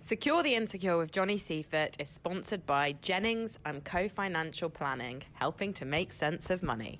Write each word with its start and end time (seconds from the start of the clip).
Secure 0.00 0.42
the 0.42 0.54
Insecure 0.54 0.96
with 0.96 1.12
Johnny 1.12 1.36
Seifert 1.36 2.00
is 2.00 2.08
sponsored 2.08 2.64
by 2.64 2.92
Jennings 3.02 3.58
and 3.66 3.84
Co 3.84 4.08
Financial 4.08 4.70
Planning, 4.70 5.24
helping 5.34 5.74
to 5.74 5.84
make 5.84 6.12
sense 6.12 6.48
of 6.48 6.62
money. 6.62 6.98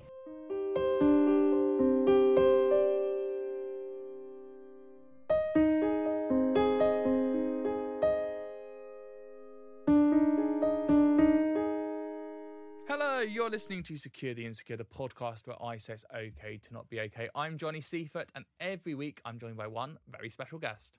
Listening 13.59 13.83
to 13.83 13.97
Secure 13.97 14.33
the 14.33 14.45
Insecure, 14.45 14.77
the 14.77 14.85
podcast 14.85 15.45
where 15.45 15.61
I 15.61 15.75
say 15.75 15.91
it's 15.91 16.05
okay 16.15 16.57
to 16.63 16.73
not 16.73 16.89
be 16.89 17.01
okay. 17.01 17.27
I'm 17.35 17.57
Johnny 17.57 17.81
Seifert, 17.81 18.31
and 18.33 18.45
every 18.61 18.95
week 18.95 19.19
I'm 19.25 19.37
joined 19.37 19.57
by 19.57 19.67
one 19.67 19.97
very 20.09 20.29
special 20.29 20.59
guest. 20.59 20.93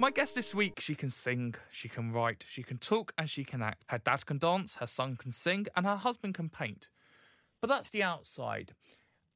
My 0.00 0.10
guest 0.10 0.34
this 0.34 0.56
week, 0.56 0.80
she 0.80 0.96
can 0.96 1.10
sing, 1.10 1.54
she 1.70 1.88
can 1.88 2.10
write, 2.10 2.44
she 2.48 2.64
can 2.64 2.78
talk, 2.78 3.12
and 3.16 3.30
she 3.30 3.44
can 3.44 3.62
act. 3.62 3.84
Her 3.86 3.98
dad 3.98 4.26
can 4.26 4.38
dance, 4.38 4.74
her 4.80 4.88
son 4.88 5.14
can 5.14 5.30
sing, 5.30 5.66
and 5.76 5.86
her 5.86 5.94
husband 5.94 6.34
can 6.34 6.48
paint. 6.48 6.90
But 7.60 7.68
that's 7.68 7.90
the 7.90 8.02
outside. 8.02 8.72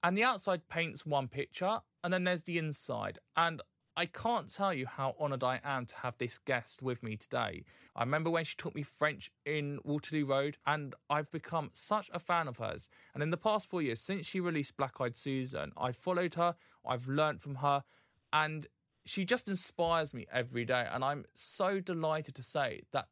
And 0.03 0.17
the 0.17 0.25
outside 0.25 0.69
paints 0.69 1.05
one 1.05 1.29
picture, 1.29 1.81
and 2.03 2.12
then 2.12 2.25
there's 2.25 2.45
the 2.45 2.59
inside. 2.59 3.19
And 3.37 3.61
I 3.97 4.06
can't 4.06 4.53
tell 4.53 4.73
you 4.73 4.87
how 4.87 5.15
honoured 5.20 5.45
I 5.45 5.61
am 5.62 5.84
to 5.84 5.97
have 5.97 6.17
this 6.17 6.39
guest 6.39 6.81
with 6.81 7.03
me 7.03 7.16
today. 7.16 7.65
I 7.94 8.00
remember 8.00 8.31
when 8.31 8.44
she 8.44 8.56
taught 8.56 8.75
me 8.75 8.83
French 8.83 9.31
in 9.44 9.78
Waterloo 9.84 10.25
Road, 10.25 10.56
and 10.66 10.94
I've 11.11 11.31
become 11.31 11.71
such 11.75 12.09
a 12.15 12.19
fan 12.19 12.49
of 12.49 12.56
hers. 12.56 12.88
And 13.12 13.22
in 13.22 13.31
the 13.31 13.37
past 13.37 13.69
four 13.69 13.83
years, 13.83 14.00
since 14.00 14.25
she 14.25 14.41
released 14.41 14.78
Black 14.78 14.99
Eyed 15.00 15.16
Susan, 15.16 15.72
I've 15.77 15.97
followed 15.97 16.34
her, 16.37 16.55
I've 16.87 17.09
learnt 17.09 17.43
from 17.43 17.56
her, 17.56 17.84
and 18.32 18.67
she 19.05 19.27
just 19.27 19.49
inspires 19.49 20.15
me 20.15 20.27
every 20.32 20.65
day. 20.65 20.87
And 20.91 21.05
I'm 21.05 21.27
so 21.34 21.78
delighted 21.78 22.34
to 22.37 22.43
say 22.43 22.82
that 22.93 23.09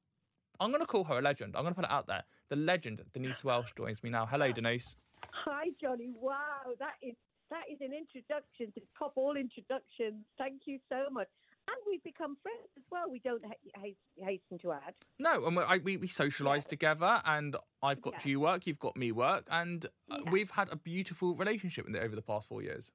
I'm 0.59 0.71
going 0.71 0.81
to 0.81 0.87
call 0.87 1.05
her 1.05 1.19
a 1.19 1.23
legend. 1.23 1.55
I'm 1.55 1.65
going 1.65 1.75
to 1.75 1.81
put 1.81 1.85
it 1.85 1.93
out 1.93 2.07
there. 2.07 2.25
The 2.49 2.57
legend, 2.57 3.03
Denise 3.13 3.45
Welch, 3.45 3.75
joins 3.77 4.03
me 4.03 4.09
now. 4.09 4.25
Hello, 4.25 4.53
Denise. 4.53 4.97
Hi, 5.33 5.67
Johnny. 5.81 6.11
Wow, 6.15 6.75
that 6.79 6.95
is 7.03 7.15
that 7.51 7.63
is 7.71 7.79
an 7.81 7.93
introduction 7.95 8.73
to 8.75 8.81
top 8.99 9.13
all 9.17 9.37
introductions. 9.37 10.25
Thank 10.37 10.63
you 10.67 10.79
so 10.89 11.05
much. 11.11 11.29
And 11.67 11.77
we've 11.87 12.03
become 12.03 12.37
friends 12.43 12.69
as 12.79 12.83
well. 12.91 13.11
We 13.11 13.21
don't 13.21 13.45
ha- 13.45 13.53
ha- 13.77 14.25
hasten 14.27 14.59
to 14.61 14.73
add. 14.73 14.95
No, 15.19 15.47
and 15.47 15.57
we, 15.57 15.63
I, 15.63 15.77
we, 15.79 15.97
we 15.99 16.07
socialise 16.09 16.67
together, 16.67 17.21
and 17.27 17.57
I've 17.83 18.01
got 18.01 18.15
Yeah. 18.25 18.31
you 18.31 18.41
work, 18.41 18.67
you've 18.67 18.79
got 18.79 18.97
me 18.97 19.13
work, 19.13 19.47
and 19.51 19.85
uh, 20.11 20.17
Yeah. 20.25 20.31
we've 20.31 20.51
had 20.51 20.71
a 20.73 20.77
beautiful 20.77 21.35
relationship 21.37 21.87
in 21.87 21.93
the, 21.93 22.01
over 22.01 22.17
the 22.17 22.23
past 22.23 22.49
four 22.49 22.63
years. 22.63 22.91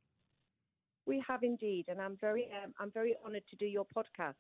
We 1.06 1.24
have 1.28 1.44
indeed, 1.44 1.86
and 1.88 2.02
I'm 2.02 2.16
very 2.20 2.50
um, 2.64 2.74
I'm 2.80 2.92
very 2.92 3.16
honoured 3.26 3.44
to 3.50 3.56
do 3.56 3.66
your 3.66 3.86
podcast. 3.96 4.36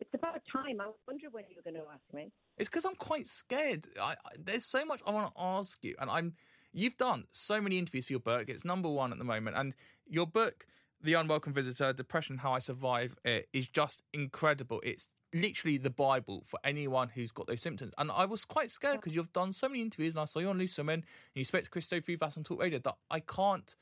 It's 0.00 0.14
about 0.14 0.40
time. 0.50 0.80
I 0.80 0.88
wonder 1.06 1.26
when 1.30 1.44
you're 1.50 1.62
going 1.62 1.74
to 1.74 1.88
ask 1.92 2.02
me. 2.14 2.32
It's 2.56 2.68
because 2.68 2.84
I'm 2.84 2.94
quite 2.96 3.26
scared. 3.26 3.86
I, 4.00 4.12
I, 4.24 4.30
there's 4.38 4.64
so 4.64 4.84
much 4.84 5.00
I 5.06 5.10
want 5.12 5.34
to 5.36 5.42
ask 5.44 5.84
you, 5.84 5.94
and 6.00 6.10
I'm. 6.10 6.34
You've 6.72 6.96
done 6.96 7.24
so 7.32 7.60
many 7.60 7.78
interviews 7.78 8.06
for 8.06 8.12
your 8.12 8.20
book. 8.20 8.48
It's 8.48 8.64
number 8.64 8.88
one 8.88 9.12
at 9.12 9.18
the 9.18 9.24
moment, 9.24 9.56
and 9.56 9.74
your 10.06 10.26
book, 10.26 10.66
"The 11.00 11.14
Unwelcome 11.14 11.52
Visitor: 11.52 11.92
Depression: 11.92 12.38
How 12.38 12.52
I 12.52 12.58
Survive 12.58 13.16
It," 13.24 13.48
is 13.52 13.68
just 13.68 14.02
incredible. 14.12 14.80
It's 14.84 15.08
literally 15.32 15.78
the 15.78 15.90
Bible 15.90 16.42
for 16.46 16.58
anyone 16.64 17.08
who's 17.08 17.30
got 17.30 17.46
those 17.46 17.62
symptoms. 17.62 17.92
And 17.98 18.10
I 18.10 18.24
was 18.24 18.44
quite 18.44 18.70
scared 18.70 18.96
because 18.96 19.14
you've 19.14 19.32
done 19.32 19.52
so 19.52 19.68
many 19.68 19.80
interviews, 19.80 20.14
and 20.14 20.20
I 20.20 20.24
saw 20.24 20.40
you 20.40 20.48
on 20.48 20.58
Loose 20.58 20.76
Women, 20.78 20.94
and 20.94 21.04
you 21.34 21.44
spoke 21.44 21.64
to 21.64 21.70
Cristo 21.70 22.00
Foufas 22.00 22.36
on 22.36 22.44
Talk 22.44 22.60
Radio 22.60 22.78
that 22.80 22.96
I 23.10 23.20
can't 23.20 23.74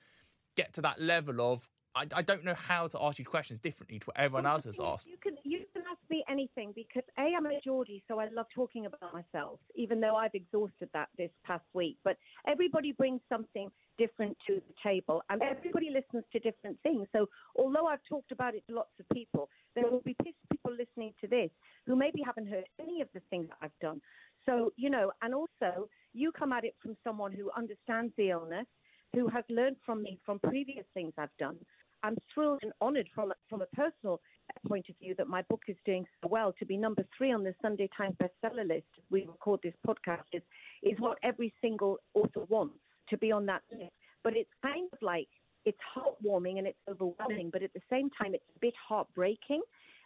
get 0.57 0.73
to 0.75 0.83
that 0.83 1.01
level 1.01 1.41
of. 1.41 1.69
I, 1.95 2.07
I 2.15 2.23
don't 2.23 2.45
know 2.45 2.55
how 2.55 2.87
to 2.87 3.03
ask 3.03 3.19
you 3.19 3.25
questions 3.25 3.59
differently 3.59 3.99
to 3.99 4.07
what 4.07 4.17
everyone 4.19 4.45
Well, 4.45 4.55
else 4.55 4.65
has 4.65 4.79
asked. 4.79 5.07
You 5.07 5.17
can 5.17 5.37
you 5.43 5.65
me 6.11 6.25
anything 6.29 6.73
because 6.75 7.03
a 7.19 7.23
I'm 7.23 7.47
a 7.47 7.61
Geordie, 7.63 8.03
so 8.09 8.19
I 8.19 8.29
love 8.29 8.47
talking 8.55 8.87
about 8.87 9.13
myself. 9.13 9.61
Even 9.75 10.01
though 10.01 10.17
I've 10.17 10.35
exhausted 10.35 10.89
that 10.93 11.09
this 11.17 11.31
past 11.45 11.65
week, 11.75 11.97
but 12.05 12.17
everybody 12.47 12.93
brings 12.93 13.21
something 13.29 13.71
different 13.99 14.37
to 14.47 14.55
the 14.55 14.75
table, 14.83 15.23
and 15.31 15.43
everybody 15.43 15.91
listens 15.91 16.25
to 16.33 16.39
different 16.39 16.79
things. 16.83 17.07
So 17.13 17.27
although 17.59 17.87
I've 17.87 18.05
talked 18.09 18.33
about 18.33 18.55
it 18.55 18.65
to 18.69 18.75
lots 18.75 18.93
of 18.99 19.09
people, 19.11 19.49
there 19.75 19.91
will 19.91 20.01
be 20.01 20.17
pe- 20.23 20.33
people 20.51 20.73
listening 20.73 21.13
to 21.21 21.29
this 21.29 21.51
who 21.87 21.97
maybe 21.97 22.23
haven't 22.25 22.49
heard 22.49 22.65
any 22.81 23.01
of 23.01 23.09
the 23.15 23.21
things 23.31 23.49
that 23.49 23.59
I've 23.61 23.79
done. 23.81 24.01
So 24.47 24.73
you 24.77 24.91
know, 24.91 25.13
and 25.23 25.35
also 25.35 25.89
you 26.15 26.33
come 26.33 26.53
at 26.53 26.65
it 26.65 26.75
from 26.83 26.97
someone 27.05 27.33
who 27.33 27.51
understands 27.57 28.13
the 28.17 28.31
illness, 28.31 28.67
who 29.15 29.29
has 29.29 29.45
learned 29.49 29.77
from 29.85 30.03
me 30.03 30.19
from 30.25 30.39
previous 30.39 30.85
things 30.95 31.13
I've 31.19 31.37
done. 31.39 31.57
I'm 32.03 32.17
thrilled 32.33 32.61
and 32.63 32.73
honoured 32.81 33.09
from 33.15 33.33
from 33.49 33.63
a 33.63 33.67
personal 33.67 34.21
point 34.67 34.87
of 34.89 34.97
view 34.99 35.15
that 35.19 35.29
my 35.29 35.43
book 35.43 35.63
is 35.69 35.77
doing 35.85 36.05
so 36.23 36.29
well. 36.29 36.53
To 36.59 36.67
be 36.67 36.77
number 36.77 37.05
three 37.17 37.33
on 37.33 37.45
the 37.45 37.55
Sunday 37.63 37.89
Times 37.97 38.17
bestseller 38.23 38.67
list 38.67 38.87
we 39.11 39.27
record 39.27 39.61
this 39.63 39.75
podcast 39.87 40.25
is 40.33 40.43
is 40.83 40.99
what 40.99 41.19
every 41.23 41.53
single 41.61 41.99
author 42.15 42.45
wants 42.49 42.79
to 43.11 43.19
be 43.19 43.33
on 43.33 43.47
that 43.47 43.63
list. 43.71 43.93
But 44.25 44.37
it's 44.37 44.51
kind 44.63 44.89
of 44.93 44.99
like 45.03 45.29
it's 45.65 45.79
heartwarming 45.95 46.59
and 46.59 46.67
it's 46.67 46.79
overwhelming, 46.89 47.51
but 47.53 47.63
at 47.63 47.73
the 47.75 47.83
same 47.91 48.11
time 48.11 48.35
it's 48.35 48.45
a 48.57 48.59
bit 48.61 48.75
heartbreaking 48.89 49.63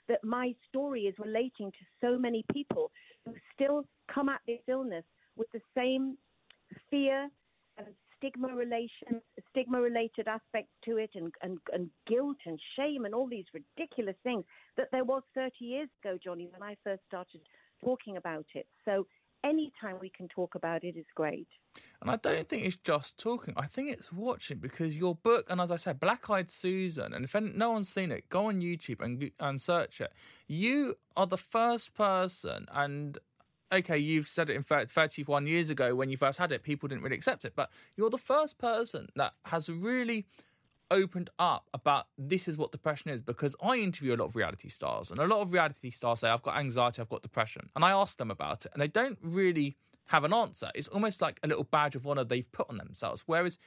that 0.08 0.22
my 0.24 0.54
story 0.68 1.02
is 1.02 1.14
relating 1.18 1.70
to 1.70 1.78
so 2.00 2.18
many 2.18 2.44
people 2.52 2.90
who 3.24 3.32
still 3.54 3.84
come 4.12 4.28
at 4.28 4.40
this 4.46 4.58
illness 4.68 5.04
with 5.36 5.46
the 5.52 5.60
same 5.76 6.16
fear 6.90 7.28
and 7.78 7.86
stigma 8.22 8.48
relation 8.54 9.20
stigma 9.50 9.80
related 9.80 10.28
aspects 10.28 10.72
to 10.84 10.96
it 10.96 11.10
and, 11.14 11.32
and, 11.42 11.58
and 11.72 11.90
guilt 12.06 12.36
and 12.46 12.58
shame 12.76 13.04
and 13.04 13.14
all 13.14 13.28
these 13.28 13.44
ridiculous 13.52 14.16
things 14.22 14.44
that 14.76 14.88
there 14.92 15.04
was 15.04 15.22
30 15.34 15.52
years 15.60 15.88
ago, 16.02 16.16
Johnny, 16.22 16.48
when 16.52 16.62
I 16.62 16.76
first 16.84 17.02
started 17.08 17.40
talking 17.82 18.16
about 18.16 18.46
it. 18.54 18.66
So 18.84 19.06
anytime 19.44 19.96
we 20.00 20.10
can 20.10 20.28
talk 20.28 20.54
about 20.54 20.84
it 20.84 20.96
is 20.96 21.04
great. 21.14 21.48
And 22.00 22.10
I 22.10 22.16
don't 22.16 22.48
think 22.48 22.64
it's 22.64 22.76
just 22.76 23.18
talking. 23.18 23.54
I 23.56 23.66
think 23.66 23.90
it's 23.90 24.12
watching 24.12 24.58
because 24.58 24.96
your 24.96 25.14
book, 25.14 25.46
and 25.50 25.60
as 25.60 25.70
I 25.70 25.76
said, 25.76 25.98
Black 25.98 26.28
Eyed 26.30 26.50
Susan, 26.50 27.12
and 27.12 27.24
if 27.24 27.34
no 27.34 27.72
one's 27.72 27.88
seen 27.88 28.12
it, 28.12 28.28
go 28.28 28.46
on 28.46 28.60
YouTube 28.60 29.00
and 29.00 29.30
and 29.40 29.60
search 29.60 30.00
it. 30.00 30.12
You 30.46 30.96
are 31.16 31.26
the 31.26 31.38
first 31.38 31.94
person, 31.94 32.66
and 32.72 33.18
okay, 33.72 33.98
you've 33.98 34.28
said 34.28 34.50
it 34.50 34.56
in 34.56 34.62
fact 34.62 34.90
31 34.90 35.46
years 35.46 35.70
ago 35.70 35.94
when 35.94 36.08
you 36.10 36.16
first 36.16 36.38
had 36.38 36.52
it, 36.52 36.62
people 36.62 36.88
didn't 36.88 37.02
really 37.02 37.16
accept 37.16 37.44
it, 37.44 37.54
but 37.56 37.70
you're 37.96 38.10
the 38.10 38.18
first 38.18 38.58
person 38.58 39.08
that 39.16 39.34
has 39.46 39.68
really 39.68 40.26
opened 40.90 41.30
up 41.38 41.68
about 41.72 42.06
this 42.18 42.46
is 42.46 42.56
what 42.56 42.70
depression 42.70 43.10
is 43.10 43.22
because 43.22 43.56
I 43.62 43.76
interview 43.76 44.14
a 44.14 44.16
lot 44.16 44.26
of 44.26 44.36
reality 44.36 44.68
stars 44.68 45.10
and 45.10 45.18
a 45.18 45.26
lot 45.26 45.40
of 45.40 45.52
reality 45.52 45.90
stars 45.90 46.20
say 46.20 46.28
I've 46.28 46.42
got 46.42 46.58
anxiety, 46.58 47.00
I've 47.00 47.08
got 47.08 47.22
depression. 47.22 47.70
And 47.74 47.84
I 47.84 47.92
ask 47.92 48.18
them 48.18 48.30
about 48.30 48.66
it 48.66 48.72
and 48.74 48.82
they 48.82 48.88
don't 48.88 49.18
really 49.22 49.76
have 50.06 50.24
an 50.24 50.34
answer. 50.34 50.70
It's 50.74 50.88
almost 50.88 51.22
like 51.22 51.40
a 51.42 51.48
little 51.48 51.64
badge 51.64 51.96
of 51.96 52.06
honor 52.06 52.24
they've 52.24 52.50
put 52.52 52.68
on 52.68 52.76
themselves. 52.76 53.22
Whereas 53.24 53.58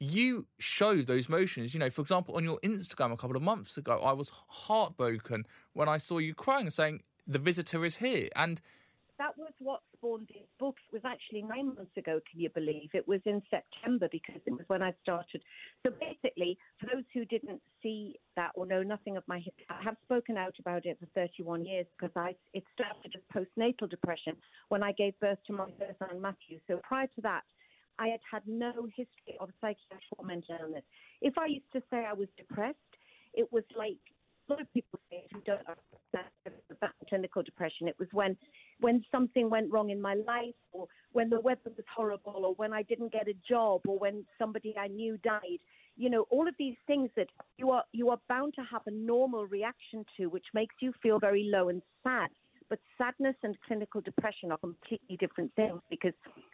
you 0.00 0.46
show 0.58 0.96
those 0.96 1.28
motions. 1.28 1.74
You 1.74 1.80
know, 1.80 1.90
for 1.90 2.00
example, 2.00 2.36
on 2.36 2.44
your 2.44 2.58
Instagram 2.60 3.12
a 3.12 3.16
couple 3.16 3.36
of 3.36 3.42
months 3.42 3.76
ago, 3.76 4.00
I 4.02 4.12
was 4.12 4.30
heartbroken 4.48 5.44
when 5.72 5.88
I 5.88 5.98
saw 5.98 6.18
you 6.18 6.34
crying 6.34 6.66
and 6.66 6.72
saying, 6.72 7.02
The 7.26 7.38
visitor 7.38 7.84
is 7.84 7.96
here. 7.96 8.28
And 8.36 8.60
that 9.18 9.36
was 9.36 9.52
what 9.58 9.80
spawned 9.96 10.28
this 10.28 10.46
book. 10.58 10.76
It 10.86 10.92
was 10.92 11.02
actually 11.04 11.42
nine 11.42 11.74
months 11.74 11.96
ago, 11.96 12.20
can 12.30 12.40
you 12.40 12.50
believe? 12.50 12.90
It 12.94 13.06
was 13.06 13.20
in 13.26 13.42
September 13.50 14.08
because 14.10 14.40
it 14.46 14.52
was 14.52 14.62
when 14.68 14.82
I 14.82 14.94
started. 15.02 15.42
So 15.84 15.92
basically, 15.92 16.56
for 16.78 16.86
those 16.86 17.04
who 17.12 17.24
didn't 17.24 17.60
see 17.82 18.16
that 18.36 18.52
or 18.54 18.66
know 18.66 18.82
nothing 18.82 19.16
of 19.16 19.24
my 19.26 19.38
history, 19.38 19.66
I 19.68 19.82
have 19.82 19.96
spoken 20.04 20.36
out 20.36 20.54
about 20.58 20.86
it 20.86 20.98
for 21.00 21.06
31 21.14 21.64
years 21.64 21.86
because 21.98 22.14
I 22.16 22.34
it 22.54 22.64
started 22.74 23.14
as 23.16 23.22
postnatal 23.34 23.90
depression 23.90 24.36
when 24.68 24.82
I 24.82 24.92
gave 24.92 25.18
birth 25.20 25.38
to 25.48 25.52
my 25.52 25.66
first 25.78 25.98
son, 25.98 26.20
Matthew. 26.20 26.60
So 26.68 26.80
prior 26.84 27.06
to 27.06 27.20
that, 27.22 27.42
I 27.98 28.08
had 28.08 28.20
had 28.30 28.42
no 28.46 28.72
history 28.86 29.36
of 29.40 29.50
psychiatric 29.60 30.02
or 30.16 30.24
mental 30.24 30.56
illness. 30.62 30.84
If 31.20 31.36
I 31.36 31.46
used 31.46 31.72
to 31.72 31.82
say 31.90 32.04
I 32.08 32.12
was 32.12 32.28
depressed, 32.36 32.78
it 33.34 33.52
was 33.52 33.64
like 33.76 33.98
lot 34.48 34.60
of 34.60 34.72
people 34.72 34.98
say 35.10 35.24
who 35.32 35.40
don't 35.42 35.60
understand 35.60 36.30
that 36.80 36.92
clinical 37.08 37.42
depression. 37.42 37.88
It 37.88 37.98
was 37.98 38.08
when 38.12 38.36
when 38.80 39.04
something 39.10 39.50
went 39.50 39.70
wrong 39.72 39.90
in 39.90 40.00
my 40.00 40.14
life, 40.14 40.54
or 40.72 40.86
when 41.12 41.30
the 41.30 41.40
weather 41.40 41.60
was 41.76 41.84
horrible, 41.94 42.44
or 42.44 42.54
when 42.54 42.72
I 42.72 42.82
didn't 42.82 43.12
get 43.12 43.28
a 43.28 43.34
job, 43.48 43.82
or 43.86 43.98
when 43.98 44.24
somebody 44.38 44.74
I 44.78 44.88
knew 44.88 45.18
died. 45.18 45.60
You 45.96 46.10
know, 46.10 46.26
all 46.30 46.46
of 46.46 46.54
these 46.58 46.76
things 46.86 47.10
that 47.16 47.28
you 47.58 47.70
are 47.70 47.84
you 47.92 48.10
are 48.10 48.18
bound 48.28 48.54
to 48.54 48.62
have 48.70 48.82
a 48.86 48.90
normal 48.90 49.46
reaction 49.46 50.04
to, 50.16 50.26
which 50.26 50.46
makes 50.54 50.76
you 50.80 50.92
feel 51.02 51.18
very 51.18 51.48
low 51.52 51.68
and 51.68 51.82
sad. 52.04 52.28
But 52.68 52.80
sadness 52.98 53.36
and 53.42 53.56
clinical 53.66 54.00
depression 54.00 54.52
are 54.52 54.58
completely 54.58 55.16
different 55.16 55.54
things 55.54 55.80
because 55.88 56.12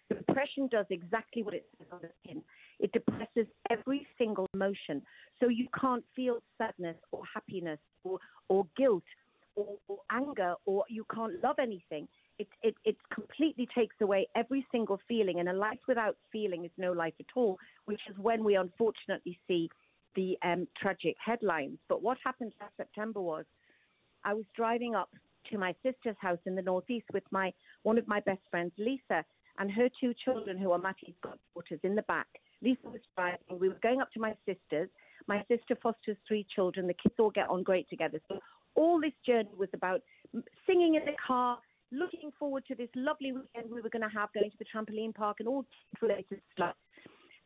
depression 0.09 0.69
does 0.71 0.87
exactly 0.91 1.43
what 1.43 1.55
it 1.55 1.67
says 1.79 1.89
on 1.93 2.01
the 2.03 2.11
tin. 2.27 2.43
It 2.79 2.93
depresses 2.93 3.47
every 3.71 4.07
single 4.19 4.47
emotion. 4.55 5.03
So 5.41 5.49
you 5.49 5.67
can't 5.79 6.05
feel 6.15 6.39
sadness 6.59 6.97
or 7.11 7.23
happiness 7.33 7.79
or, 8.05 8.19
or 8.49 8.67
guilt 8.77 9.05
or, 9.57 9.77
or 9.89 9.99
anger 10.11 10.55
or 10.67 10.85
you 10.89 11.05
can't 11.13 11.43
love 11.43 11.57
anything. 11.59 12.07
It, 12.39 12.49
it, 12.63 12.75
it 12.85 12.97
completely 13.13 13.69
takes 13.75 13.95
away 14.01 14.29
every 14.35 14.67
single 14.73 15.01
feeling. 15.09 15.41
And 15.41 15.49
a 15.49 15.53
life 15.53 15.79
without 15.87 16.17
feeling 16.33 16.65
is 16.65 16.71
no 16.77 16.93
life 16.93 17.15
at 17.21 17.27
all, 17.37 17.59
which 17.87 18.01
is 18.11 18.17
when 18.19 18.43
we 18.43 18.57
unfortunately 18.57 19.39
see 19.47 19.69
the 20.17 20.37
um, 20.43 20.67
tragic 20.81 21.17
headlines. 21.25 21.79
But 21.89 22.03
what 22.03 22.19
happened 22.25 22.53
last 22.61 22.77
September 22.77 23.21
was 23.21 23.45
I 24.25 24.35
was 24.35 24.45
driving 24.57 24.95
up 24.95 25.11
to 25.51 25.59
my 25.59 25.75
sister's 25.83 26.17
house 26.21 26.39
in 26.47 26.55
the 26.55 26.63
northeast 26.63 27.07
with 27.13 27.25
my 27.31 27.53
one 27.83 27.99
of 27.99 28.07
my 28.09 28.21
best 28.21 28.41
friends, 28.51 28.73
Lisa, 28.79 29.25
and 29.59 29.71
her 29.71 29.89
two 30.01 30.13
children, 30.25 30.59
who 30.59 30.73
are 30.73 30.79
Matty's 30.79 31.15
goddaughters, 31.23 31.81
in 31.83 31.95
the 31.95 32.03
back. 32.03 32.27
Lisa 32.63 32.89
was 32.89 33.01
driving. 33.15 33.59
We 33.61 33.69
were 33.69 33.79
going 33.83 34.01
up 34.01 34.11
to 34.13 34.21
my 34.21 34.35
sister's. 34.47 34.89
My 35.27 35.45
sister 35.49 35.77
fosters 35.83 36.17
three 36.27 36.47
children. 36.55 36.87
The 36.87 36.95
kids 36.95 37.15
all 37.19 37.31
get 37.31 37.49
on 37.49 37.63
great 37.63 37.89
together. 37.89 38.21
So 38.29 38.39
all 38.75 39.01
this 39.01 39.13
journey 39.27 39.51
was 39.57 39.69
about 39.73 40.01
singing 40.67 40.97
in 40.97 41.05
the 41.05 41.17
car, 41.25 41.59
looking 41.93 42.33
forward 42.39 42.65
to 42.67 42.75
this 42.75 42.89
lovely 42.97 43.33
weekend 43.33 43.73
we 43.73 43.81
were 43.81 43.91
going 43.91 44.03
to 44.03 44.09
have, 44.09 44.31
going 44.33 44.51
to 44.51 44.57
the 44.59 44.65
trampoline 44.65 45.15
park 45.15 45.37
and 45.39 45.49
all 45.49 45.65
related 46.01 46.41
stuff. 46.53 46.75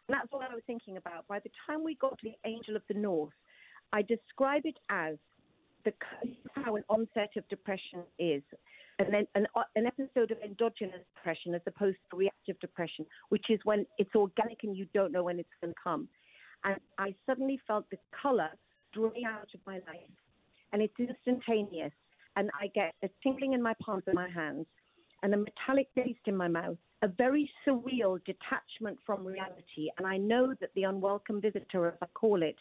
And 0.09 0.17
that's 0.17 0.29
all 0.33 0.41
I 0.41 0.55
was 0.55 0.63
thinking 0.67 0.97
about. 0.97 1.27
By 1.29 1.39
the 1.41 1.51
time 1.67 1.85
we 1.85 1.97
got 1.97 2.19
to 2.19 2.31
the 2.31 2.49
Angel 2.49 2.77
of 2.77 2.83
the 2.89 2.95
North, 2.95 3.35
I 3.93 4.03
describe 4.03 4.63
it 4.65 4.79
as 4.89 5.17
the 5.89 6.63
how 6.63 6.77
an 6.77 6.85
onset 6.89 7.31
of 7.37 7.49
depression 7.49 8.03
is, 8.19 8.43
and 8.99 9.13
then 9.13 9.27
an, 9.35 9.47
uh, 9.55 9.63
an 9.77 9.87
episode 9.87 10.31
of 10.31 10.39
endogenous 10.45 11.01
depression 11.15 11.55
as 11.55 11.61
opposed 11.67 11.97
to 12.11 12.17
reactive 12.17 12.59
depression, 12.61 13.07
which 13.29 13.47
is 13.49 13.61
when 13.65 13.87
it's 13.99 14.15
organic 14.15 14.59
and 14.65 14.77
you 14.77 14.87
don't 14.95 15.13
know 15.13 15.23
when 15.23 15.39
it's 15.39 15.49
going 15.61 15.73
to 15.73 15.81
come. 15.83 16.09
And 16.65 16.77
I 16.99 17.15
suddenly 17.27 17.61
felt 17.67 17.89
the 17.91 17.99
color 18.21 18.51
drain 18.93 19.27
out 19.27 19.49
of 19.55 19.61
my 19.67 19.75
life, 19.75 20.15
and 20.73 20.83
it's 20.83 20.95
instantaneous. 20.99 21.93
And 22.37 22.51
I 22.61 22.69
get 22.69 22.95
a 23.03 23.09
tingling 23.23 23.53
in 23.53 23.63
my 23.63 23.75
palms 23.83 24.05
and 24.07 24.15
my 24.15 24.29
hands, 24.29 24.67
and 25.23 25.35
a 25.35 25.37
metallic 25.37 25.89
taste 25.97 26.27
in 26.27 26.37
my 26.37 26.49
mouth, 26.49 26.77
a 27.03 27.09
very 27.09 27.51
surreal 27.67 28.21
detachment 28.25 28.99
from 29.05 29.27
reality. 29.27 29.89
And 29.97 30.07
I 30.07 30.19
know 30.19 30.55
that 30.61 30.71
the 30.75 30.85
unwelcome 30.85 31.41
visitor, 31.41 31.89
as 31.89 31.95
I 32.03 32.07
call 32.15 32.43
it, 32.43 32.57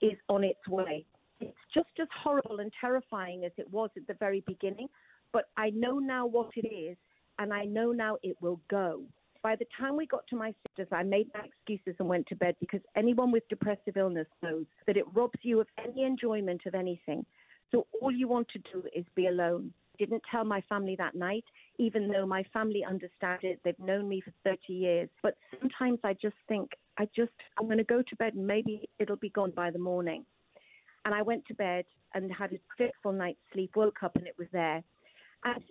is 0.00 0.16
on 0.28 0.44
its 0.44 0.68
way 0.68 1.06
it's 1.40 1.56
just 1.74 1.88
as 2.00 2.08
horrible 2.22 2.60
and 2.60 2.72
terrifying 2.80 3.44
as 3.44 3.52
it 3.56 3.70
was 3.70 3.90
at 3.96 4.06
the 4.06 4.14
very 4.14 4.42
beginning. 4.46 4.88
But 5.32 5.48
I 5.56 5.70
know 5.70 5.98
now 5.98 6.26
what 6.26 6.50
it 6.56 6.66
is, 6.66 6.96
and 7.38 7.52
I 7.52 7.64
know 7.64 7.92
now 7.92 8.16
it 8.22 8.36
will 8.40 8.60
go. 8.70 9.02
By 9.42 9.56
the 9.56 9.66
time 9.78 9.96
we 9.96 10.06
got 10.06 10.26
to 10.28 10.36
my 10.36 10.52
sister's, 10.66 10.88
I 10.90 11.02
made 11.02 11.28
my 11.34 11.44
excuses 11.44 11.94
and 12.00 12.08
went 12.08 12.26
to 12.28 12.36
bed 12.36 12.56
because 12.58 12.80
anyone 12.96 13.30
with 13.30 13.48
depressive 13.48 13.96
illness 13.96 14.26
knows 14.42 14.64
that 14.86 14.96
it 14.96 15.04
robs 15.14 15.38
you 15.42 15.60
of 15.60 15.68
any 15.84 16.04
enjoyment 16.04 16.62
of 16.66 16.74
anything. 16.74 17.24
So 17.70 17.86
all 18.00 18.10
you 18.10 18.28
want 18.28 18.48
to 18.48 18.58
do 18.72 18.82
is 18.94 19.04
be 19.14 19.26
alone. 19.26 19.72
I 19.94 20.04
didn't 20.04 20.22
tell 20.30 20.44
my 20.44 20.62
family 20.68 20.96
that 20.98 21.14
night, 21.14 21.44
even 21.78 22.08
though 22.08 22.26
my 22.26 22.44
family 22.52 22.84
understand 22.84 23.40
it. 23.42 23.60
They've 23.64 23.78
known 23.78 24.08
me 24.08 24.20
for 24.20 24.32
30 24.44 24.72
years. 24.72 25.08
But 25.22 25.36
sometimes 25.60 25.98
I 26.04 26.14
just 26.14 26.36
think, 26.48 26.70
I 26.98 27.08
just, 27.14 27.32
I'm 27.58 27.66
going 27.66 27.78
to 27.78 27.84
go 27.84 28.02
to 28.02 28.16
bed 28.16 28.34
and 28.34 28.46
maybe 28.46 28.88
it'll 28.98 29.16
be 29.16 29.30
gone 29.30 29.52
by 29.54 29.70
the 29.70 29.78
morning. 29.78 30.24
And 31.06 31.14
I 31.14 31.22
went 31.22 31.46
to 31.46 31.54
bed 31.54 31.84
and 32.14 32.30
had 32.32 32.52
a 32.52 32.58
fitful 32.76 33.12
night's 33.12 33.38
sleep, 33.52 33.70
woke 33.76 34.02
up 34.02 34.16
and 34.16 34.26
it 34.26 34.34
was 34.36 34.48
there. 34.52 34.82
And 35.44 35.62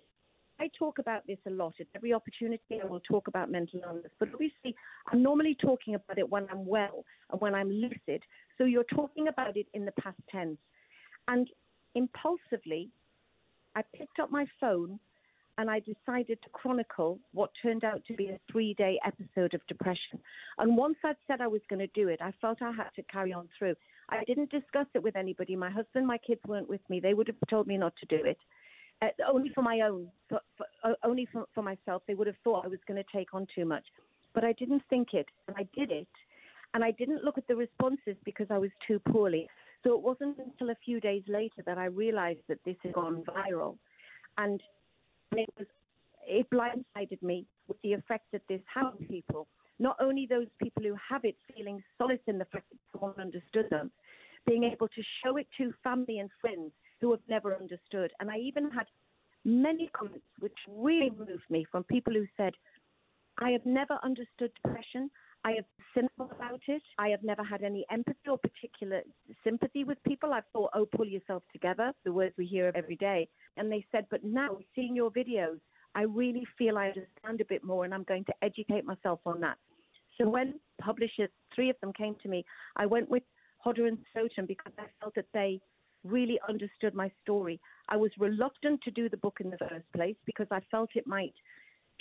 I 0.58 0.70
talk 0.78 0.98
about 0.98 1.26
this 1.26 1.36
a 1.46 1.50
lot. 1.50 1.74
At 1.78 1.88
every 1.94 2.14
opportunity, 2.14 2.80
I 2.82 2.86
will 2.86 3.00
talk 3.00 3.28
about 3.28 3.50
mental 3.50 3.80
illness. 3.86 4.10
But 4.18 4.30
obviously, 4.32 4.74
I'm 5.12 5.22
normally 5.22 5.54
talking 5.60 5.94
about 5.94 6.18
it 6.18 6.26
when 6.28 6.46
I'm 6.50 6.64
well 6.64 7.04
and 7.30 7.38
when 7.38 7.54
I'm 7.54 7.70
lucid. 7.70 8.22
So 8.56 8.64
you're 8.64 8.84
talking 8.84 9.28
about 9.28 9.58
it 9.58 9.66
in 9.74 9.84
the 9.84 9.92
past 9.92 10.16
tense. 10.32 10.56
And 11.28 11.46
impulsively, 11.94 12.88
I 13.74 13.82
picked 13.94 14.18
up 14.18 14.30
my 14.30 14.46
phone 14.58 14.98
and 15.58 15.70
I 15.70 15.80
decided 15.80 16.38
to 16.42 16.48
chronicle 16.50 17.18
what 17.32 17.50
turned 17.62 17.84
out 17.84 18.02
to 18.06 18.14
be 18.14 18.28
a 18.28 18.38
three 18.50 18.74
day 18.74 18.98
episode 19.06 19.54
of 19.54 19.66
depression. 19.66 20.20
And 20.58 20.76
once 20.76 20.96
I'd 21.04 21.16
said 21.26 21.40
I 21.40 21.46
was 21.46 21.62
going 21.68 21.80
to 21.80 21.86
do 21.88 22.08
it, 22.08 22.20
I 22.20 22.32
felt 22.40 22.60
I 22.60 22.72
had 22.72 22.90
to 22.96 23.02
carry 23.04 23.32
on 23.32 23.48
through. 23.58 23.74
I 24.08 24.22
didn't 24.24 24.50
discuss 24.50 24.86
it 24.94 25.02
with 25.02 25.16
anybody. 25.16 25.56
My 25.56 25.70
husband, 25.70 26.06
my 26.06 26.18
kids 26.18 26.40
weren't 26.46 26.68
with 26.68 26.82
me. 26.88 27.00
They 27.00 27.14
would 27.14 27.26
have 27.26 27.36
told 27.48 27.66
me 27.66 27.76
not 27.76 27.94
to 27.96 28.06
do 28.06 28.24
it. 28.24 28.38
Uh, 29.02 29.08
only 29.30 29.50
for 29.54 29.62
my 29.62 29.80
own, 29.80 30.08
for, 30.28 30.40
for, 30.56 30.66
uh, 30.84 30.94
only 31.04 31.26
for, 31.32 31.44
for 31.54 31.62
myself. 31.62 32.02
They 32.06 32.14
would 32.14 32.26
have 32.26 32.36
thought 32.44 32.64
I 32.64 32.68
was 32.68 32.78
going 32.86 33.02
to 33.02 33.08
take 33.12 33.34
on 33.34 33.46
too 33.54 33.64
much. 33.64 33.84
But 34.34 34.44
I 34.44 34.52
didn't 34.52 34.82
think 34.88 35.08
it, 35.12 35.26
and 35.48 35.56
I 35.58 35.66
did 35.74 35.90
it. 35.90 36.08
And 36.74 36.84
I 36.84 36.92
didn't 36.92 37.24
look 37.24 37.38
at 37.38 37.46
the 37.48 37.56
responses 37.56 38.16
because 38.24 38.46
I 38.50 38.58
was 38.58 38.70
too 38.86 38.98
poorly. 38.98 39.48
So 39.82 39.94
it 39.94 40.02
wasn't 40.02 40.38
until 40.38 40.70
a 40.70 40.76
few 40.84 41.00
days 41.00 41.22
later 41.26 41.62
that 41.64 41.78
I 41.78 41.86
realized 41.86 42.40
that 42.48 42.58
this 42.64 42.76
had 42.82 42.92
gone 42.92 43.22
viral. 43.24 43.76
And 44.38 44.60
it 45.32 45.48
was 45.58 45.66
it 46.28 46.48
blindsided 46.50 47.22
me 47.22 47.46
with 47.68 47.80
the 47.82 47.92
effect 47.92 48.24
that 48.32 48.42
this 48.48 48.60
had 48.72 48.86
on 48.86 48.96
people. 49.08 49.46
Not 49.78 49.96
only 50.00 50.26
those 50.26 50.48
people 50.60 50.82
who 50.82 50.96
have 51.08 51.24
it 51.24 51.36
feeling 51.54 51.82
solace 51.98 52.20
in 52.26 52.38
the 52.38 52.46
fact 52.46 52.64
that 52.70 52.78
someone 52.92 53.14
understood 53.20 53.68
them, 53.70 53.90
being 54.46 54.64
able 54.64 54.88
to 54.88 55.02
show 55.22 55.36
it 55.36 55.46
to 55.58 55.72
family 55.84 56.18
and 56.18 56.30
friends 56.40 56.72
who 57.00 57.10
have 57.10 57.20
never 57.28 57.56
understood. 57.56 58.10
And 58.20 58.30
I 58.30 58.38
even 58.38 58.70
had 58.70 58.86
many 59.44 59.88
comments 59.92 60.26
which 60.40 60.56
really 60.68 61.10
moved 61.10 61.48
me 61.50 61.64
from 61.70 61.84
people 61.84 62.12
who 62.12 62.26
said, 62.36 62.54
I 63.38 63.50
have 63.50 63.66
never 63.66 63.98
understood 64.02 64.50
depression. 64.64 65.10
I 65.46 65.52
have 65.52 65.64
been 65.78 66.08
cynical 66.18 66.36
about 66.36 66.60
it. 66.66 66.82
I 66.98 67.08
have 67.10 67.22
never 67.22 67.44
had 67.44 67.62
any 67.62 67.86
empathy 67.88 68.28
or 68.28 68.36
particular 68.36 69.02
sympathy 69.44 69.84
with 69.84 70.02
people. 70.02 70.32
I've 70.32 70.42
thought, 70.52 70.70
oh, 70.74 70.86
pull 70.86 71.06
yourself 71.06 71.44
together, 71.52 71.92
the 72.04 72.12
words 72.12 72.34
we 72.36 72.46
hear 72.46 72.72
every 72.74 72.96
day. 72.96 73.28
And 73.56 73.70
they 73.70 73.86
said, 73.92 74.06
but 74.10 74.24
now 74.24 74.58
seeing 74.74 74.96
your 74.96 75.12
videos, 75.12 75.60
I 75.94 76.02
really 76.02 76.44
feel 76.58 76.76
I 76.76 76.88
understand 76.88 77.40
a 77.40 77.44
bit 77.44 77.62
more 77.62 77.84
and 77.84 77.94
I'm 77.94 78.02
going 78.02 78.24
to 78.24 78.34
educate 78.42 78.84
myself 78.84 79.20
on 79.24 79.40
that. 79.42 79.56
So 80.18 80.28
when 80.28 80.54
publishers, 80.80 81.30
three 81.54 81.70
of 81.70 81.76
them 81.80 81.92
came 81.92 82.16
to 82.24 82.28
me, 82.28 82.44
I 82.74 82.86
went 82.86 83.08
with 83.08 83.22
Hodder 83.58 83.86
and 83.86 83.98
Stoughton 84.10 84.46
because 84.46 84.72
I 84.76 84.86
felt 85.00 85.14
that 85.14 85.26
they 85.32 85.60
really 86.02 86.40
understood 86.48 86.94
my 86.94 87.10
story. 87.22 87.60
I 87.88 87.96
was 87.96 88.10
reluctant 88.18 88.82
to 88.82 88.90
do 88.90 89.08
the 89.08 89.16
book 89.16 89.38
in 89.40 89.50
the 89.50 89.58
first 89.58 89.86
place 89.94 90.16
because 90.24 90.48
I 90.50 90.60
felt 90.72 90.90
it 90.94 91.06
might 91.06 91.34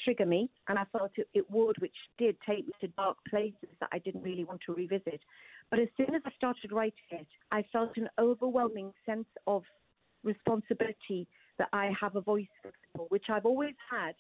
trigger 0.04 0.26
me, 0.26 0.50
and 0.68 0.78
I 0.78 0.86
it, 1.16 1.28
it 1.34 1.50
would, 1.52 1.78
which 1.80 1.96
did 2.18 2.36
take 2.48 2.66
me 2.68 2.74
to 2.82 2.88
dark 2.90 3.18
places 3.30 3.70
that 3.80 3.90
I 3.92 4.00
didn't 4.00 4.24
really 4.24 4.44
want 4.44 4.62
to 4.66 4.74
revisit. 4.74 5.22
But 5.70 5.80
as 5.80 5.88
soon 5.98 6.14
as 6.16 6.22
I 6.26 6.32
started 6.38 6.72
writing 6.72 6.94
it, 7.12 7.28
I 7.52 7.64
felt 7.72 7.98
an 7.98 8.10
overwhelming 8.20 8.94
sense 9.06 9.28
of 9.48 9.64
responsibility 10.24 11.28
that 11.58 11.70
I 11.74 11.92
have 12.00 12.16
a 12.16 12.22
voice 12.22 12.48
for 12.62 12.72
people, 12.84 13.08
which 13.10 13.26
I've 13.30 13.46
always 13.46 13.76
had, 13.90 14.16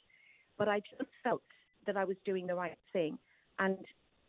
but 0.57 0.67
I 0.67 0.79
just 0.79 1.09
felt 1.23 1.41
that 1.85 1.97
I 1.97 2.05
was 2.05 2.17
doing 2.25 2.47
the 2.47 2.55
right 2.55 2.77
thing. 2.93 3.17
And 3.59 3.77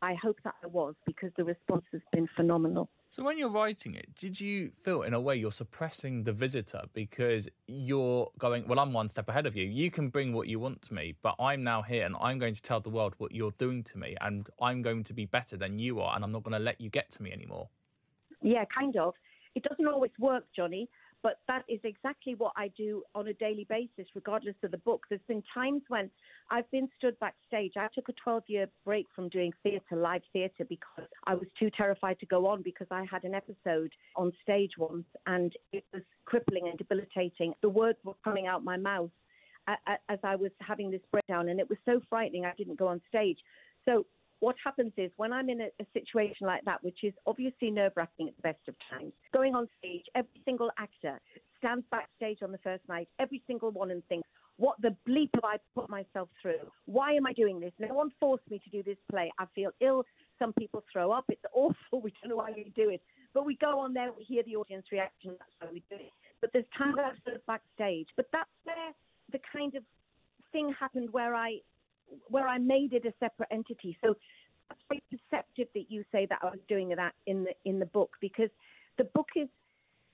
I 0.07 0.15
hope 0.15 0.39
that 0.45 0.55
I 0.63 0.69
was 0.69 0.95
because 1.05 1.33
the 1.37 1.43
response 1.43 1.85
has 1.91 2.01
been 2.13 2.29
phenomenal. 2.37 2.89
So 3.09 3.25
when 3.25 3.39
you're 3.39 3.51
writing 3.51 3.97
it, 3.97 4.15
did 4.15 4.41
you 4.41 4.71
feel 4.71 5.03
in 5.03 5.15
a 5.15 5.21
way 5.21 5.35
you're 5.35 5.51
suppressing 5.51 6.23
the 6.23 6.33
visitor 6.33 6.83
because 6.93 7.49
you're 7.67 8.31
going, 8.39 8.69
well, 8.69 8.79
I'm 8.79 8.93
one 8.93 9.09
step 9.09 9.29
ahead 9.29 9.47
of 9.47 9.57
you. 9.57 9.67
You 9.67 9.91
can 9.91 10.09
bring 10.09 10.33
what 10.33 10.47
you 10.47 10.61
want 10.61 10.81
to 10.83 10.95
me, 10.95 11.17
but 11.23 11.35
I'm 11.41 11.65
now 11.65 11.83
here 11.83 12.07
and 12.07 12.15
I'm 12.21 12.39
going 12.39 12.55
to 12.55 12.63
tell 12.63 12.79
the 12.79 12.89
world 12.89 13.15
what 13.19 13.33
you're 13.33 13.55
doing 13.59 13.83
to 13.83 13.99
me 13.99 14.15
and 14.21 14.49
I'm 14.63 14.81
going 14.81 15.03
to 15.03 15.13
be 15.13 15.25
better 15.27 15.57
than 15.57 15.81
you 15.81 16.01
are 16.01 16.15
and 16.15 16.23
I'm 16.23 16.31
not 16.31 16.45
going 16.45 16.57
to 16.57 16.63
let 16.63 16.81
you 16.81 16.89
get 16.89 17.11
to 17.13 17.23
me 17.25 17.33
anymore. 17.33 17.69
Yeah, 18.43 18.65
kind 18.67 18.97
of. 18.97 19.15
It 19.57 19.65
doesn't 19.65 19.89
always 19.89 20.13
work, 20.21 20.45
Johnny. 20.55 20.89
But 21.23 21.41
that 21.49 21.65
is 21.69 21.81
exactly 21.83 22.35
what 22.35 22.53
I 22.57 22.69
do 22.77 23.03
on 23.15 23.29
a 23.29 23.33
daily 23.35 23.67
basis, 23.69 24.07
regardless 24.15 24.55
of 24.63 24.71
the 24.71 24.79
book. 24.79 25.07
There's 25.09 25.21
been 25.27 25.43
times 25.53 25.83
when 25.89 26.11
I've 26.51 26.71
been 26.71 26.89
stood 26.97 27.19
backstage. 27.19 27.73
I 27.77 27.89
took 27.95 28.09
a 28.09 28.13
12 28.13 28.45
year 28.49 28.67
break 28.85 29.07
from 29.15 29.29
doing 29.29 29.53
theatre, 29.63 29.97
live 29.97 30.23
theatre, 30.33 30.65
because 30.69 31.09
I 31.27 31.35
was 31.35 31.49
too 31.59 31.71
terrified 31.77 32.21
to 32.21 32.27
go 32.27 32.47
on 32.47 32.63
because 32.63 32.87
I 32.91 33.05
had 33.11 33.25
an 33.25 33.35
episode 33.35 33.93
on 34.15 34.33
stage 34.43 34.73
once 34.79 35.07
and 35.27 35.53
it 35.73 35.85
was 35.93 36.03
crippling 36.27 36.69
and 36.69 36.79
debilitating. 36.79 37.55
The 37.63 37.69
words 37.69 37.99
were 38.05 38.15
coming 38.23 38.47
out 38.47 38.63
my 38.63 38.77
mouth 38.77 39.11
uh, 39.69 39.75
uh, 39.87 39.97
as 40.09 40.19
I 40.23 40.37
was 40.37 40.53
having 40.61 40.91
this 40.91 41.01
breakdown, 41.11 41.49
and 41.49 41.59
it 41.59 41.69
was 41.69 41.79
so 41.85 42.01
frightening 42.09 42.45
I 42.45 42.53
didn't 42.57 42.79
go 42.79 42.87
on 42.87 43.01
stage. 43.09 43.39
So 43.85 44.07
what 44.41 44.57
happens 44.63 44.93
is 44.97 45.11
when 45.17 45.33
I'm 45.33 45.49
in 45.49 45.61
a, 45.61 45.69
a 45.81 45.87
situation 45.93 46.47
like 46.47 46.65
that, 46.65 46.83
which 46.83 46.99
is 47.03 47.15
obviously 47.27 47.71
nerve 47.71 47.93
wracking 47.97 48.29
at 48.29 48.37
the 48.37 48.43
best 48.43 48.61
of 48.69 48.75
times, 48.91 49.13
going 49.33 49.55
on 49.55 49.69
stage, 49.79 50.05
every 50.15 50.41
single 50.45 50.71
actor 50.79 51.21
stands 51.59 51.85
backstage 51.91 52.43
on 52.43 52.53
the 52.53 52.59
first 52.59 52.83
night, 52.89 53.09
every 53.19 53.43
single 53.47 53.71
one, 53.71 53.91
and 53.91 54.07
thinks, 54.09 54.29
what 54.59 54.81
the 54.81 54.95
bleep 55.09 55.31
have 55.35 55.45
I 55.45 55.57
put 55.75 55.91
myself 55.91 56.29
through? 56.41 56.71
Why 56.87 57.13
am 57.13 57.27
I 57.27 57.33
doing 57.33 57.61
this? 57.61 57.73
No 57.79 57.95
one 57.95 58.11
forced 58.19 58.51
me 58.51 58.59
to 58.59 58.71
do 58.71 58.83
this 58.83 58.97
play. 59.11 59.31
I 59.39 59.45
feel 59.55 59.71
ill. 59.81 60.05
Some 60.39 60.53
people 60.55 60.83
throw 60.91 61.13
up. 61.13 61.25
It's 61.29 61.45
awful. 61.53 61.77
We 62.03 62.13
don't 62.23 62.31
know 62.31 62.37
why 62.37 62.53
we 62.55 62.73
do 62.75 62.91
it. 62.91 63.03
But 63.35 63.45
we 63.45 63.57
go 63.57 63.79
on 63.81 63.93
there, 63.93 64.11
we 64.17 64.25
hear 64.25 64.43
the 64.45 64.57
audience 64.57 64.87
reaction. 64.91 65.37
That's 65.39 65.53
why 65.59 65.69
we 65.73 65.83
do 65.91 65.97
it. 65.97 66.13
But 66.41 66.51
there's 66.53 66.65
times 66.77 66.97
I've 66.99 67.19
stood 67.21 67.41
backstage. 67.47 68.09
But 68.17 68.27
that's 68.33 68.49
where 68.65 68.93
the 69.33 69.41
kind 69.53 69.75
of 69.75 69.83
thing 70.53 70.75
happened 70.79 71.13
where 71.13 71.35
I 71.35 71.59
where 72.29 72.49
I 72.49 72.59
made 72.59 72.93
it 72.93 73.05
a 73.05 73.13
separate 73.21 73.49
entity. 73.51 73.97
So 74.03 74.15
that's 74.69 74.81
very 74.89 75.03
perceptive 75.11 75.69
that 75.75 75.91
you 75.91 76.05
say 76.13 76.27
that 76.27 76.39
I 76.43 76.47
was 76.47 76.59
doing 76.69 76.89
that 76.97 77.15
in 77.27 77.45
the 77.45 77.53
in 77.65 77.79
the 77.79 77.87
book 77.87 78.11
because 78.21 78.51
the 78.99 79.05
book 79.05 79.29
is 79.37 79.49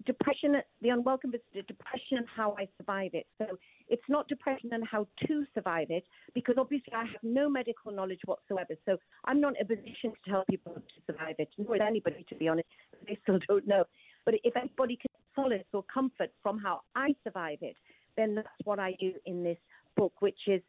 depression, 0.07 0.57
the 0.81 0.89
unwelcome 0.89 1.31
visitor, 1.31 1.63
depression 1.67 2.19
and 2.19 2.27
how 2.35 2.57
I 2.59 2.67
survive 2.77 3.11
it. 3.15 3.27
So 3.39 3.47
it's 3.89 4.03
not 4.09 4.29
depression 4.29 4.71
and 4.73 4.85
how 4.87 5.07
to 5.27 5.45
survive 5.55 5.89
it 5.91 6.05
because 6.35 6.57
obviously 6.59 6.93
I 6.93 7.05
have 7.05 7.23
no 7.23 7.49
medical 7.49 7.93
knowledge 7.93 8.21
whatsoever. 8.25 8.75
So 8.87 8.97
I'm 9.25 9.41
not 9.41 9.55
in 9.59 9.63
a 9.63 9.77
position 9.77 10.13
to 10.13 10.31
tell 10.31 10.45
people 10.51 10.75
to 10.75 11.13
survive 11.13 11.37
it, 11.39 11.49
nor 11.59 11.77
is 11.77 11.83
anybody 11.87 12.25
to 12.29 12.35
be 12.35 12.49
honest. 12.49 12.69
They 13.07 13.19
still 13.23 13.41
don't 13.49 13.67
know. 13.67 13.85
But 14.25 14.35
if 14.45 14.57
anybody 14.57 14.97
can 14.97 15.11
solace 15.35 15.67
or 15.73 15.83
comfort 15.93 16.31
from 16.41 16.59
how 16.59 16.83
I 16.95 17.15
survive 17.25 17.59
it, 17.61 17.77
then 18.17 18.37
that's 18.37 18.49
what 18.65 18.79
I 18.79 18.95
do 19.01 19.13
in 19.27 19.43
this 19.43 19.59
book, 19.97 20.13
which 20.21 20.39
is 20.47 20.63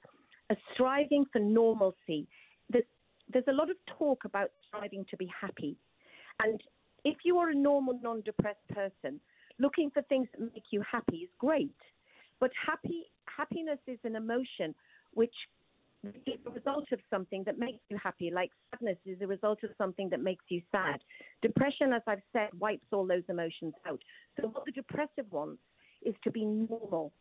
a 0.49 0.55
striving 0.73 1.25
for 1.31 1.39
normalcy. 1.39 2.27
There's, 2.69 3.45
a 3.47 3.53
lot 3.53 3.69
of 3.69 3.77
talk 3.97 4.25
about 4.25 4.51
striving 4.67 5.05
to 5.09 5.17
be 5.17 5.27
happy. 5.39 5.77
And 6.43 6.61
if 7.05 7.17
you 7.23 7.37
are 7.37 7.49
a 7.49 7.55
normal, 7.55 7.99
non 8.01 8.21
depressed 8.21 8.67
person, 8.69 9.19
looking 9.59 9.89
for 9.91 10.01
things 10.03 10.27
that 10.37 10.53
make 10.53 10.65
you 10.71 10.83
happy 10.89 11.17
is 11.17 11.29
great. 11.39 11.75
But 12.39 12.51
happy, 12.67 13.05
happiness 13.25 13.79
is 13.87 13.99
an 14.03 14.15
emotion 14.15 14.75
which 15.13 15.33
is 16.25 16.39
a 16.45 16.49
result 16.49 16.91
of 16.91 16.99
something 17.09 17.43
that 17.45 17.57
makes 17.57 17.79
you 17.89 17.97
happy, 18.01 18.29
like 18.29 18.51
sadness 18.71 18.97
is 19.05 19.21
a 19.21 19.27
result 19.27 19.63
of 19.63 19.69
something 19.77 20.09
that 20.09 20.21
makes 20.21 20.43
you 20.49 20.61
sad. 20.71 20.99
Depression, 21.41 21.93
as 21.93 22.01
I've 22.07 22.21
said, 22.33 22.49
wipes 22.59 22.87
all 22.91 23.07
those 23.07 23.23
emotions 23.29 23.73
out. 23.87 24.01
So, 24.39 24.47
what 24.47 24.65
the 24.65 24.71
depressive 24.71 25.31
wants 25.31 25.61
is 26.01 26.15
to 26.23 26.31
be 26.31 26.43
normal, 26.45 27.13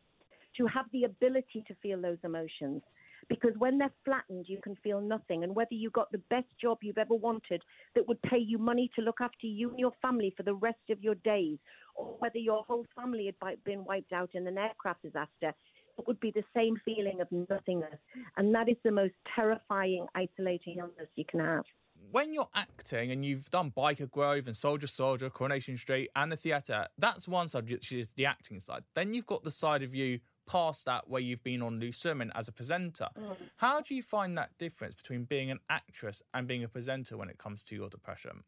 to 0.56 0.66
have 0.66 0.86
the 0.92 1.04
ability 1.04 1.64
to 1.68 1.74
feel 1.82 2.00
those 2.00 2.18
emotions 2.24 2.82
because 3.28 3.52
when 3.58 3.78
they're 3.78 3.92
flattened, 4.04 4.46
you 4.48 4.58
can 4.62 4.76
feel 4.76 5.00
nothing. 5.00 5.44
And 5.44 5.54
whether 5.54 5.74
you 5.74 5.90
got 5.90 6.10
the 6.12 6.22
best 6.30 6.48
job 6.60 6.78
you've 6.82 6.98
ever 6.98 7.14
wanted 7.14 7.62
that 7.94 8.06
would 8.08 8.20
pay 8.22 8.38
you 8.38 8.58
money 8.58 8.90
to 8.96 9.02
look 9.02 9.20
after 9.20 9.46
you 9.46 9.70
and 9.70 9.78
your 9.78 9.92
family 10.02 10.32
for 10.36 10.42
the 10.42 10.54
rest 10.54 10.90
of 10.90 11.02
your 11.02 11.14
days, 11.16 11.58
or 11.94 12.16
whether 12.18 12.38
your 12.38 12.64
whole 12.64 12.86
family 12.96 13.26
had 13.26 13.64
been 13.64 13.84
wiped 13.84 14.12
out 14.12 14.30
in 14.34 14.46
an 14.46 14.58
aircraft 14.58 15.02
disaster, 15.02 15.54
it 15.98 16.06
would 16.06 16.20
be 16.20 16.32
the 16.34 16.44
same 16.54 16.76
feeling 16.84 17.20
of 17.20 17.28
nothingness. 17.30 17.98
And 18.36 18.54
that 18.54 18.68
is 18.68 18.76
the 18.82 18.90
most 18.90 19.14
terrifying, 19.34 20.06
isolating 20.14 20.76
illness 20.78 21.08
you 21.16 21.24
can 21.24 21.40
have 21.40 21.64
when 22.10 22.34
you're 22.34 22.48
acting 22.54 23.12
and 23.12 23.24
you've 23.24 23.48
done 23.50 23.70
Byker 23.70 24.10
Grove 24.10 24.46
and 24.46 24.56
Soldier 24.56 24.86
Soldier, 24.86 25.30
Coronation 25.30 25.76
Street, 25.76 26.10
and 26.16 26.32
the 26.32 26.36
theatre, 26.36 26.86
that's 26.98 27.28
one 27.28 27.48
side, 27.48 27.70
which 27.70 27.92
is 27.92 28.12
the 28.14 28.26
acting 28.26 28.58
side. 28.58 28.82
Then 28.94 29.14
you've 29.14 29.26
got 29.26 29.44
the 29.44 29.50
side 29.50 29.82
of 29.82 29.94
you 29.94 30.18
past 30.52 30.84
that 30.84 31.08
where 31.08 31.22
you've 31.22 31.42
been 31.42 31.62
on 31.62 31.80
Loose 31.80 32.04
Women 32.04 32.30
as 32.34 32.46
a 32.46 32.52
presenter. 32.52 33.08
Mm. 33.18 33.36
How 33.56 33.80
do 33.80 33.94
you 33.94 34.02
find 34.02 34.36
that 34.36 34.50
difference 34.58 34.94
between 34.94 35.24
being 35.24 35.50
an 35.50 35.60
actress 35.70 36.22
and 36.34 36.46
being 36.46 36.62
a 36.62 36.68
presenter 36.68 37.16
when 37.16 37.30
it 37.30 37.38
comes 37.38 37.64
to 37.64 37.74
your 37.74 37.88
depression? 37.88 38.42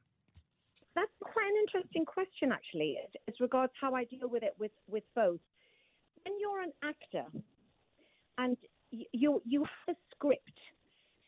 That's 0.94 1.10
quite 1.20 1.46
an 1.46 1.56
interesting 1.66 2.04
question, 2.04 2.52
actually, 2.52 2.98
as 3.26 3.34
regards 3.40 3.72
how 3.80 3.94
I 3.94 4.04
deal 4.04 4.28
with 4.28 4.42
it 4.42 4.54
with, 4.58 4.72
with 4.86 5.04
both. 5.16 5.40
When 6.24 6.34
you're 6.38 6.60
an 6.60 6.72
actor 6.82 7.24
and 8.38 8.56
you, 8.90 9.42
you 9.44 9.60
have 9.64 9.96
a 9.96 9.98
script, 10.12 10.58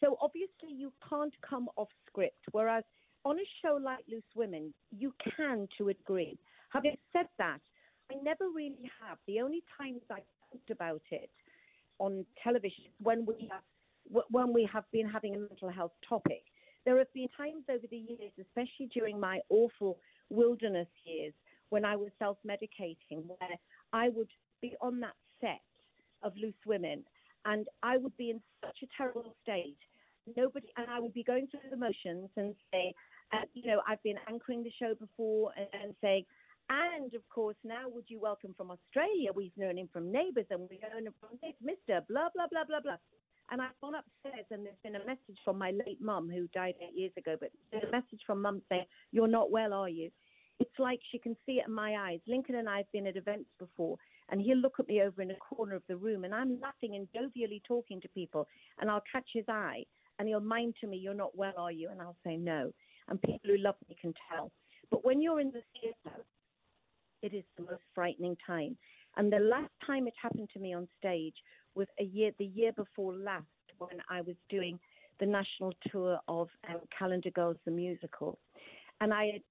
so 0.02 0.18
obviously 0.20 0.72
you 0.76 0.92
can't 1.08 1.34
come 1.48 1.68
off 1.76 1.88
script, 2.06 2.44
whereas 2.52 2.84
on 3.24 3.38
a 3.38 3.48
show 3.62 3.78
like 3.82 4.04
Loose 4.10 4.22
Women, 4.36 4.72
you 4.90 5.12
can 5.36 5.66
to 5.78 5.88
a 5.88 5.94
degree. 5.94 6.38
Having 6.70 6.96
said 7.12 7.26
that, 7.38 7.60
I 8.10 8.14
never 8.22 8.44
really 8.54 8.90
have. 9.02 9.18
The 9.26 9.40
only 9.40 9.64
times 9.76 10.02
I 10.10 10.20
talked 10.50 10.70
about 10.70 11.02
it 11.10 11.30
on 11.98 12.24
television 12.42 12.84
when 13.02 13.24
we 13.24 13.48
have 13.50 13.62
when 14.30 14.52
we 14.52 14.68
have 14.72 14.84
been 14.92 15.08
having 15.08 15.34
a 15.34 15.38
mental 15.38 15.68
health 15.68 15.92
topic. 16.08 16.42
There 16.84 16.98
have 16.98 17.12
been 17.12 17.28
times 17.36 17.64
over 17.68 17.84
the 17.90 17.96
years, 17.96 18.30
especially 18.40 18.88
during 18.94 19.18
my 19.18 19.40
awful 19.48 19.98
wilderness 20.30 20.86
years, 21.04 21.32
when 21.70 21.84
I 21.84 21.96
was 21.96 22.10
self 22.18 22.38
medicating, 22.46 23.26
where 23.26 23.58
I 23.92 24.10
would 24.10 24.28
be 24.62 24.76
on 24.80 25.00
that 25.00 25.16
set 25.40 25.60
of 26.22 26.32
Loose 26.36 26.54
Women 26.64 27.04
and 27.46 27.66
I 27.82 27.96
would 27.96 28.16
be 28.16 28.30
in 28.30 28.40
such 28.62 28.76
a 28.82 28.86
terrible 28.96 29.34
state. 29.42 29.78
Nobody, 30.36 30.66
and 30.76 30.86
I 30.90 30.98
would 31.00 31.14
be 31.14 31.22
going 31.22 31.46
through 31.46 31.70
the 31.70 31.76
motions 31.76 32.28
and 32.36 32.54
say, 32.72 32.92
uh, 33.32 33.42
you 33.54 33.70
know, 33.70 33.80
I've 33.88 34.02
been 34.02 34.18
anchoring 34.28 34.64
the 34.64 34.72
show 34.78 34.94
before 34.94 35.52
and, 35.56 35.68
and 35.82 35.94
saying, 36.00 36.24
and 36.68 37.14
of 37.14 37.22
course, 37.28 37.56
now 37.64 37.88
would 37.88 38.04
you 38.08 38.20
welcome 38.20 38.54
from 38.56 38.70
Australia? 38.70 39.30
We've 39.34 39.56
known 39.56 39.78
him 39.78 39.88
from 39.92 40.10
neighbours 40.10 40.46
and 40.50 40.68
we've 40.68 40.80
known 40.92 41.06
him 41.06 41.14
from 41.20 41.38
this, 41.42 41.54
Mr. 41.62 42.06
Blah, 42.08 42.28
blah, 42.34 42.46
blah, 42.50 42.64
blah, 42.66 42.80
blah. 42.80 42.96
And 43.50 43.62
I've 43.62 43.78
gone 43.80 43.94
upstairs 43.94 44.46
and 44.50 44.66
there's 44.66 44.82
been 44.82 44.96
a 44.96 45.06
message 45.06 45.38
from 45.44 45.58
my 45.58 45.70
late 45.70 46.00
mum 46.00 46.28
who 46.28 46.48
died 46.48 46.74
eight 46.80 46.98
years 46.98 47.12
ago, 47.16 47.36
but 47.38 47.50
there's 47.70 47.84
a 47.84 47.92
message 47.92 48.20
from 48.26 48.42
mum 48.42 48.60
saying, 48.68 48.84
You're 49.12 49.28
not 49.28 49.50
well, 49.50 49.72
are 49.72 49.88
you? 49.88 50.10
It's 50.58 50.78
like 50.78 51.00
she 51.12 51.18
can 51.18 51.36
see 51.46 51.58
it 51.58 51.68
in 51.68 51.74
my 51.74 51.94
eyes. 51.94 52.20
Lincoln 52.26 52.56
and 52.56 52.68
I 52.68 52.78
have 52.78 52.90
been 52.92 53.06
at 53.06 53.16
events 53.16 53.50
before, 53.58 53.98
and 54.30 54.40
he'll 54.40 54.56
look 54.56 54.80
at 54.80 54.88
me 54.88 55.02
over 55.02 55.22
in 55.22 55.30
a 55.30 55.36
corner 55.36 55.76
of 55.76 55.82
the 55.86 55.96
room, 55.96 56.24
and 56.24 56.34
I'm 56.34 56.58
laughing 56.60 56.96
and 56.96 57.06
jovially 57.14 57.62
talking 57.68 58.00
to 58.00 58.08
people, 58.08 58.48
and 58.80 58.90
I'll 58.90 59.04
catch 59.12 59.28
his 59.32 59.44
eye, 59.48 59.84
and 60.18 60.26
he'll 60.26 60.40
mind 60.40 60.74
to 60.80 60.86
me, 60.86 60.96
You're 60.96 61.14
not 61.14 61.36
well, 61.36 61.54
are 61.58 61.72
you? 61.72 61.90
And 61.90 62.00
I'll 62.00 62.16
say, 62.24 62.36
No. 62.36 62.72
And 63.08 63.22
people 63.22 63.50
who 63.50 63.58
love 63.58 63.76
me 63.88 63.96
can 64.00 64.14
tell. 64.28 64.50
But 64.90 65.04
when 65.04 65.20
you're 65.20 65.40
in 65.40 65.52
the 65.52 65.62
theatre, 65.80 66.24
it 67.22 67.34
is 67.34 67.44
the 67.56 67.64
most 67.64 67.82
frightening 67.94 68.36
time. 68.46 68.76
And 69.16 69.32
the 69.32 69.38
last 69.38 69.72
time 69.86 70.06
it 70.06 70.14
happened 70.20 70.50
to 70.52 70.58
me 70.58 70.74
on 70.74 70.88
stage 70.98 71.34
was 71.74 71.86
a 72.00 72.04
year, 72.04 72.32
the 72.38 72.44
year 72.46 72.72
before 72.72 73.14
last, 73.14 73.44
when 73.78 74.00
I 74.10 74.20
was 74.22 74.36
doing 74.48 74.78
the 75.20 75.26
national 75.26 75.72
tour 75.90 76.18
of 76.28 76.48
um, 76.68 76.80
Calendar 76.96 77.30
Girls 77.30 77.56
the 77.64 77.70
musical, 77.70 78.38
and 79.00 79.12
I 79.12 79.26
had 79.26 79.42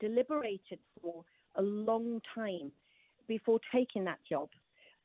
deliberated 0.00 0.78
for 1.00 1.24
a 1.56 1.62
long 1.62 2.20
time 2.34 2.72
before 3.28 3.60
taking 3.72 4.04
that 4.04 4.18
job, 4.28 4.48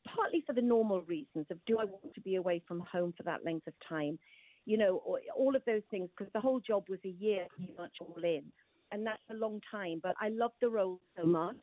partly 0.08 0.44
for 0.46 0.54
the 0.54 0.62
normal 0.62 1.02
reasons 1.02 1.46
of 1.52 1.58
do 1.66 1.78
I 1.80 1.86
want 1.86 2.14
to 2.16 2.22
be 2.22 2.36
away 2.36 2.62
from 2.68 2.80
home 2.80 3.14
for 3.16 3.24
that 3.24 3.46
length 3.46 3.68
of 3.68 3.74
time, 3.88 4.18
you 4.66 4.78
know, 4.78 5.02
all 5.36 5.56
of 5.56 5.62
those 5.66 5.84
things, 5.90 6.10
because 6.16 6.32
the 6.34 6.42
whole 6.42 6.60
job 6.60 6.86
was 6.90 7.00
a 7.06 7.16
year 7.20 7.46
pretty 7.56 7.74
much 7.78 7.94
all 8.02 8.24
in, 8.24 8.44
and 8.92 9.06
that's 9.06 9.22
a 9.32 9.36
long 9.36 9.62
time. 9.70 10.00
But 10.02 10.16
I 10.20 10.30
loved 10.30 10.56
the 10.62 10.70
role 10.70 11.00
so 11.16 11.26
much 11.26 11.56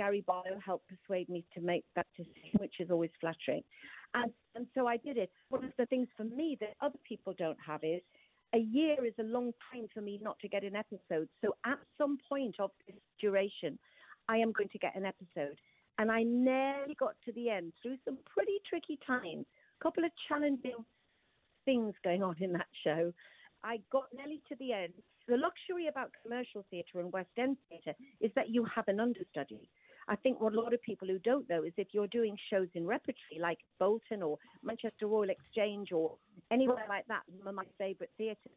Gary 0.00 0.24
Barlow 0.26 0.58
helped 0.64 0.88
persuade 0.88 1.28
me 1.28 1.44
to 1.52 1.60
make 1.60 1.84
that 1.94 2.06
decision, 2.16 2.58
which 2.58 2.76
is 2.80 2.90
always 2.90 3.10
flattering. 3.20 3.62
And, 4.14 4.32
and 4.54 4.66
so 4.74 4.86
I 4.86 4.96
did 4.96 5.18
it. 5.18 5.30
One 5.50 5.62
of 5.62 5.72
the 5.76 5.84
things 5.84 6.08
for 6.16 6.24
me 6.24 6.56
that 6.60 6.70
other 6.80 6.98
people 7.06 7.34
don't 7.36 7.58
have 7.64 7.80
is 7.84 8.00
a 8.54 8.60
year 8.60 9.04
is 9.04 9.12
a 9.20 9.24
long 9.24 9.52
time 9.70 9.88
for 9.92 10.00
me 10.00 10.18
not 10.22 10.38
to 10.38 10.48
get 10.48 10.64
an 10.64 10.74
episode. 10.74 11.28
So 11.44 11.54
at 11.66 11.78
some 11.98 12.16
point 12.30 12.54
of 12.58 12.70
this 12.86 12.96
duration, 13.20 13.78
I 14.26 14.38
am 14.38 14.52
going 14.52 14.70
to 14.70 14.78
get 14.78 14.96
an 14.96 15.04
episode. 15.04 15.58
And 15.98 16.10
I 16.10 16.22
nearly 16.22 16.96
got 16.98 17.12
to 17.26 17.32
the 17.32 17.50
end 17.50 17.74
through 17.82 17.98
some 18.06 18.16
pretty 18.34 18.56
tricky 18.70 18.98
times, 19.06 19.44
a 19.78 19.84
couple 19.84 20.06
of 20.06 20.12
challenging 20.28 20.82
things 21.66 21.92
going 22.02 22.22
on 22.22 22.36
in 22.40 22.54
that 22.54 22.68
show. 22.82 23.12
I 23.62 23.80
got 23.92 24.04
nearly 24.16 24.40
to 24.48 24.56
the 24.58 24.72
end. 24.72 24.94
The 25.28 25.36
luxury 25.36 25.88
about 25.88 26.10
commercial 26.22 26.64
theatre 26.70 27.00
and 27.00 27.12
West 27.12 27.28
End 27.36 27.58
theatre 27.68 27.94
is 28.22 28.30
that 28.34 28.48
you 28.48 28.64
have 28.74 28.88
an 28.88 28.98
understudy. 28.98 29.68
I 30.08 30.16
think 30.16 30.40
what 30.40 30.54
a 30.54 30.60
lot 30.60 30.74
of 30.74 30.82
people 30.82 31.08
who 31.08 31.18
don't 31.18 31.48
know 31.48 31.62
is 31.62 31.72
if 31.76 31.88
you're 31.92 32.06
doing 32.08 32.36
shows 32.50 32.68
in 32.74 32.86
repertory 32.86 33.38
like 33.40 33.58
Bolton 33.78 34.22
or 34.22 34.38
Manchester 34.62 35.06
Royal 35.06 35.30
Exchange 35.30 35.92
or 35.92 36.16
anywhere 36.50 36.84
like 36.88 37.06
that, 37.08 37.22
some 37.38 37.46
of 37.46 37.54
my 37.54 37.64
favourite 37.78 38.10
theatres, 38.18 38.52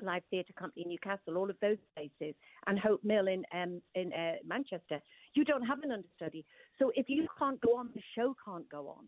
Live 0.00 0.22
Theatre 0.30 0.52
Company 0.52 0.82
in 0.82 0.90
Newcastle, 0.90 1.36
all 1.36 1.50
of 1.50 1.56
those 1.60 1.78
places, 1.94 2.34
and 2.66 2.78
Hope 2.78 3.02
Mill 3.02 3.28
in 3.28 3.44
um, 3.54 3.80
in 3.94 4.12
uh, 4.12 4.34
Manchester, 4.46 5.00
you 5.34 5.44
don't 5.44 5.62
have 5.62 5.82
an 5.82 5.92
understudy. 5.92 6.44
So 6.78 6.92
if 6.94 7.08
you 7.08 7.26
can't 7.38 7.60
go 7.60 7.76
on, 7.76 7.90
the 7.94 8.02
show 8.14 8.34
can't 8.44 8.68
go 8.68 8.88
on, 8.88 9.06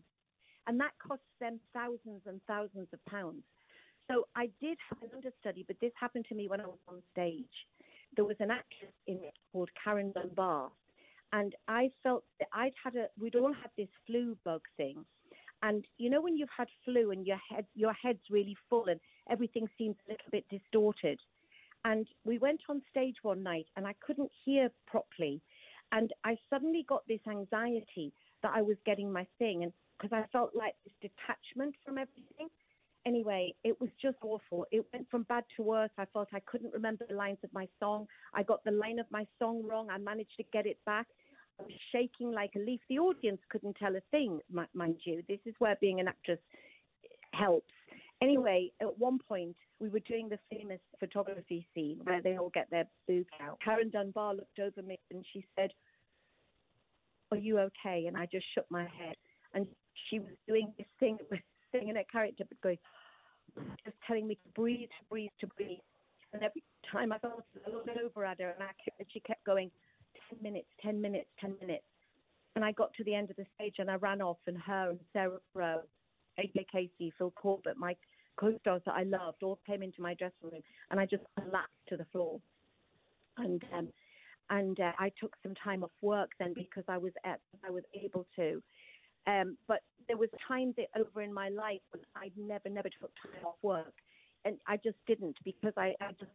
and 0.67 0.79
that 0.79 0.91
costs 1.05 1.25
them 1.39 1.59
thousands 1.73 2.21
and 2.25 2.41
thousands 2.47 2.87
of 2.93 3.05
pounds. 3.05 3.43
So 4.09 4.27
I 4.35 4.49
did 4.59 4.77
have 4.89 5.03
an 5.03 5.09
understudy, 5.15 5.63
but 5.67 5.77
this 5.79 5.91
happened 5.99 6.25
to 6.29 6.35
me 6.35 6.47
when 6.47 6.61
I 6.61 6.65
was 6.65 6.79
on 6.87 7.01
stage. 7.11 7.45
There 8.15 8.25
was 8.25 8.37
an 8.39 8.49
actress 8.49 8.93
in 9.05 9.17
it 9.17 9.35
called 9.51 9.69
Karen 9.83 10.11
Dunbar, 10.11 10.71
and 11.33 11.55
I 11.67 11.91
felt 12.03 12.23
that 12.39 12.47
I'd 12.53 12.73
had 12.83 12.95
a. 12.95 13.07
We'd 13.19 13.35
all 13.35 13.53
had 13.53 13.71
this 13.77 13.89
flu 14.05 14.37
bug 14.43 14.61
thing, 14.77 15.05
and 15.61 15.85
you 15.97 16.09
know 16.09 16.21
when 16.21 16.37
you've 16.37 16.49
had 16.55 16.67
flu 16.85 17.11
and 17.11 17.25
your 17.25 17.39
head 17.49 17.65
your 17.75 17.93
head's 17.93 18.23
really 18.29 18.55
full 18.69 18.85
and 18.87 18.99
everything 19.29 19.67
seems 19.77 19.95
a 20.07 20.11
little 20.11 20.31
bit 20.31 20.45
distorted. 20.49 21.19
And 21.85 22.07
we 22.25 22.39
went 22.39 22.61
on 22.69 22.81
stage 22.89 23.15
one 23.21 23.41
night 23.41 23.67
and 23.77 23.87
I 23.87 23.95
couldn't 24.05 24.31
hear 24.43 24.69
properly, 24.87 25.41
and 25.91 26.11
I 26.23 26.37
suddenly 26.49 26.85
got 26.87 27.03
this 27.07 27.21
anxiety 27.27 28.13
that 28.43 28.53
I 28.55 28.61
was 28.61 28.77
getting 28.85 29.11
my 29.11 29.25
thing, 29.37 29.63
and 29.63 29.73
because 29.99 30.15
I 30.15 30.25
felt 30.31 30.51
like 30.55 30.75
this 30.85 30.93
detachment 31.11 31.75
from 31.85 31.97
everything 31.97 32.49
anyway, 33.05 33.53
it 33.63 33.79
was 33.79 33.89
just 34.01 34.17
awful. 34.23 34.65
It 34.71 34.85
went 34.93 35.09
from 35.09 35.23
bad 35.23 35.43
to 35.57 35.63
worse. 35.63 35.89
I 35.97 36.05
felt 36.13 36.29
I 36.33 36.41
couldn't 36.41 36.73
remember 36.73 37.05
the 37.07 37.15
lines 37.15 37.39
of 37.43 37.51
my 37.53 37.67
song. 37.79 38.07
I 38.33 38.43
got 38.43 38.63
the 38.63 38.71
line 38.71 38.99
of 38.99 39.05
my 39.09 39.25
song 39.39 39.63
wrong. 39.63 39.89
I 39.89 39.97
managed 39.97 40.37
to 40.37 40.43
get 40.51 40.65
it 40.65 40.77
back. 40.85 41.07
Was 41.59 41.71
shaking 41.91 42.31
like 42.31 42.51
a 42.55 42.59
leaf. 42.59 42.79
The 42.89 42.99
audience 42.99 43.41
couldn't 43.49 43.75
tell 43.75 43.95
a 43.95 44.01
thing, 44.11 44.39
mind 44.73 44.97
you. 45.03 45.23
This 45.27 45.39
is 45.45 45.53
where 45.59 45.75
being 45.81 45.99
an 45.99 46.07
actress 46.07 46.39
helps. 47.33 47.73
Anyway, 48.21 48.71
at 48.81 48.97
one 48.97 49.19
point, 49.19 49.55
we 49.79 49.89
were 49.89 50.01
doing 50.01 50.27
the 50.27 50.39
famous 50.51 50.79
photography 50.99 51.65
scene 51.73 51.99
where 52.03 52.21
they 52.21 52.37
all 52.37 52.51
get 52.53 52.69
their 52.69 52.85
boobs 53.07 53.29
out. 53.41 53.59
Karen 53.63 53.89
Dunbar 53.89 54.35
looked 54.35 54.59
over 54.59 54.81
me 54.81 54.99
and 55.09 55.25
she 55.31 55.45
said, 55.55 55.71
Are 57.31 57.37
you 57.37 57.59
okay? 57.59 58.05
And 58.07 58.17
I 58.17 58.25
just 58.25 58.45
shook 58.53 58.65
my 58.69 58.83
head. 58.83 59.15
And 59.53 59.67
she 60.09 60.19
was 60.19 60.33
doing 60.47 60.73
this 60.77 60.87
thing 60.99 61.17
with 61.31 61.39
singing 61.71 61.95
a 61.97 62.03
character, 62.11 62.43
but 62.47 62.61
going, 62.61 62.77
just 63.85 63.97
telling 64.05 64.27
me 64.27 64.35
to 64.35 64.49
breathe, 64.53 64.89
to 64.89 65.05
breathe, 65.09 65.31
to 65.39 65.47
breathe. 65.47 65.79
And 66.33 66.43
every 66.43 66.63
time 66.91 67.11
I 67.11 67.19
felt 67.19 67.43
a 67.65 67.69
little 67.69 67.85
bit 67.85 67.97
over 68.03 68.25
at 68.25 68.39
her, 68.39 68.49
and, 68.51 68.63
I 68.63 68.71
and 68.99 69.07
she 69.11 69.19
kept 69.21 69.43
going, 69.45 69.71
10 70.29 70.41
minutes, 70.41 70.67
10 70.81 71.01
minutes, 71.01 71.29
10 71.39 71.55
minutes. 71.61 71.83
And 72.55 72.65
I 72.65 72.71
got 72.71 72.93
to 72.95 73.03
the 73.03 73.15
end 73.15 73.29
of 73.29 73.35
the 73.35 73.45
stage 73.55 73.75
and 73.79 73.89
I 73.89 73.95
ran 73.95 74.21
off, 74.21 74.37
and 74.47 74.57
her 74.57 74.91
and 74.91 74.99
Sarah 75.13 75.39
Rowe, 75.53 75.81
AJ 76.39 76.65
Casey, 76.71 77.13
Phil 77.17 77.31
Corbett, 77.31 77.77
my 77.77 77.95
co 78.37 78.57
stars 78.59 78.81
that 78.85 78.95
I 78.95 79.03
loved, 79.03 79.43
all 79.43 79.59
came 79.67 79.83
into 79.83 80.01
my 80.01 80.13
dressing 80.15 80.49
room, 80.51 80.61
and 80.91 80.99
I 80.99 81.05
just 81.05 81.23
collapsed 81.39 81.87
to 81.89 81.97
the 81.97 82.05
floor. 82.11 82.39
And 83.37 83.63
um, 83.75 83.89
and 84.49 84.79
uh, 84.79 84.91
I 84.97 85.11
took 85.19 85.35
some 85.43 85.53
time 85.55 85.83
off 85.83 85.91
work 86.01 86.31
then 86.39 86.53
because 86.53 86.83
I 86.87 86.97
was 86.97 87.13
at, 87.23 87.39
I 87.65 87.69
was 87.69 87.83
able 87.93 88.25
to. 88.35 88.61
Um, 89.27 89.57
but 89.67 89.81
there 90.07 90.17
was 90.17 90.29
times 90.47 90.75
over 90.97 91.21
in 91.21 91.31
my 91.31 91.49
life 91.49 91.81
when 91.91 92.01
I 92.15 92.31
never, 92.35 92.67
never 92.67 92.89
took 92.89 93.11
time 93.21 93.45
off 93.45 93.57
work, 93.61 93.93
and 94.45 94.57
I 94.67 94.77
just 94.77 94.97
didn't 95.05 95.37
because 95.43 95.73
I, 95.77 95.93
I 96.01 96.11
just 96.19 96.31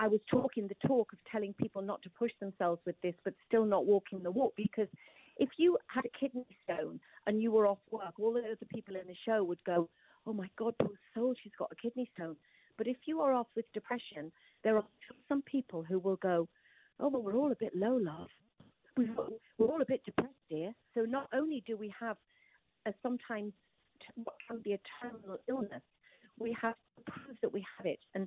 I 0.00 0.08
was 0.08 0.20
talking 0.30 0.66
the 0.66 0.88
talk 0.88 1.12
of 1.12 1.18
telling 1.30 1.52
people 1.54 1.82
not 1.82 2.00
to 2.02 2.10
push 2.10 2.32
themselves 2.40 2.80
with 2.86 3.00
this, 3.02 3.14
but 3.22 3.34
still 3.46 3.66
not 3.66 3.86
walking 3.86 4.22
the 4.22 4.30
walk. 4.30 4.54
Because 4.56 4.88
if 5.36 5.50
you 5.58 5.78
had 5.86 6.04
a 6.06 6.18
kidney 6.18 6.46
stone 6.64 6.98
and 7.26 7.42
you 7.42 7.52
were 7.52 7.66
off 7.66 7.78
work, 7.90 8.14
all 8.18 8.32
the 8.32 8.40
other 8.40 8.56
people 8.74 8.96
in 8.96 9.06
the 9.06 9.14
show 9.26 9.44
would 9.44 9.62
go, 9.64 9.88
"Oh 10.26 10.32
my 10.32 10.48
God, 10.56 10.74
poor 10.78 10.98
soul, 11.14 11.34
she's 11.42 11.54
got 11.58 11.70
a 11.70 11.76
kidney 11.76 12.10
stone." 12.14 12.36
But 12.78 12.86
if 12.86 12.96
you 13.06 13.20
are 13.20 13.34
off 13.34 13.48
with 13.54 13.70
depression, 13.72 14.32
there 14.64 14.76
are 14.76 14.86
some 15.28 15.42
people 15.42 15.82
who 15.82 15.98
will 15.98 16.16
go, 16.16 16.48
"Oh, 16.98 17.08
well, 17.08 17.22
we're 17.22 17.36
all 17.36 17.52
a 17.52 17.56
bit 17.56 17.76
low, 17.76 17.96
love 17.96 18.30
we're 18.96 19.68
all 19.68 19.82
a 19.82 19.86
bit 19.86 20.04
depressed 20.04 20.34
dear. 20.48 20.72
So 20.94 21.02
not 21.02 21.28
only 21.32 21.62
do 21.66 21.76
we 21.76 21.92
have 21.98 22.16
a 22.86 22.94
sometimes 23.02 23.52
what 24.24 24.36
can 24.46 24.60
be 24.62 24.72
a 24.72 24.80
terminal 25.00 25.38
illness, 25.48 25.82
we 26.38 26.56
have 26.60 26.74
to 26.96 27.12
prove 27.12 27.36
that 27.42 27.52
we 27.52 27.64
have 27.76 27.86
it. 27.86 28.00
And 28.14 28.26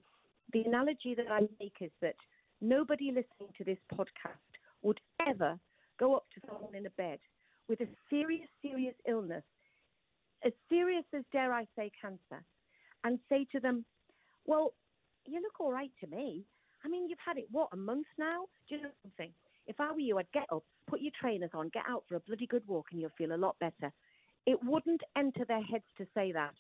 the 0.54 0.62
analogy 0.62 1.16
that 1.16 1.30
I 1.30 1.42
make 1.60 1.76
is 1.82 1.92
that 2.02 2.16
nobody 2.62 3.08
listening 3.08 3.52
to 3.58 3.64
this 3.64 3.78
podcast 3.94 4.38
would 4.82 5.00
ever 5.28 5.60
go 6.00 6.16
up 6.16 6.26
to 6.34 6.42
someone 6.48 6.76
in 6.76 6.86
a 6.86 6.92
bed 6.92 7.20
with 7.68 7.82
a 7.82 7.88
serious, 8.10 8.48
serious 8.62 8.96
illness, 9.08 9.44
as 10.46 10.52
serious 10.70 11.06
as, 11.14 11.24
dare 11.32 11.54
I 11.54 11.66
say, 11.76 11.92
cancer, 12.00 12.44
and 13.04 13.20
say 13.30 13.46
to 13.52 13.60
them, 13.60 13.86
Well, 14.46 14.74
you 15.26 15.42
look 15.42 15.60
all 15.60 15.72
right 15.72 15.92
to 16.02 16.08
me. 16.08 16.44
I 16.86 16.90
mean, 16.90 17.08
you've 17.08 17.20
had 17.26 17.38
it, 17.38 17.48
what, 17.52 17.70
a 17.72 17.78
month 17.78 18.08
now? 18.20 18.46
Do 18.68 18.76
you 18.76 18.82
know 18.84 18.90
something? 19.02 19.32
If 19.68 19.80
I 19.80 19.92
were 19.92 20.00
you, 20.00 20.18
I'd 20.18 20.32
get 20.34 20.48
up, 20.52 20.64
put 20.88 21.00
your 21.00 21.14
trainers 21.20 21.52
on, 21.54 21.70
get 21.70 21.84
out 21.88 22.04
for 22.08 22.16
a 22.16 22.20
bloody 22.20 22.46
good 22.46 22.68
walk, 22.68 22.88
and 22.92 23.00
you'll 23.00 23.12
feel 23.18 23.34
a 23.34 23.38
lot 23.38 23.56
better. 23.60 23.92
It 24.46 24.60
wouldn't 24.62 25.02
enter 25.16 25.46
their 25.46 25.62
heads 25.62 25.86
to 25.98 26.06
say 26.14 26.34
that. 26.34 26.54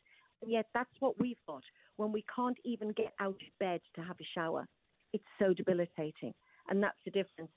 And 0.44 0.52
yet, 0.52 0.66
that's 0.74 0.94
what 1.00 1.18
we've 1.20 1.38
got 1.48 1.64
when 1.96 2.12
we 2.12 2.26
can't 2.36 2.58
even 2.66 2.92
get 2.92 3.14
out 3.22 3.30
of 3.30 3.60
bed 3.60 3.80
to 3.96 4.02
have 4.02 4.18
a 4.20 4.28
shower. 4.36 4.68
It's 5.14 5.24
so 5.40 5.54
debilitating. 5.54 6.34
And 6.70 6.84
that's 6.84 6.98
the 7.06 7.12
difference. 7.12 7.52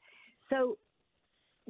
So 0.49 0.79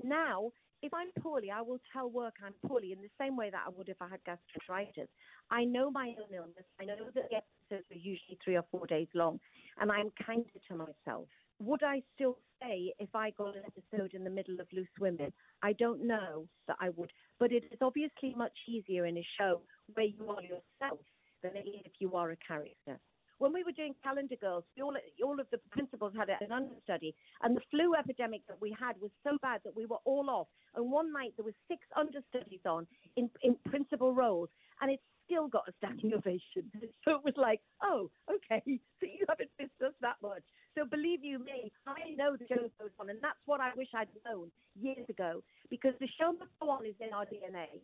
now, 0.05 0.51
if 0.83 0.93
I'm 0.93 1.09
poorly, 1.23 1.51
I 1.51 1.63
will 1.63 1.79
tell 1.91 2.11
work 2.11 2.35
I'm 2.45 2.53
poorly 2.69 2.93
in 2.93 3.01
the 3.01 3.09
same 3.19 3.35
way 3.35 3.49
that 3.49 3.63
I 3.67 3.71
would 3.71 3.89
if 3.89 3.97
I 4.03 4.09
had 4.09 4.21
gastritis. 4.25 5.09
I 5.51 5.65
know 5.65 5.91
my 5.91 6.09
own 6.21 6.35
illness. 6.35 6.67
I 6.79 6.85
know 6.85 6.97
that 6.99 7.15
the 7.15 7.23
episodes 7.23 7.91
are 7.91 7.97
usually 7.97 8.39
three 8.45 8.57
or 8.57 8.65
four 8.71 8.87
days 8.87 9.09
long, 9.15 9.41
and 9.81 9.91
I'm 9.91 10.11
kinder 10.27 10.51
to 10.69 10.75
myself 10.77 11.29
would 11.59 11.83
I 11.83 12.03
still 12.15 12.39
say 12.63 12.93
if 12.99 13.15
I 13.15 13.31
got 13.31 13.57
an 13.57 13.63
episode 13.67 14.15
in 14.15 14.25
the 14.25 14.31
middle 14.31 14.61
of 14.61 14.67
Loose 14.73 14.89
Women? 15.01 15.33
I 15.63 15.73
don't 15.75 16.07
know 16.07 16.47
that 16.69 16.77
I 16.81 16.91
would, 16.91 17.11
but 17.38 17.53
it 17.53 17.64
is 17.70 17.79
obviously 17.81 18.35
much 18.37 18.57
easier 18.68 19.07
in 19.07 19.18
a 19.18 19.27
show 19.38 19.61
where 19.94 20.07
you 20.07 20.29
are 20.29 20.42
yourself 20.42 21.01
than 21.42 21.57
it 21.57 21.68
is 21.68 21.83
if 21.85 21.92
you 22.01 22.14
are 22.14 22.31
a 22.31 22.37
character. 22.46 22.99
When 23.38 23.53
we 23.53 23.64
were 23.64 23.72
doing 23.72 23.94
Calendar 24.03 24.37
Girls, 24.40 24.64
all, 24.83 24.96
all 25.22 25.38
of 25.38 25.46
the 25.51 25.59
principals 25.70 26.14
had 26.16 26.31
an 26.31 26.53
understudy, 26.53 27.14
and 27.42 27.55
the 27.55 27.61
flu 27.70 27.94
epidemic 27.94 28.40
that 28.49 28.61
we 28.61 28.75
had 28.79 28.99
was 28.99 29.11
so 29.22 29.37
bad 29.42 29.61
that 29.64 29.77
we 29.77 29.85
were 29.85 30.01
all 30.07 30.31
off. 30.31 30.49
And 30.75 30.90
one 30.90 31.12
night 31.12 31.35
there 31.37 31.44
were 31.44 31.53
six 31.68 31.83
understudies 31.94 32.64
on 32.64 32.87
in, 33.16 33.29
in 33.42 33.57
principal 33.66 34.14
roles, 34.14 34.49
and 34.81 34.90
it 34.90 35.01
still 35.27 35.49
got 35.49 35.68
a 35.68 35.72
standing 35.77 36.14
ovation. 36.16 36.70
So 37.05 37.12
it 37.12 37.25
was 37.25 37.35
like, 37.37 37.61
oh, 37.83 38.11
okay, 38.31 38.62
so 39.01 39.07
you 39.07 39.27
haven't 39.29 39.51
missed 39.61 39.83
us 39.85 39.92
that 40.01 40.16
much. 40.22 40.42
So 40.77 40.85
believe 40.85 41.25
you 41.25 41.39
me, 41.39 41.73
I 41.87 42.12
know 42.17 42.37
the 42.37 42.47
show 42.47 42.69
goes 42.79 42.93
on, 43.01 43.09
and 43.09 43.19
that's 43.23 43.41
what 43.47 43.61
I 43.61 43.71
wish 43.77 43.89
I'd 43.95 44.09
known 44.27 44.51
years 44.79 45.09
ago 45.09 45.43
because 45.71 45.95
the 46.01 46.09
show 46.21 46.33
must 46.33 46.53
go 46.61 46.69
on 46.69 46.85
is 46.85 46.95
in 47.01 47.15
our 47.15 47.25
DNA. 47.25 47.81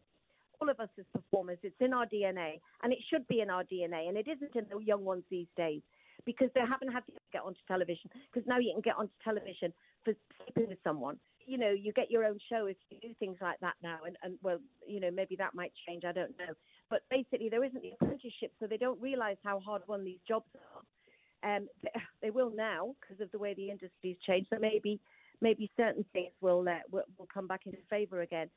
All 0.61 0.69
of 0.69 0.79
us 0.79 0.91
as 0.99 1.07
performers, 1.15 1.57
it's 1.63 1.81
in 1.81 1.95
our 1.95 2.05
DNA, 2.05 2.61
and 2.83 2.93
it 2.93 2.99
should 3.09 3.27
be 3.29 3.41
in 3.41 3.49
our 3.49 3.65
DNA, 3.65 4.09
and 4.09 4.19
it 4.19 4.29
isn't 4.29 4.55
in 4.55 4.67
the 4.71 4.79
young 4.85 5.05
ones 5.05 5.25
these 5.31 5.47
days 5.57 5.81
because 6.27 6.51
they 6.55 6.61
haven't 6.61 6.93
had 6.93 7.05
to 7.07 7.13
get 7.33 7.43
onto 7.43 7.59
television. 7.67 8.11
Because 8.31 8.47
now 8.47 8.59
you 8.59 8.73
can 8.75 8.83
get 8.83 8.97
onto 8.99 9.15
television 9.25 9.73
for 10.05 10.13
sleeping 10.45 10.69
with 10.69 10.79
someone. 10.85 11.17
You 11.47 11.57
know, 11.57 11.71
you 11.71 11.93
get 11.95 12.11
your 12.11 12.25
own 12.27 12.39
show 12.51 12.67
if 12.67 12.77
you 12.91 12.99
do 13.01 13.15
things 13.19 13.39
like 13.41 13.59
that 13.61 13.75
now, 13.83 14.01
and, 14.07 14.19
and 14.23 14.35
well, 14.43 14.59
you 14.87 15.01
know, 15.01 15.11
maybe 15.11 15.35
that 15.37 15.55
might 15.55 15.73
change. 15.89 16.05
I 16.05 16.13
don't 16.13 16.37
know, 16.39 16.53
but 16.91 17.01
basically 17.11 17.49
there 17.49 17.65
isn't 17.65 17.83
the 17.83 17.93
apprenticeship, 17.99 18.53
so 18.61 18.67
they 18.67 18.77
don't 18.77 19.01
realise 19.01 19.39
how 19.43 19.61
hard 19.61 19.81
won 19.89 20.05
these 20.05 20.21
jobs 20.29 20.51
are. 20.55 20.83
Um, 21.43 21.69
they 22.23 22.31
will 22.31 22.53
now 22.55 22.95
because 23.01 23.21
of 23.21 23.31
the 23.33 23.39
way 23.39 23.55
the 23.55 23.71
industry's 23.71 24.17
changed. 24.27 24.49
So 24.51 24.59
maybe 24.61 25.01
maybe 25.41 25.71
certain 25.77 26.05
things 26.13 26.31
will, 26.41 26.67
uh, 26.69 26.79
will 26.91 27.03
come 27.33 27.47
back 27.47 27.63
into 27.67 27.79
favour 27.91 28.23
again. 28.23 28.49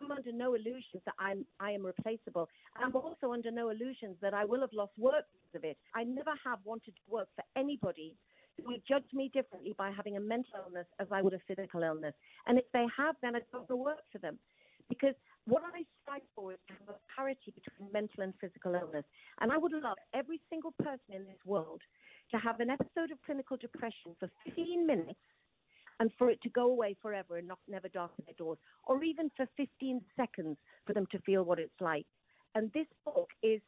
I'm 0.00 0.10
under 0.10 0.32
no 0.32 0.54
illusions 0.54 1.02
that 1.06 1.14
I'm 1.18 1.46
I 1.60 1.70
am 1.70 1.86
replaceable. 1.86 2.48
I'm 2.76 2.94
also 2.96 3.32
under 3.32 3.50
no 3.50 3.70
illusions 3.70 4.16
that 4.20 4.34
I 4.34 4.44
will 4.44 4.60
have 4.60 4.72
lost 4.72 4.92
work 4.98 5.24
because 5.32 5.56
of 5.56 5.64
it. 5.64 5.78
I 5.94 6.04
never 6.04 6.32
have 6.44 6.58
wanted 6.64 6.94
to 6.96 7.02
work 7.08 7.28
for 7.36 7.44
anybody 7.56 8.16
who 8.56 8.72
would 8.72 8.82
judge 8.86 9.04
me 9.12 9.30
differently 9.32 9.74
by 9.78 9.90
having 9.90 10.16
a 10.16 10.20
mental 10.20 10.54
illness 10.66 10.86
as 10.98 11.06
I 11.10 11.22
would 11.22 11.34
a 11.34 11.40
physical 11.46 11.82
illness. 11.82 12.14
And 12.46 12.58
if 12.58 12.64
they 12.72 12.86
have, 12.96 13.14
then 13.22 13.36
I 13.36 13.40
don't 13.52 13.68
work 13.70 14.02
for 14.10 14.18
them. 14.18 14.38
Because 14.88 15.14
what 15.46 15.62
I 15.74 15.84
strive 16.02 16.22
for 16.34 16.52
is 16.52 16.58
to 16.68 16.74
have 16.80 16.96
a 16.96 17.14
parity 17.14 17.52
between 17.54 17.92
mental 17.92 18.22
and 18.22 18.32
physical 18.40 18.74
illness. 18.74 19.04
And 19.40 19.52
I 19.52 19.58
would 19.58 19.72
love 19.72 19.98
every 20.14 20.40
single 20.50 20.72
person 20.82 21.14
in 21.14 21.24
this 21.24 21.44
world 21.44 21.82
to 22.30 22.38
have 22.38 22.60
an 22.60 22.70
episode 22.70 23.10
of 23.10 23.22
clinical 23.24 23.56
depression 23.56 24.16
for 24.18 24.30
15 24.46 24.86
minutes 24.86 25.18
and 26.00 26.10
for 26.18 26.30
it 26.30 26.40
to 26.42 26.48
go 26.48 26.70
away 26.70 26.96
forever 27.00 27.36
and 27.36 27.46
not 27.46 27.58
never 27.68 27.88
darken 27.88 28.24
their 28.26 28.34
doors, 28.36 28.58
or 28.84 29.04
even 29.04 29.30
for 29.36 29.46
15 29.56 30.00
seconds 30.16 30.56
for 30.86 30.92
them 30.92 31.06
to 31.12 31.18
feel 31.20 31.44
what 31.44 31.58
it's 31.58 31.80
like. 31.80 32.06
And 32.54 32.72
this 32.72 32.86
book 33.04 33.28
is 33.42 33.60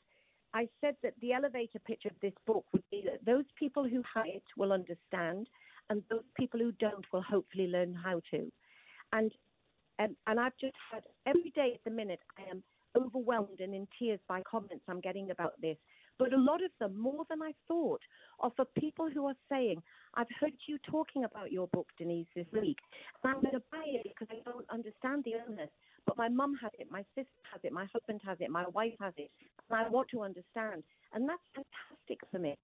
I 0.55 0.69
said 0.81 0.97
that 1.03 1.13
the 1.21 1.33
elevator 1.33 1.79
pitch 1.87 2.05
of 2.07 2.13
this 2.23 2.33
book 2.47 2.65
would 2.73 2.83
be 2.91 3.03
that 3.05 3.25
those 3.27 3.45
people 3.59 3.87
who 3.87 4.03
have 4.15 4.27
it 4.27 4.43
will 4.57 4.73
understand, 4.73 5.49
and 5.91 6.03
those 6.09 6.25
people 6.35 6.59
who 6.59 6.73
don't 6.73 7.05
will 7.13 7.23
hopefully 7.23 7.67
learn 7.67 7.95
how 7.95 8.23
to. 8.31 8.51
And 9.13 9.33
and, 9.99 10.17
and 10.27 10.41
I've 10.41 10.57
just 10.61 10.75
had 10.93 11.03
every 11.27 11.53
day 11.55 11.73
at 11.75 11.85
the 11.85 11.91
minute 11.91 12.21
I 12.39 12.51
am 12.51 12.63
overwhelmed 12.97 13.61
and 13.61 13.75
in 13.75 13.87
tears 13.99 14.21
by 14.29 14.43
comments 14.49 14.85
I'm 14.89 15.01
getting 15.01 15.31
about 15.31 15.53
this. 15.61 15.77
But 16.19 16.33
a 16.33 16.39
lot 16.39 16.65
of 16.65 16.71
them, 16.81 16.99
more 16.99 17.25
than 17.29 17.43
I 17.43 17.53
thought, 17.69 18.01
are 18.41 18.51
for 18.57 18.65
people 18.79 19.09
who 19.13 19.27
are 19.27 19.35
saying, 19.51 19.83
I've 20.15 20.27
heard 20.41 20.55
you 20.67 20.79
talking 20.91 21.25
about 21.25 21.53
your 21.53 21.67
book, 21.69 21.89
Denise, 21.99 22.27
this 22.35 22.47
week, 22.53 22.79
and 23.23 23.35
I'm 23.35 23.43
going 23.43 23.53
to 23.53 23.63
buy 23.71 23.85
it 23.85 24.03
because 24.05 24.29
I 24.31 24.51
don't 24.51 24.65
understand 24.71 25.25
the 25.25 25.35
illness. 25.47 25.69
But 26.07 26.17
my 26.17 26.29
mum 26.29 26.55
has 26.63 26.71
it, 26.79 26.87
my 26.91 27.05
sister 27.15 27.31
has 27.53 27.61
it, 27.65 27.73
my 27.73 27.87
husband 27.93 28.21
has 28.25 28.39
it, 28.41 28.49
my 28.49 28.65
wife 28.69 28.95
has 29.01 29.13
it, 29.19 29.31
and 29.69 29.79
I 29.79 29.89
want 29.89 30.09
to 30.13 30.23
understand. 30.23 30.85
And 31.13 31.29
that's 31.29 31.43
fantastic 31.55 32.21
for 32.31 32.39
me. 32.39 32.57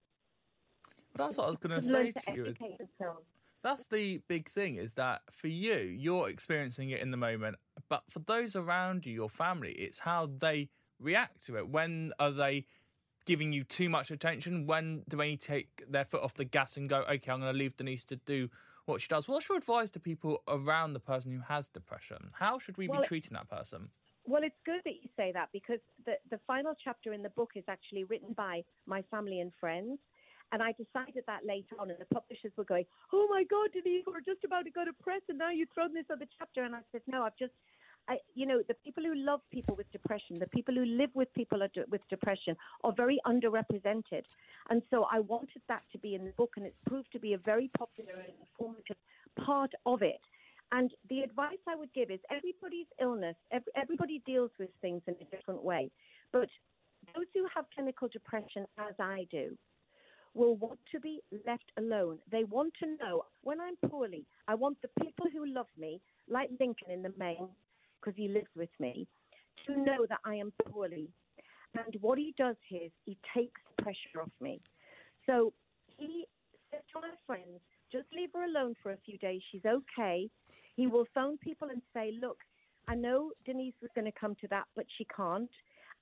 that's 1.17 1.37
what 1.37 1.47
I 1.47 1.49
was 1.49 1.57
going 1.59 1.79
to 1.79 1.83
say 1.83 2.13
to 2.13 2.35
you. 2.35 2.47
Is, 2.47 2.57
that's 3.63 3.87
the 3.87 4.21
big 4.29 4.49
thing 4.49 4.77
is 4.77 4.95
that 4.95 5.23
for 5.31 5.49
you, 5.49 5.77
you're 5.77 6.29
experiencing 6.29 6.91
it 6.91 7.01
in 7.01 7.11
the 7.11 7.17
moment, 7.17 7.57
but 7.89 8.03
for 8.09 8.19
those 8.21 8.57
around 8.57 9.07
you, 9.07 9.13
your 9.13 9.29
family, 9.29 9.73
it's 9.73 9.99
how 9.99 10.31
they 10.39 10.69
react 10.99 11.47
to 11.47 11.57
it. 11.57 11.69
When 11.69 12.11
are 12.19 12.31
they 12.31 12.67
giving 13.25 13.53
you 13.53 13.65
too 13.65 13.89
much 13.89 14.11
attention? 14.11 14.67
When 14.67 15.03
do 15.09 15.17
they 15.17 15.37
take 15.37 15.85
their 15.89 16.05
foot 16.05 16.23
off 16.23 16.35
the 16.35 16.45
gas 16.45 16.77
and 16.77 16.89
go, 16.89 17.03
okay, 17.03 17.31
I'm 17.31 17.41
going 17.41 17.53
to 17.53 17.59
leave 17.59 17.77
Denise 17.77 18.05
to 18.07 18.17
do 18.17 18.49
what 18.87 19.01
she 19.01 19.09
does? 19.09 19.29
What's 19.29 19.49
your 19.49 19.59
advice 19.59 19.91
to 19.91 20.01
people 20.01 20.43
around 20.49 20.93
the 20.93 21.01
person 21.01 21.33
who 21.33 21.41
has 21.41 21.69
depression? 21.69 22.31
How 22.33 22.59
should 22.59 22.79
we 22.79 22.89
well, 22.89 23.01
be 23.01 23.07
treating 23.07 23.35
that 23.35 23.49
person? 23.49 23.89
Well, 24.25 24.43
it's 24.45 24.59
good 24.65 24.81
that 24.85 24.95
you 24.95 25.09
say 25.17 25.33
that 25.33 25.49
because 25.53 25.81
the, 26.05 26.15
the 26.31 26.39
final 26.47 26.75
chapter 26.83 27.13
in 27.13 27.23
the 27.23 27.31
book 27.31 27.51
is 27.57 27.65
actually 27.69 28.05
written 28.05 28.33
by 28.37 28.65
my 28.87 29.03
family 29.11 29.41
and 29.41 29.53
friends. 29.59 29.99
And 30.53 30.63
I 30.63 30.73
decided 30.73 31.25
that 31.27 31.45
later 31.47 31.75
on, 31.79 31.91
and 31.91 31.99
the 31.99 32.15
publishers 32.15 32.53
were 32.57 32.65
going, 32.65 32.85
"Oh 33.13 33.27
my 33.31 33.45
God, 33.45 33.71
Denise, 33.73 34.05
we're 34.07 34.21
just 34.21 34.45
about 34.45 34.65
to 34.65 34.71
go 34.71 34.85
to 34.85 34.93
press, 34.93 35.23
and 35.29 35.39
now 35.39 35.51
you've 35.51 35.71
thrown 35.71 35.93
this 35.95 36.11
other 36.11 36.27
chapter." 36.39 36.63
And 36.63 36.75
I 36.75 36.81
said, 36.93 37.03
"No, 37.07 37.25
I've 37.25 37.37
just 37.37 37.55
I, 38.09 38.19
you 38.35 38.47
know, 38.47 38.63
the 38.67 38.75
people 38.75 39.05
who 39.05 39.15
love 39.15 39.41
people 39.51 39.77
with 39.77 39.91
depression, 39.93 40.39
the 40.39 40.49
people 40.49 40.75
who 40.75 40.85
live 40.85 41.11
with 41.15 41.33
people 41.35 41.61
with 41.89 42.01
depression 42.09 42.57
are 42.83 42.93
very 42.93 43.21
underrepresented. 43.27 44.25
And 44.71 44.83
so 44.91 45.07
I 45.11 45.21
wanted 45.21 45.63
that 45.69 45.83
to 45.93 45.99
be 45.99 46.15
in 46.15 46.25
the 46.25 46.33
book, 46.33 46.55
and 46.57 46.67
it's 46.67 46.79
proved 46.87 47.13
to 47.13 47.21
be 47.21 47.35
a 47.35 47.39
very 47.39 47.71
popular 47.79 48.15
and 48.15 48.35
informative 48.41 48.97
part 49.37 49.73
of 49.87 50.03
it. 50.03 50.21
And 50.73 50.91
the 51.11 51.21
advice 51.21 51.59
I 51.69 51.77
would 51.77 51.93
give 51.93 52.11
is 52.11 52.19
everybody's 52.31 52.87
illness, 53.01 53.37
every, 53.53 53.73
everybody 53.77 54.23
deals 54.25 54.51
with 54.59 54.71
things 54.81 55.03
in 55.07 55.15
a 55.21 55.37
different 55.37 55.63
way. 55.63 55.91
But 56.33 56.49
those 57.15 57.27
who 57.35 57.47
have 57.55 57.67
clinical 57.75 58.09
depression, 58.09 58.67
as 58.79 58.95
I 58.99 59.27
do, 59.31 59.57
will 60.35 60.57
want 60.57 60.79
to 60.93 61.01
be 61.01 61.21
left 61.47 61.71
alone. 61.79 62.19
They 62.31 62.45
want 62.45 62.73
to 62.83 62.87
know 62.87 63.23
when 63.43 63.61
I'm 63.61 63.77
poorly, 63.91 64.25
I 64.49 64.55
want 64.55 64.79
the 64.83 65.05
people 65.05 65.27
who 65.33 65.47
love 65.47 65.67
me, 65.79 66.01
like 66.29 66.51
Lincoln 66.59 66.91
in 66.91 67.03
the 67.03 67.13
main, 67.19 67.49
because 68.01 68.17
he 68.17 68.29
lives 68.29 68.49
with 68.57 68.71
me, 68.81 69.07
to 69.67 69.77
know 69.77 70.07
that 70.09 70.21
I 70.25 70.37
am 70.37 70.53
poorly. 70.71 71.09
And 71.75 71.97
what 72.01 72.19
he 72.19 72.35
does 72.37 72.57
is 72.71 72.91
he 73.05 73.17
takes 73.35 73.61
pressure 73.79 74.21
off 74.23 74.31
me. 74.41 74.61
So 75.27 75.53
he 75.99 76.27
said 76.71 76.81
to 76.93 77.01
my 77.01 77.11
friends, 77.27 77.61
just 77.91 78.07
leave 78.15 78.31
her 78.35 78.45
alone 78.45 78.75
for 78.83 78.93
a 78.93 78.99
few 79.05 79.19
days. 79.19 79.43
She's 79.51 79.65
okay. 79.67 80.29
He 80.77 80.87
will 80.87 81.07
phone 81.15 81.37
people 81.39 81.69
and 81.71 81.83
say, 81.95 82.13
look, 82.21 82.39
I 82.89 82.95
know 82.95 83.33
Denise 83.45 83.75
was 83.81 83.91
going 83.95 84.07
to 84.07 84.19
come 84.19 84.35
to 84.41 84.49
that, 84.49 84.65
but 84.75 84.87
she 84.97 85.07
can't. 85.15 85.51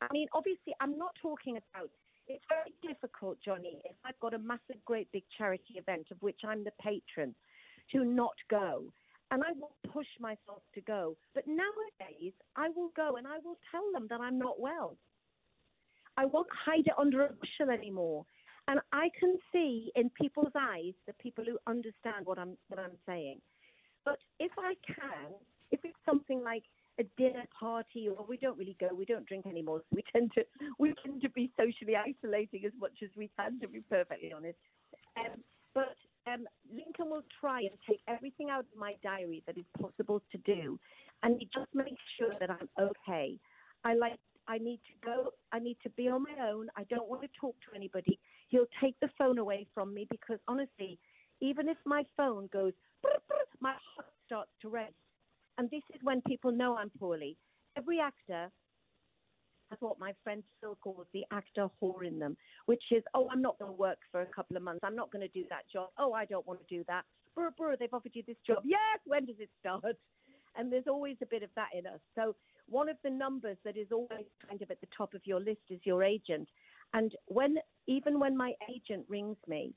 I 0.01 0.07
mean, 0.13 0.29
obviously, 0.33 0.73
I'm 0.81 0.97
not 0.97 1.15
talking 1.21 1.57
about. 1.57 1.91
It's 2.31 2.45
very 2.49 2.73
difficult, 2.81 3.39
Johnny, 3.45 3.83
if 3.85 3.97
I've 4.05 4.19
got 4.21 4.35
a 4.35 4.39
massive, 4.39 4.85
great 4.85 5.11
big 5.11 5.25
charity 5.37 5.75
event 5.75 6.07
of 6.13 6.23
which 6.23 6.41
I'm 6.45 6.63
the 6.63 6.71
patron, 6.81 7.35
to 7.93 8.05
not 8.05 8.35
go 8.49 8.93
and 9.31 9.43
I 9.43 9.53
will 9.53 9.75
push 9.93 10.07
myself 10.19 10.63
to 10.75 10.81
go. 10.81 11.17
But 11.35 11.45
nowadays, 11.47 12.33
I 12.57 12.69
will 12.69 12.91
go 12.97 13.17
and 13.17 13.27
I 13.27 13.39
will 13.45 13.59
tell 13.71 13.83
them 13.93 14.07
that 14.11 14.21
I'm 14.21 14.39
not 14.39 14.61
well. 14.61 14.97
I 16.17 16.25
won't 16.25 16.49
hide 16.53 16.87
it 16.87 16.99
under 16.99 17.25
a 17.25 17.33
bushel 17.33 17.73
anymore. 17.73 18.25
And 18.69 18.81
I 18.93 19.09
can 19.19 19.37
see 19.53 19.91
in 19.97 20.11
people's 20.11 20.53
eyes 20.55 20.95
the 21.07 21.15
people 21.15 21.45
who 21.45 21.59
understand 21.67 22.27
what 22.27 22.39
I'm 22.39 22.57
what 22.69 22.79
I'm 22.79 22.97
saying. 23.07 23.41
But 24.05 24.19
if 24.39 24.53
I 24.59 24.75
can, 24.87 25.35
if 25.71 25.81
it's 25.85 25.99
something 26.07 26.43
like 26.43 26.65
a 26.99 27.05
dinner 27.17 27.45
party, 27.59 28.09
or 28.09 28.25
we 28.29 28.37
don't 28.37 28.59
really 28.59 28.77
go, 28.81 28.89
we 28.95 29.05
don't 29.05 29.27
drink 29.27 29.47
anymore, 29.47 29.81
so 29.81 29.97
we 29.97 30.05
tend 30.13 30.33
to 30.35 30.45
we 30.79 30.95
tend 31.05 31.23
to 31.23 31.31
be 31.31 31.51
socially 31.59 31.95
isolating 31.97 32.65
as 32.65 32.73
much 32.79 32.93
as 33.03 33.09
we 33.17 33.31
can, 33.39 33.59
to 33.61 33.69
be 33.69 33.81
perfectly 33.89 34.33
honest. 34.33 34.59
Um, 35.17 35.43
but 35.75 35.97
um, 36.27 36.47
Lincoln 36.73 37.11
will 37.11 37.25
try 37.41 37.61
and 37.61 37.71
take 37.89 38.01
everything 38.09 38.51
out 38.51 38.61
of 38.61 38.79
my 38.79 38.95
diary 39.03 39.43
that 39.47 39.57
is 39.57 39.65
possible 39.81 40.23
to 40.33 40.39
do, 40.39 40.79
and 41.23 41.37
he 41.39 41.49
just 41.55 41.73
makes 41.75 42.03
sure 42.19 42.31
that 42.39 42.51
I'm 42.51 42.69
okay. 42.79 43.39
I 43.85 43.95
like. 43.95 44.19
I 44.49 44.59
need 44.59 44.81
to 44.89 45.07
go. 45.07 45.31
I 45.53 45.61
need 45.61 45.77
to 45.85 45.91
be 45.91 46.09
on 46.09 46.25
my 46.25 46.51
own. 46.51 46.69
I 46.77 46.85
don't 46.85 47.09
want 47.09 47.23
to 47.23 47.29
talk 47.41 47.55
to 47.69 47.77
anybody. 47.77 48.19
He'll 48.49 48.67
take 48.83 48.99
the 49.01 49.09
phone 49.17 49.39
away 49.39 49.67
from 49.75 49.95
me 49.95 50.07
because 50.11 50.39
honestly, 50.49 50.99
even 51.41 51.69
if 51.69 51.77
my 51.87 52.05
phone 52.17 52.49
goes, 52.53 52.73
my 53.61 53.75
heart 53.95 54.09
starts 54.27 54.51
to 54.63 54.69
race. 54.69 54.91
And 55.61 55.69
this 55.69 55.83
is 55.95 56.01
when 56.03 56.23
people 56.23 56.53
know 56.53 56.79
I'm 56.79 56.89
poorly. 56.99 57.37
Every 57.77 58.01
actor 58.01 58.51
that's 59.69 59.83
what 59.83 60.01
my 60.01 60.15
friend 60.25 60.43
Phil 60.61 60.77
calls 60.83 61.07
the 61.13 61.25
actor 61.31 61.69
whore 61.81 62.05
in 62.05 62.19
them, 62.19 62.35
which 62.65 62.83
is, 62.91 63.05
oh, 63.15 63.29
I'm 63.31 63.43
not 63.43 63.59
going 63.59 63.71
to 63.71 63.77
work 63.77 63.99
for 64.11 64.23
a 64.23 64.27
couple 64.27 64.57
of 64.57 64.63
months. 64.63 64.81
I'm 64.83 64.97
not 64.97 65.13
going 65.13 65.21
to 65.21 65.29
do 65.29 65.45
that 65.51 65.63
job. 65.71 65.91
Oh, 65.99 66.15
I 66.15 66.25
don't 66.25 66.47
want 66.47 66.67
to 66.67 66.75
do 66.75 66.83
that. 66.89 67.05
Brr, 67.35 67.51
brr, 67.57 67.77
they've 67.79 67.93
offered 67.93 68.13
you 68.15 68.25
this 68.27 68.39
job. 68.45 68.63
Yes, 68.65 68.99
when 69.05 69.27
does 69.27 69.37
it 69.39 69.51
start? 69.61 69.85
And 70.57 70.73
there's 70.73 70.89
always 70.89 71.17
a 71.23 71.27
bit 71.27 71.45
of 71.45 71.51
that 71.55 71.69
in 71.79 71.87
us. 71.87 72.01
So 72.17 72.35
one 72.69 72.89
of 72.89 72.97
the 73.05 73.11
numbers 73.11 73.57
that 73.65 73.77
is 73.77 73.87
always 73.93 74.27
kind 74.49 74.61
of 74.61 74.69
at 74.73 74.81
the 74.81 74.89
top 74.99 75.15
of 75.15 75.21
your 75.25 75.39
list 75.39 75.61
is 75.71 75.79
your 75.85 76.03
agent. 76.03 76.49
And 76.93 77.15
when, 77.27 77.59
even 77.87 78.19
when 78.19 78.37
my 78.37 78.55
agent 78.69 79.05
rings 79.09 79.37
me, 79.47 79.73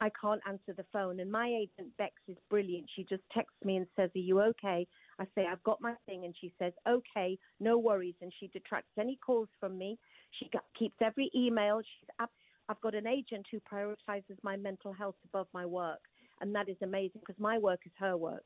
I 0.00 0.10
can't 0.20 0.40
answer 0.48 0.72
the 0.76 0.86
phone. 0.92 1.20
And 1.20 1.30
my 1.30 1.46
agent, 1.48 1.94
Bex, 1.98 2.14
is 2.28 2.36
brilliant. 2.48 2.86
She 2.94 3.04
just 3.04 3.22
texts 3.32 3.58
me 3.64 3.76
and 3.76 3.86
says, 3.96 4.10
Are 4.14 4.18
you 4.18 4.40
okay? 4.40 4.86
I 5.18 5.24
say, 5.34 5.46
I've 5.50 5.62
got 5.62 5.80
my 5.80 5.94
thing. 6.06 6.24
And 6.24 6.34
she 6.40 6.52
says, 6.58 6.72
Okay, 6.88 7.38
no 7.60 7.78
worries. 7.78 8.14
And 8.22 8.32
she 8.40 8.48
detracts 8.48 8.92
any 8.98 9.18
calls 9.24 9.48
from 9.58 9.76
me. 9.76 9.98
She 10.38 10.50
keeps 10.78 10.96
every 11.02 11.30
email. 11.34 11.80
She's. 11.80 12.28
I've 12.70 12.80
got 12.82 12.94
an 12.94 13.08
agent 13.08 13.46
who 13.50 13.58
prioritizes 13.60 14.36
my 14.44 14.56
mental 14.56 14.92
health 14.92 15.16
above 15.24 15.48
my 15.52 15.66
work. 15.66 15.98
And 16.40 16.54
that 16.54 16.68
is 16.68 16.76
amazing 16.82 17.20
because 17.20 17.38
my 17.40 17.58
work 17.58 17.80
is 17.84 17.92
her 17.98 18.16
work. 18.16 18.44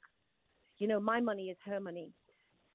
You 0.79 0.89
know, 0.89 0.99
my 0.99 1.21
money 1.21 1.51
is 1.51 1.59
her 1.67 1.79
money. 1.79 2.11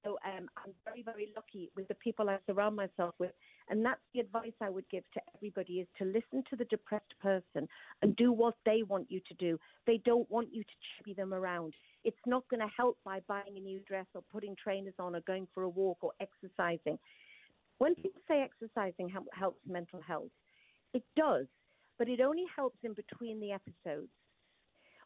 So 0.04 0.18
um, 0.24 0.48
I'm 0.56 0.72
very, 0.84 1.02
very 1.02 1.28
lucky 1.36 1.70
with 1.76 1.88
the 1.88 1.94
people 1.94 2.30
I 2.30 2.38
surround 2.46 2.76
myself 2.76 3.14
with. 3.18 3.32
And 3.68 3.84
that's 3.84 4.00
the 4.14 4.20
advice 4.20 4.52
I 4.60 4.70
would 4.70 4.88
give 4.90 5.04
to 5.14 5.20
everybody 5.36 5.74
is 5.80 5.86
to 5.98 6.04
listen 6.04 6.42
to 6.50 6.56
the 6.56 6.64
depressed 6.64 7.14
person 7.20 7.68
and 8.02 8.16
do 8.16 8.32
what 8.32 8.54
they 8.64 8.82
want 8.82 9.10
you 9.10 9.20
to 9.28 9.34
do. 9.34 9.58
They 9.86 10.00
don't 10.04 10.30
want 10.30 10.48
you 10.52 10.62
to 10.64 10.70
chubby 10.96 11.14
them 11.14 11.34
around. 11.34 11.74
It's 12.04 12.16
not 12.26 12.48
going 12.48 12.60
to 12.60 12.74
help 12.74 12.98
by 13.04 13.20
buying 13.28 13.56
a 13.56 13.60
new 13.60 13.80
dress 13.86 14.06
or 14.14 14.22
putting 14.32 14.56
trainers 14.56 14.94
on 14.98 15.14
or 15.14 15.20
going 15.20 15.46
for 15.54 15.64
a 15.64 15.68
walk 15.68 15.98
or 16.00 16.12
exercising. 16.20 16.98
When 17.78 17.94
people 17.94 18.20
say 18.26 18.42
exercising 18.42 19.10
helps 19.32 19.60
mental 19.66 20.00
health, 20.06 20.30
it 20.92 21.04
does, 21.16 21.46
but 21.98 22.08
it 22.08 22.20
only 22.20 22.44
helps 22.54 22.78
in 22.82 22.94
between 22.94 23.40
the 23.40 23.52
episodes 23.52 24.10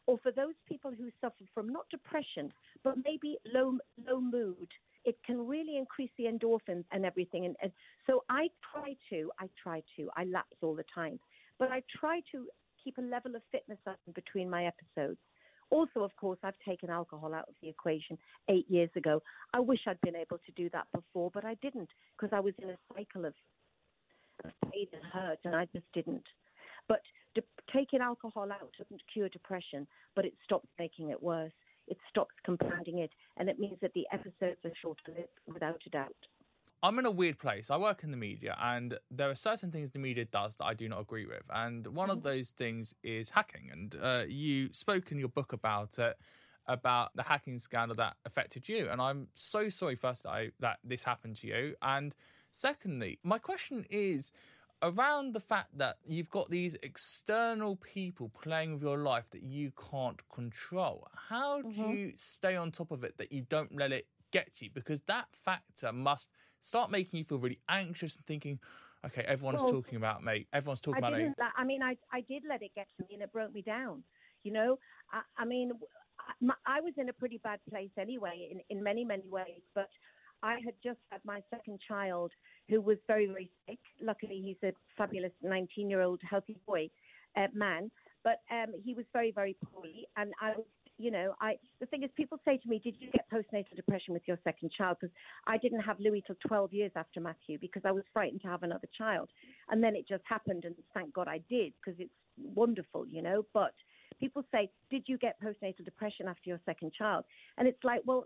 or 0.07 0.17
for 0.19 0.31
those 0.31 0.53
people 0.67 0.91
who 0.91 1.09
suffer 1.21 1.43
from 1.53 1.69
not 1.69 1.89
depression, 1.89 2.51
but 2.83 2.95
maybe 3.03 3.37
low, 3.53 3.77
low 4.07 4.19
mood, 4.19 4.69
it 5.03 5.17
can 5.25 5.47
really 5.47 5.77
increase 5.77 6.11
the 6.17 6.25
endorphins 6.25 6.83
and 6.91 7.05
everything. 7.05 7.45
And, 7.45 7.55
and 7.61 7.71
so 8.07 8.23
I 8.29 8.49
try 8.71 8.95
to, 9.09 9.31
I 9.39 9.49
try 9.61 9.81
to, 9.97 10.09
I 10.15 10.25
lapse 10.25 10.57
all 10.61 10.75
the 10.75 10.85
time, 10.93 11.19
but 11.59 11.71
I 11.71 11.81
try 11.99 12.21
to 12.31 12.47
keep 12.83 12.97
a 12.97 13.01
level 13.01 13.35
of 13.35 13.41
fitness 13.51 13.79
up 13.87 13.99
between 14.13 14.49
my 14.49 14.65
episodes. 14.65 15.19
Also, 15.71 16.03
of 16.03 16.15
course, 16.15 16.37
I've 16.43 16.59
taken 16.67 16.89
alcohol 16.91 17.33
out 17.33 17.49
of 17.49 17.55
the 17.61 17.69
equation 17.69 18.17
eight 18.49 18.69
years 18.69 18.91
ago. 18.95 19.21
I 19.53 19.59
wish 19.59 19.79
I'd 19.87 19.99
been 20.01 20.15
able 20.15 20.37
to 20.37 20.51
do 20.55 20.69
that 20.69 20.85
before, 20.93 21.31
but 21.33 21.43
I 21.43 21.55
didn't 21.55 21.89
because 22.15 22.31
I 22.35 22.39
was 22.39 22.53
in 22.61 22.69
a 22.69 22.77
cycle 22.93 23.25
of 23.25 23.33
pain 24.71 24.87
and 24.93 25.03
hurt, 25.11 25.39
and 25.43 25.55
I 25.55 25.65
just 25.73 25.85
didn't. 25.93 26.25
But 26.87 27.01
de- 27.35 27.43
taking 27.71 28.01
alcohol 28.01 28.51
out 28.51 28.71
doesn't 28.77 29.01
cure 29.11 29.29
depression, 29.29 29.85
but 30.15 30.25
it 30.25 30.33
stops 30.43 30.69
making 30.79 31.09
it 31.09 31.21
worse. 31.21 31.53
It 31.87 31.97
stops 32.09 32.33
compounding 32.43 32.99
it, 32.99 33.11
and 33.37 33.47
it 33.47 33.59
means 33.59 33.77
that 33.81 33.93
the 33.93 34.07
episodes 34.11 34.57
are 34.65 34.71
shorter 34.81 35.11
lived 35.15 35.39
without 35.45 35.81
a 35.85 35.89
doubt. 35.89 36.15
I'm 36.81 36.99
in 36.99 37.05
a 37.05 37.11
weird 37.11 37.39
place. 37.39 37.69
I 37.69 37.77
work 37.77 38.03
in 38.03 38.11
the 38.11 38.17
media, 38.17 38.55
and 38.61 38.97
there 39.11 39.29
are 39.29 39.35
certain 39.35 39.71
things 39.71 39.91
the 39.91 39.99
media 39.99 40.25
does 40.25 40.55
that 40.57 40.65
I 40.65 40.73
do 40.73 40.89
not 40.89 41.01
agree 41.01 41.25
with. 41.25 41.43
And 41.49 41.85
one 41.87 42.09
of 42.09 42.19
mm-hmm. 42.19 42.27
those 42.27 42.49
things 42.49 42.93
is 43.03 43.29
hacking. 43.29 43.69
And 43.71 43.95
uh, 44.01 44.23
you 44.27 44.73
spoke 44.73 45.11
in 45.11 45.19
your 45.19 45.29
book 45.29 45.53
about 45.53 45.97
it, 45.99 46.17
about 46.67 47.15
the 47.15 47.23
hacking 47.23 47.59
scandal 47.59 47.95
that 47.95 48.17
affected 48.25 48.67
you. 48.67 48.87
And 48.89 49.01
I'm 49.01 49.27
so 49.33 49.69
sorry, 49.69 49.95
first, 49.95 50.23
that, 50.23 50.29
I, 50.29 50.51
that 50.59 50.79
this 50.83 51.03
happened 51.03 51.37
to 51.37 51.47
you. 51.47 51.75
And 51.81 52.15
secondly, 52.51 53.19
my 53.23 53.37
question 53.37 53.85
is 53.89 54.31
around 54.81 55.33
the 55.33 55.39
fact 55.39 55.77
that 55.77 55.97
you've 56.05 56.29
got 56.29 56.49
these 56.49 56.75
external 56.83 57.75
people 57.77 58.29
playing 58.29 58.73
with 58.73 58.83
your 58.83 58.97
life 58.97 59.29
that 59.31 59.43
you 59.43 59.71
can't 59.91 60.27
control. 60.29 61.07
How 61.15 61.63
do 61.63 61.67
Mm-hmm. 61.67 61.81
you 61.81 62.13
stay 62.15 62.55
on 62.55 62.71
top 62.71 62.91
of 62.91 63.03
it 63.03 63.17
that 63.17 63.31
you 63.31 63.41
don't 63.41 63.75
let 63.75 63.91
it 63.91 64.07
get 64.31 64.61
you? 64.61 64.69
Because 64.73 65.01
that 65.01 65.27
factor 65.35 65.91
must 65.91 66.29
start 66.59 66.91
making 66.91 67.19
you 67.19 67.25
feel 67.25 67.39
really 67.39 67.61
anxious 67.69 68.17
and 68.17 68.25
thinking, 68.25 68.59
okay, 69.05 69.23
everyone's 69.23 69.63
Well, 69.63 69.65
talking 69.65 69.97
about 69.97 70.23
me. 70.23 70.47
Everyone's 70.53 70.81
talking 70.81 70.97
I 70.97 70.99
about 70.99 71.13
me. 71.13 71.19
didn't. 71.23 71.37
I 71.55 71.63
mean, 71.63 71.81
I 71.83 71.97
I 72.11 72.21
did 72.21 72.43
let 72.47 72.61
it 72.61 72.71
get 72.75 72.87
to 72.97 73.05
me, 73.07 73.15
and 73.15 73.23
it 73.23 73.31
broke 73.31 73.53
me 73.53 73.61
down. 73.61 74.03
You 74.43 74.53
know, 74.53 74.77
I, 75.11 75.21
I 75.37 75.45
mean, 75.45 75.71
I, 76.19 76.53
I 76.65 76.81
was 76.81 76.93
in 76.97 77.09
a 77.09 77.13
pretty 77.13 77.39
bad 77.43 77.59
place 77.69 77.91
anyway, 77.99 78.49
in 78.51 78.61
in 78.69 78.83
many 78.83 79.03
many 79.05 79.27
ways. 79.29 79.61
But 79.73 79.89
I 80.43 80.59
had 80.63 80.73
just 80.83 80.99
had 81.11 81.21
my 81.25 81.41
second 81.49 81.79
child, 81.87 82.31
who 82.69 82.81
was 82.81 82.97
very 83.07 83.27
very 83.27 83.51
sick. 83.67 83.79
Luckily, 84.01 84.41
he's 84.43 84.69
a 84.69 84.73
fabulous 84.97 85.31
19 85.41 85.89
year 85.89 86.01
old 86.01 86.21
healthy 86.29 86.57
boy, 86.67 86.89
uh, 87.37 87.47
man. 87.53 87.91
But 88.23 88.41
um, 88.51 88.73
he 88.83 88.93
was 88.93 89.05
very 89.13 89.31
very 89.31 89.55
poorly, 89.65 90.07
and 90.17 90.33
I 90.41 90.51
was. 90.51 90.65
You 90.97 91.11
know, 91.11 91.35
I 91.41 91.57
the 91.81 91.87
thing 91.87 92.03
is, 92.03 92.09
people 92.15 92.39
say 92.45 92.55
to 92.55 92.69
me, 92.69 92.79
"Did 92.79 92.95
you 92.99 93.11
get 93.11 93.29
postnatal 93.29 93.75
depression 93.75 94.13
with 94.13 94.23
your 94.29 94.39
second 94.45 94.71
child?" 94.71 94.95
Because 95.01 95.13
I 95.45 95.57
didn't 95.57 95.81
have 95.81 95.99
Louis 95.99 96.23
till 96.25 96.37
12 96.47 96.71
years 96.71 96.91
after 96.95 97.19
Matthew 97.19 97.59
because 97.59 97.81
I 97.83 97.91
was 97.91 98.05
frightened 98.13 98.41
to 98.43 98.47
have 98.47 98.63
another 98.63 98.87
child. 98.97 99.29
And 99.69 99.83
then 99.83 99.97
it 99.97 100.07
just 100.07 100.23
happened, 100.25 100.63
and 100.63 100.73
thank 100.93 101.13
God 101.13 101.27
I 101.27 101.39
did 101.49 101.73
because 101.83 101.99
it's 101.99 102.13
wonderful, 102.37 103.05
you 103.07 103.21
know. 103.21 103.45
But 103.53 103.73
people 104.19 104.43
say, 104.51 104.69
Did 104.89 105.03
you 105.07 105.17
get 105.17 105.41
postnatal 105.41 105.83
depression 105.83 106.27
after 106.27 106.49
your 106.49 106.59
second 106.65 106.93
child? 106.93 107.25
And 107.57 107.67
it's 107.67 107.83
like, 107.83 108.01
Well, 108.05 108.25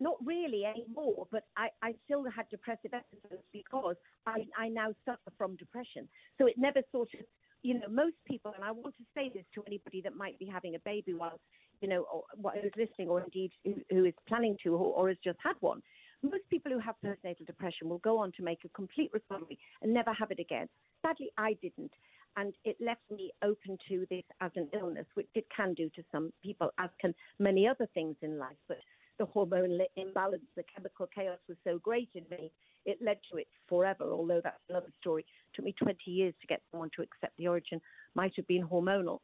not 0.00 0.16
really 0.24 0.64
anymore, 0.64 1.26
but 1.30 1.44
I, 1.56 1.68
I 1.82 1.94
still 2.04 2.24
had 2.34 2.48
depressive 2.48 2.92
episodes 2.94 3.42
because 3.52 3.96
I, 4.26 4.46
I 4.56 4.68
now 4.68 4.94
suffer 5.04 5.30
from 5.36 5.56
depression. 5.56 6.08
So 6.38 6.46
it 6.46 6.54
never 6.56 6.80
sort 6.90 7.10
of, 7.14 7.26
you 7.62 7.74
know, 7.74 7.88
most 7.90 8.16
people, 8.26 8.52
and 8.56 8.64
I 8.64 8.70
want 8.70 8.96
to 8.96 9.04
say 9.14 9.30
this 9.32 9.44
to 9.54 9.62
anybody 9.66 10.00
that 10.02 10.16
might 10.16 10.38
be 10.38 10.46
having 10.46 10.74
a 10.74 10.78
baby 10.80 11.12
while, 11.12 11.38
you 11.82 11.88
know, 11.88 12.06
or 12.12 12.22
what 12.36 12.56
is 12.56 12.72
listening, 12.76 13.08
or 13.08 13.20
indeed 13.22 13.52
who, 13.64 13.74
who 13.90 14.04
is 14.06 14.14
planning 14.26 14.56
to, 14.62 14.74
or, 14.74 14.94
or 14.94 15.08
has 15.08 15.18
just 15.22 15.38
had 15.42 15.56
one. 15.60 15.82
Most 16.22 16.48
people 16.50 16.72
who 16.72 16.78
have 16.78 16.94
postnatal 17.04 17.46
depression 17.46 17.88
will 17.88 17.98
go 17.98 18.18
on 18.18 18.32
to 18.32 18.42
make 18.42 18.64
a 18.64 18.68
complete 18.70 19.10
recovery 19.12 19.58
and 19.82 19.92
never 19.92 20.12
have 20.12 20.30
it 20.30 20.38
again. 20.38 20.68
Sadly, 21.02 21.30
I 21.38 21.54
didn't. 21.62 21.92
And 22.36 22.54
it 22.64 22.76
left 22.80 23.02
me 23.10 23.32
open 23.42 23.76
to 23.88 24.06
this 24.08 24.22
as 24.40 24.52
an 24.54 24.68
illness, 24.72 25.06
which 25.14 25.28
it 25.34 25.46
can 25.54 25.74
do 25.74 25.90
to 25.96 26.02
some 26.12 26.32
people, 26.42 26.70
as 26.78 26.90
can 27.00 27.14
many 27.38 27.66
other 27.66 27.88
things 27.92 28.16
in 28.22 28.38
life. 28.38 28.56
But 28.68 28.78
the 29.20 29.26
hormone 29.26 29.76
li- 29.76 29.88
imbalance, 29.96 30.42
the 30.56 30.64
chemical 30.74 31.06
chaos 31.14 31.38
was 31.46 31.58
so 31.62 31.78
great 31.78 32.08
in 32.14 32.24
me, 32.30 32.50
it 32.86 32.98
led 33.04 33.18
to 33.30 33.36
it 33.36 33.46
forever, 33.68 34.10
although 34.10 34.40
that's 34.42 34.64
another 34.70 34.90
story. 34.98 35.22
It 35.22 35.54
took 35.54 35.66
me 35.66 35.74
20 35.78 35.98
years 36.10 36.32
to 36.40 36.46
get 36.46 36.62
someone 36.70 36.88
to 36.96 37.02
accept 37.02 37.36
the 37.36 37.46
origin, 37.46 37.82
might 38.14 38.32
have 38.36 38.46
been 38.46 38.66
hormonal. 38.66 39.18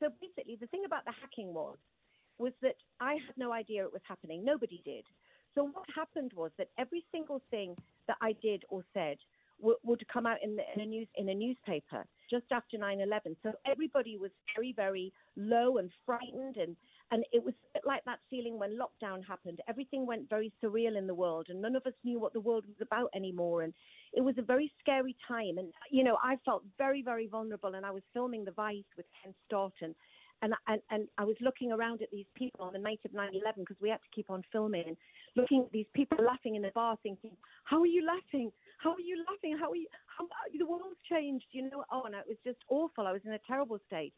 So 0.00 0.08
basically, 0.22 0.56
the 0.58 0.66
thing 0.68 0.84
about 0.86 1.04
the 1.04 1.12
hacking 1.20 1.52
was, 1.52 1.76
was 2.38 2.54
that 2.62 2.76
I 2.98 3.12
had 3.26 3.36
no 3.36 3.52
idea 3.52 3.84
it 3.84 3.92
was 3.92 4.00
happening. 4.08 4.42
Nobody 4.42 4.80
did. 4.86 5.04
So 5.54 5.64
what 5.64 5.84
happened 5.94 6.32
was 6.34 6.50
that 6.56 6.68
every 6.78 7.04
single 7.12 7.42
thing 7.50 7.76
that 8.08 8.16
I 8.22 8.32
did 8.40 8.64
or 8.70 8.82
said 8.94 9.18
w- 9.60 9.76
would 9.84 10.02
come 10.08 10.24
out 10.24 10.38
in, 10.42 10.56
the, 10.56 10.62
in 10.74 10.80
a 10.80 10.86
news 10.86 11.08
in 11.16 11.28
a 11.28 11.34
newspaper 11.34 12.06
just 12.30 12.46
after 12.50 12.78
9/11. 12.78 13.36
So 13.42 13.52
everybody 13.66 14.16
was 14.16 14.30
very 14.56 14.72
very 14.72 15.12
low 15.36 15.76
and 15.76 15.90
frightened, 16.06 16.56
and 16.56 16.74
and 17.12 17.24
it 17.30 17.44
was 17.44 17.54
like 17.84 18.02
that 18.06 18.20
feeling 18.30 18.58
when 18.58 18.78
lockdown 18.78 19.24
happened. 19.24 19.60
Everything 19.68 20.06
went 20.06 20.30
very 20.30 20.50
surreal 20.64 20.96
in 20.96 21.06
the 21.06 21.14
world, 21.14 21.46
and 21.50 21.60
none 21.60 21.76
of 21.76 21.86
us 21.86 21.92
knew 22.04 22.18
what 22.18 22.32
the 22.32 22.40
world 22.40 22.64
was 22.66 22.80
about 22.80 23.10
anymore. 23.14 23.62
And 23.62 23.74
it 24.14 24.22
was 24.22 24.34
a 24.38 24.42
very 24.42 24.72
scary 24.80 25.14
time. 25.28 25.58
And 25.58 25.72
you 25.90 26.02
know, 26.02 26.16
I 26.22 26.36
felt 26.44 26.64
very 26.78 27.02
very 27.02 27.28
vulnerable, 27.28 27.74
and 27.74 27.84
I 27.84 27.90
was 27.90 28.02
filming 28.14 28.44
The 28.44 28.52
Vice 28.52 28.90
with 28.96 29.06
Ken 29.22 29.34
Stott 29.46 29.74
and 29.82 29.94
and, 30.66 30.80
and, 30.90 31.08
I 31.18 31.24
was 31.24 31.36
looking 31.40 31.70
around 31.70 32.02
at 32.02 32.10
these 32.10 32.26
people 32.34 32.64
on 32.64 32.72
the 32.72 32.78
night 32.80 32.98
of 33.04 33.12
9 33.12 33.30
11 33.32 33.62
because 33.62 33.80
we 33.80 33.90
had 33.90 34.02
to 34.02 34.08
keep 34.12 34.28
on 34.28 34.42
filming 34.50 34.82
and 34.88 34.96
looking 35.36 35.60
at 35.60 35.70
these 35.70 35.86
people 35.94 36.18
laughing 36.18 36.56
in 36.56 36.62
the 36.62 36.72
bar, 36.74 36.96
thinking, 37.04 37.30
How 37.62 37.80
are 37.80 37.86
you 37.86 38.04
laughing? 38.04 38.50
How 38.78 38.90
are 38.90 39.00
you 39.00 39.24
laughing? 39.30 39.56
How 39.56 39.70
are 39.70 39.76
you? 39.76 39.86
How, 40.06 40.26
the 40.58 40.66
world's 40.66 40.98
changed, 41.08 41.46
you 41.52 41.70
know? 41.70 41.84
Oh, 41.92 42.02
and 42.06 42.16
it 42.16 42.24
was 42.26 42.38
just 42.44 42.58
awful. 42.68 43.06
I 43.06 43.12
was 43.12 43.22
in 43.24 43.32
a 43.32 43.38
terrible 43.46 43.78
state. 43.86 44.12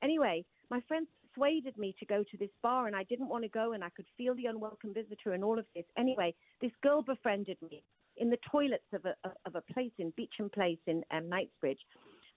Anyway, 0.00 0.44
my 0.70 0.80
friends 0.86 1.08
persuaded 1.34 1.76
me 1.78 1.94
to 1.98 2.06
go 2.06 2.22
to 2.22 2.36
this 2.38 2.50
bar, 2.62 2.86
and 2.86 2.96
I 2.96 3.04
didn't 3.04 3.28
want 3.28 3.44
to 3.44 3.48
go, 3.48 3.72
and 3.72 3.84
I 3.84 3.90
could 3.90 4.06
feel 4.16 4.34
the 4.34 4.46
unwelcome 4.46 4.94
visitor 4.94 5.32
and 5.32 5.44
all 5.44 5.58
of 5.58 5.66
this. 5.74 5.84
Anyway, 5.96 6.34
this 6.60 6.72
girl 6.82 7.02
befriended 7.02 7.56
me 7.62 7.82
in 8.16 8.30
the 8.30 8.38
toilets 8.50 8.84
of 8.92 9.04
a, 9.04 9.14
of 9.46 9.54
a 9.54 9.72
place 9.72 9.92
in 9.98 10.12
Beauchamp 10.16 10.52
Place 10.52 10.78
in 10.86 11.02
um, 11.10 11.28
Knightsbridge. 11.28 11.80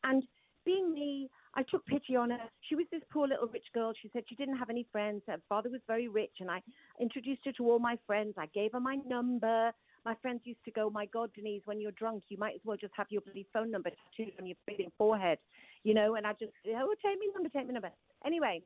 And 0.04 0.24
being 0.66 0.94
me, 0.94 1.30
I 1.56 1.64
took 1.64 1.86
pity 1.86 2.16
on 2.16 2.30
her. 2.32 2.40
She 2.62 2.76
was 2.76 2.86
this 2.92 3.02
poor 3.12 3.28
little 3.28 3.48
rich 3.48 3.66
girl. 3.74 3.94
She 4.02 4.10
said 4.12 4.24
she 4.28 4.36
didn't 4.36 4.58
have 4.58 4.70
any 4.70 4.86
friends. 4.92 5.22
Her 5.28 5.38
father 5.48 5.70
was 5.70 5.82
very 5.88 6.08
rich, 6.08 6.38
and 6.40 6.52
I 6.52 6.62
introduced 7.00 7.42
her 7.46 7.52
to 7.54 7.70
all 7.70 7.80
my 7.80 7.98
friends. 8.06 8.34
I 8.38 8.48
gave 8.48 8.74
her 8.74 8.80
my 8.80 8.98
number. 9.08 9.72
My 10.06 10.16
friends 10.22 10.42
used 10.44 10.64
to 10.66 10.72
go, 10.72 10.90
"My 10.90 11.06
God, 11.06 11.32
Denise, 11.34 11.62
when 11.66 11.82
you're 11.82 11.92
drunk, 11.92 12.24
you 12.30 12.38
might 12.38 12.56
as 12.56 12.62
well 12.64 12.78
just 12.78 12.94
have 12.96 13.08
your 13.10 13.22
bloody 13.22 13.46
phone 13.54 13.72
number 13.72 13.90
tattooed 13.90 14.34
on 14.40 14.46
your 14.46 14.56
forehead," 14.98 15.40
you 15.84 15.94
know. 15.94 16.16
And 16.16 16.26
I 16.26 16.34
just, 16.34 16.54
oh, 16.68 16.96
take 17.04 17.20
me 17.20 17.30
number, 17.34 17.50
take 17.50 17.68
me 17.68 17.74
number. 17.74 17.92
Anyway, 18.26 18.62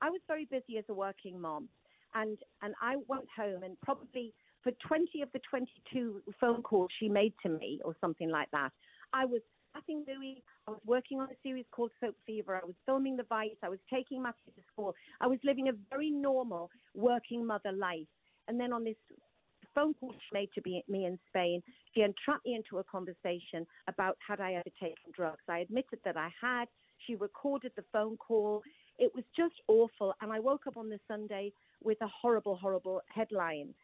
I 0.00 0.10
was 0.10 0.20
very 0.26 0.46
busy 0.46 0.78
as 0.78 0.84
a 0.88 0.94
working 0.94 1.40
mom, 1.40 1.68
and 2.14 2.38
and 2.62 2.74
I 2.80 2.96
went 3.08 3.26
home, 3.36 3.62
and 3.62 3.80
probably 3.82 4.34
for 4.62 4.72
20 4.86 5.22
of 5.22 5.28
the 5.32 5.40
22 5.48 6.22
phone 6.40 6.62
calls 6.62 6.90
she 6.98 7.08
made 7.08 7.32
to 7.42 7.48
me, 7.48 7.80
or 7.84 7.94
something 8.00 8.30
like 8.30 8.50
that, 8.50 8.72
I 9.12 9.24
was 9.24 9.40
Matting 9.74 10.04
Louis. 10.08 10.42
I 10.66 10.70
was 10.72 10.80
working 10.86 11.20
on 11.20 11.28
a 11.28 11.36
series 11.42 11.66
called 11.70 11.90
Soap 12.00 12.16
Fever. 12.26 12.56
I 12.56 12.64
was 12.64 12.74
filming 12.86 13.16
The 13.16 13.24
Vice. 13.24 13.56
I 13.62 13.68
was 13.68 13.78
taking 13.92 14.22
Matthew 14.22 14.52
to 14.54 14.62
school. 14.72 14.94
I 15.20 15.26
was 15.26 15.38
living 15.44 15.68
a 15.68 15.72
very 15.90 16.10
normal 16.10 16.70
working 16.94 17.46
mother 17.46 17.72
life. 17.72 18.08
And 18.48 18.58
then 18.58 18.72
on 18.72 18.84
this 18.84 18.96
phone 19.74 19.92
call 19.94 20.12
she 20.12 20.32
made 20.32 20.48
to 20.54 20.62
be, 20.62 20.82
me 20.88 21.04
in 21.04 21.18
Spain, 21.28 21.62
she 21.94 22.00
entrapped 22.00 22.46
me 22.46 22.54
into 22.54 22.78
a 22.78 22.84
conversation 22.84 23.66
about 23.86 24.16
had 24.26 24.40
I 24.40 24.54
ever 24.54 24.70
taken 24.80 25.12
drugs. 25.14 25.42
I 25.48 25.58
admitted 25.58 25.98
that 26.04 26.16
I 26.16 26.30
had. 26.40 26.66
She 27.06 27.14
recorded 27.14 27.72
the 27.76 27.84
phone 27.92 28.16
call. 28.16 28.62
It 28.98 29.14
was 29.14 29.24
just 29.36 29.54
awful. 29.68 30.14
And 30.20 30.32
I 30.32 30.40
woke 30.40 30.66
up 30.66 30.76
on 30.76 30.88
the 30.88 30.98
Sunday 31.08 31.52
with 31.82 32.00
a 32.00 32.08
horrible, 32.08 32.56
horrible 32.56 33.02
headline 33.14 33.74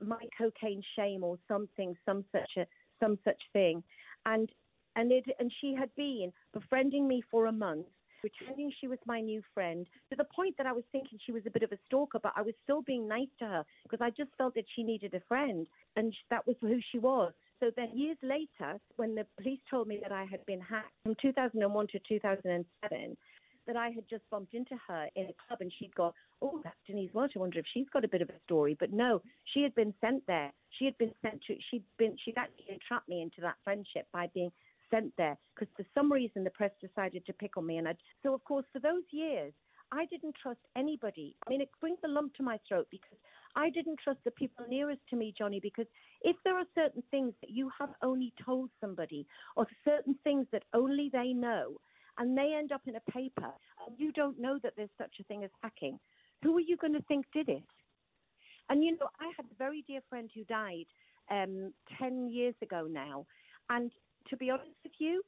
my 0.00 0.24
cocaine 0.36 0.82
shame 0.96 1.24
or 1.24 1.38
something, 1.48 1.96
some 2.04 2.24
such 2.32 2.50
a 2.56 2.66
some 3.00 3.18
such 3.24 3.40
thing, 3.52 3.82
and 4.26 4.50
and 4.96 5.12
it 5.12 5.24
and 5.38 5.52
she 5.60 5.74
had 5.74 5.94
been 5.96 6.32
befriending 6.52 7.06
me 7.08 7.22
for 7.30 7.46
a 7.46 7.52
month, 7.52 7.86
pretending 8.20 8.72
she 8.80 8.88
was 8.88 8.98
my 9.06 9.20
new 9.20 9.42
friend 9.52 9.86
to 10.10 10.16
the 10.16 10.24
point 10.24 10.56
that 10.56 10.66
I 10.66 10.72
was 10.72 10.84
thinking 10.92 11.18
she 11.24 11.32
was 11.32 11.42
a 11.46 11.50
bit 11.50 11.62
of 11.62 11.72
a 11.72 11.78
stalker, 11.86 12.18
but 12.22 12.32
I 12.36 12.42
was 12.42 12.54
still 12.62 12.82
being 12.82 13.08
nice 13.08 13.28
to 13.40 13.46
her 13.46 13.64
because 13.82 14.00
I 14.00 14.10
just 14.10 14.30
felt 14.38 14.54
that 14.54 14.64
she 14.74 14.82
needed 14.82 15.14
a 15.14 15.20
friend, 15.28 15.66
and 15.96 16.14
that 16.30 16.46
was 16.46 16.56
who 16.60 16.78
she 16.90 16.98
was. 16.98 17.32
So 17.60 17.70
then, 17.76 17.90
years 17.94 18.18
later, 18.22 18.78
when 18.96 19.14
the 19.14 19.26
police 19.38 19.60
told 19.70 19.88
me 19.88 19.98
that 20.02 20.12
I 20.12 20.24
had 20.24 20.44
been 20.46 20.60
hacked 20.60 20.92
from 21.02 21.16
2001 21.20 21.86
to 21.88 21.98
2007, 22.08 23.16
that 23.66 23.76
I 23.76 23.90
had 23.90 24.08
just 24.08 24.28
bumped 24.30 24.54
into 24.54 24.76
her 24.88 25.08
in 25.16 25.24
a 25.24 25.34
club 25.46 25.60
and 25.60 25.72
she'd 25.78 25.94
gone, 25.94 26.12
Oh, 26.42 26.60
that's 26.62 26.76
Denise 26.86 27.12
Welch. 27.14 27.32
I 27.36 27.38
wonder 27.38 27.58
if 27.58 27.66
she's 27.72 27.88
got 27.92 28.04
a 28.04 28.08
bit 28.08 28.22
of 28.22 28.28
a 28.28 28.40
story. 28.44 28.76
But 28.78 28.92
no, 28.92 29.22
she 29.52 29.62
had 29.62 29.74
been 29.74 29.94
sent 30.00 30.26
there. 30.26 30.52
She 30.78 30.84
had 30.84 30.96
been 30.98 31.12
sent 31.22 31.42
to, 31.46 31.56
she'd 31.70 31.84
been, 31.98 32.16
she'd 32.24 32.38
actually 32.38 32.66
entrapped 32.70 33.08
me 33.08 33.22
into 33.22 33.40
that 33.40 33.56
friendship 33.64 34.06
by 34.12 34.28
being 34.34 34.50
sent 34.90 35.12
there 35.16 35.36
because 35.54 35.72
for 35.76 35.84
some 35.94 36.12
reason 36.12 36.44
the 36.44 36.50
press 36.50 36.72
decided 36.80 37.24
to 37.26 37.32
pick 37.32 37.56
on 37.56 37.66
me. 37.66 37.78
And 37.78 37.88
I'd, 37.88 37.96
so, 38.22 38.34
of 38.34 38.44
course, 38.44 38.66
for 38.72 38.80
those 38.80 39.04
years, 39.10 39.52
I 39.92 40.06
didn't 40.06 40.34
trust 40.40 40.60
anybody. 40.76 41.36
I 41.46 41.50
mean, 41.50 41.60
it 41.60 41.70
brings 41.80 41.98
a 42.04 42.08
lump 42.08 42.34
to 42.34 42.42
my 42.42 42.58
throat 42.66 42.88
because 42.90 43.18
I 43.54 43.70
didn't 43.70 44.00
trust 44.02 44.18
the 44.24 44.30
people 44.32 44.64
nearest 44.68 45.00
to 45.10 45.16
me, 45.16 45.32
Johnny, 45.36 45.60
because 45.60 45.86
if 46.22 46.36
there 46.44 46.58
are 46.58 46.66
certain 46.74 47.02
things 47.10 47.32
that 47.40 47.50
you 47.50 47.70
have 47.78 47.90
only 48.02 48.32
told 48.44 48.70
somebody 48.80 49.26
or 49.56 49.66
certain 49.84 50.16
things 50.24 50.46
that 50.52 50.64
only 50.72 51.10
they 51.12 51.32
know, 51.32 51.74
and 52.18 52.36
they 52.36 52.54
end 52.56 52.72
up 52.72 52.82
in 52.86 52.96
a 52.96 53.10
paper 53.10 53.50
and 53.86 53.98
you 53.98 54.12
don't 54.12 54.40
know 54.40 54.58
that 54.62 54.74
there's 54.76 54.90
such 54.98 55.14
a 55.20 55.24
thing 55.24 55.44
as 55.44 55.50
hacking, 55.62 55.98
who 56.42 56.56
are 56.56 56.60
you 56.60 56.76
going 56.76 56.92
to 56.92 57.02
think 57.02 57.26
did 57.32 57.48
it? 57.48 57.62
And 58.68 58.82
you 58.82 58.92
know, 58.92 59.08
I 59.20 59.30
had 59.36 59.46
a 59.46 59.54
very 59.58 59.84
dear 59.86 60.00
friend 60.08 60.30
who 60.34 60.44
died 60.44 60.86
um, 61.30 61.72
10 61.98 62.28
years 62.28 62.54
ago 62.62 62.86
now. 62.90 63.26
And 63.70 63.90
to 64.28 64.36
be 64.36 64.50
honest 64.50 64.76
with 64.82 64.92
you, 64.98 65.22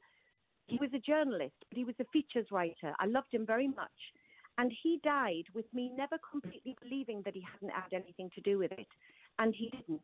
he 0.67 0.77
was 0.79 0.89
a 0.93 0.99
journalist, 0.99 1.55
but 1.69 1.77
he 1.77 1.85
was 1.85 1.95
a 1.99 2.05
features 2.11 2.47
writer. 2.51 2.93
I 2.99 3.05
loved 3.05 3.33
him 3.33 3.45
very 3.45 3.67
much. 3.67 4.13
And 4.57 4.71
he 4.83 4.99
died 5.03 5.43
with 5.53 5.65
me 5.73 5.91
never 5.95 6.17
completely 6.29 6.75
believing 6.81 7.21
that 7.25 7.35
he 7.35 7.45
hadn't 7.53 7.73
had 7.73 7.93
anything 7.93 8.31
to 8.35 8.41
do 8.41 8.57
with 8.57 8.71
it. 8.71 8.87
And 9.39 9.53
he 9.55 9.69
didn't. 9.69 10.01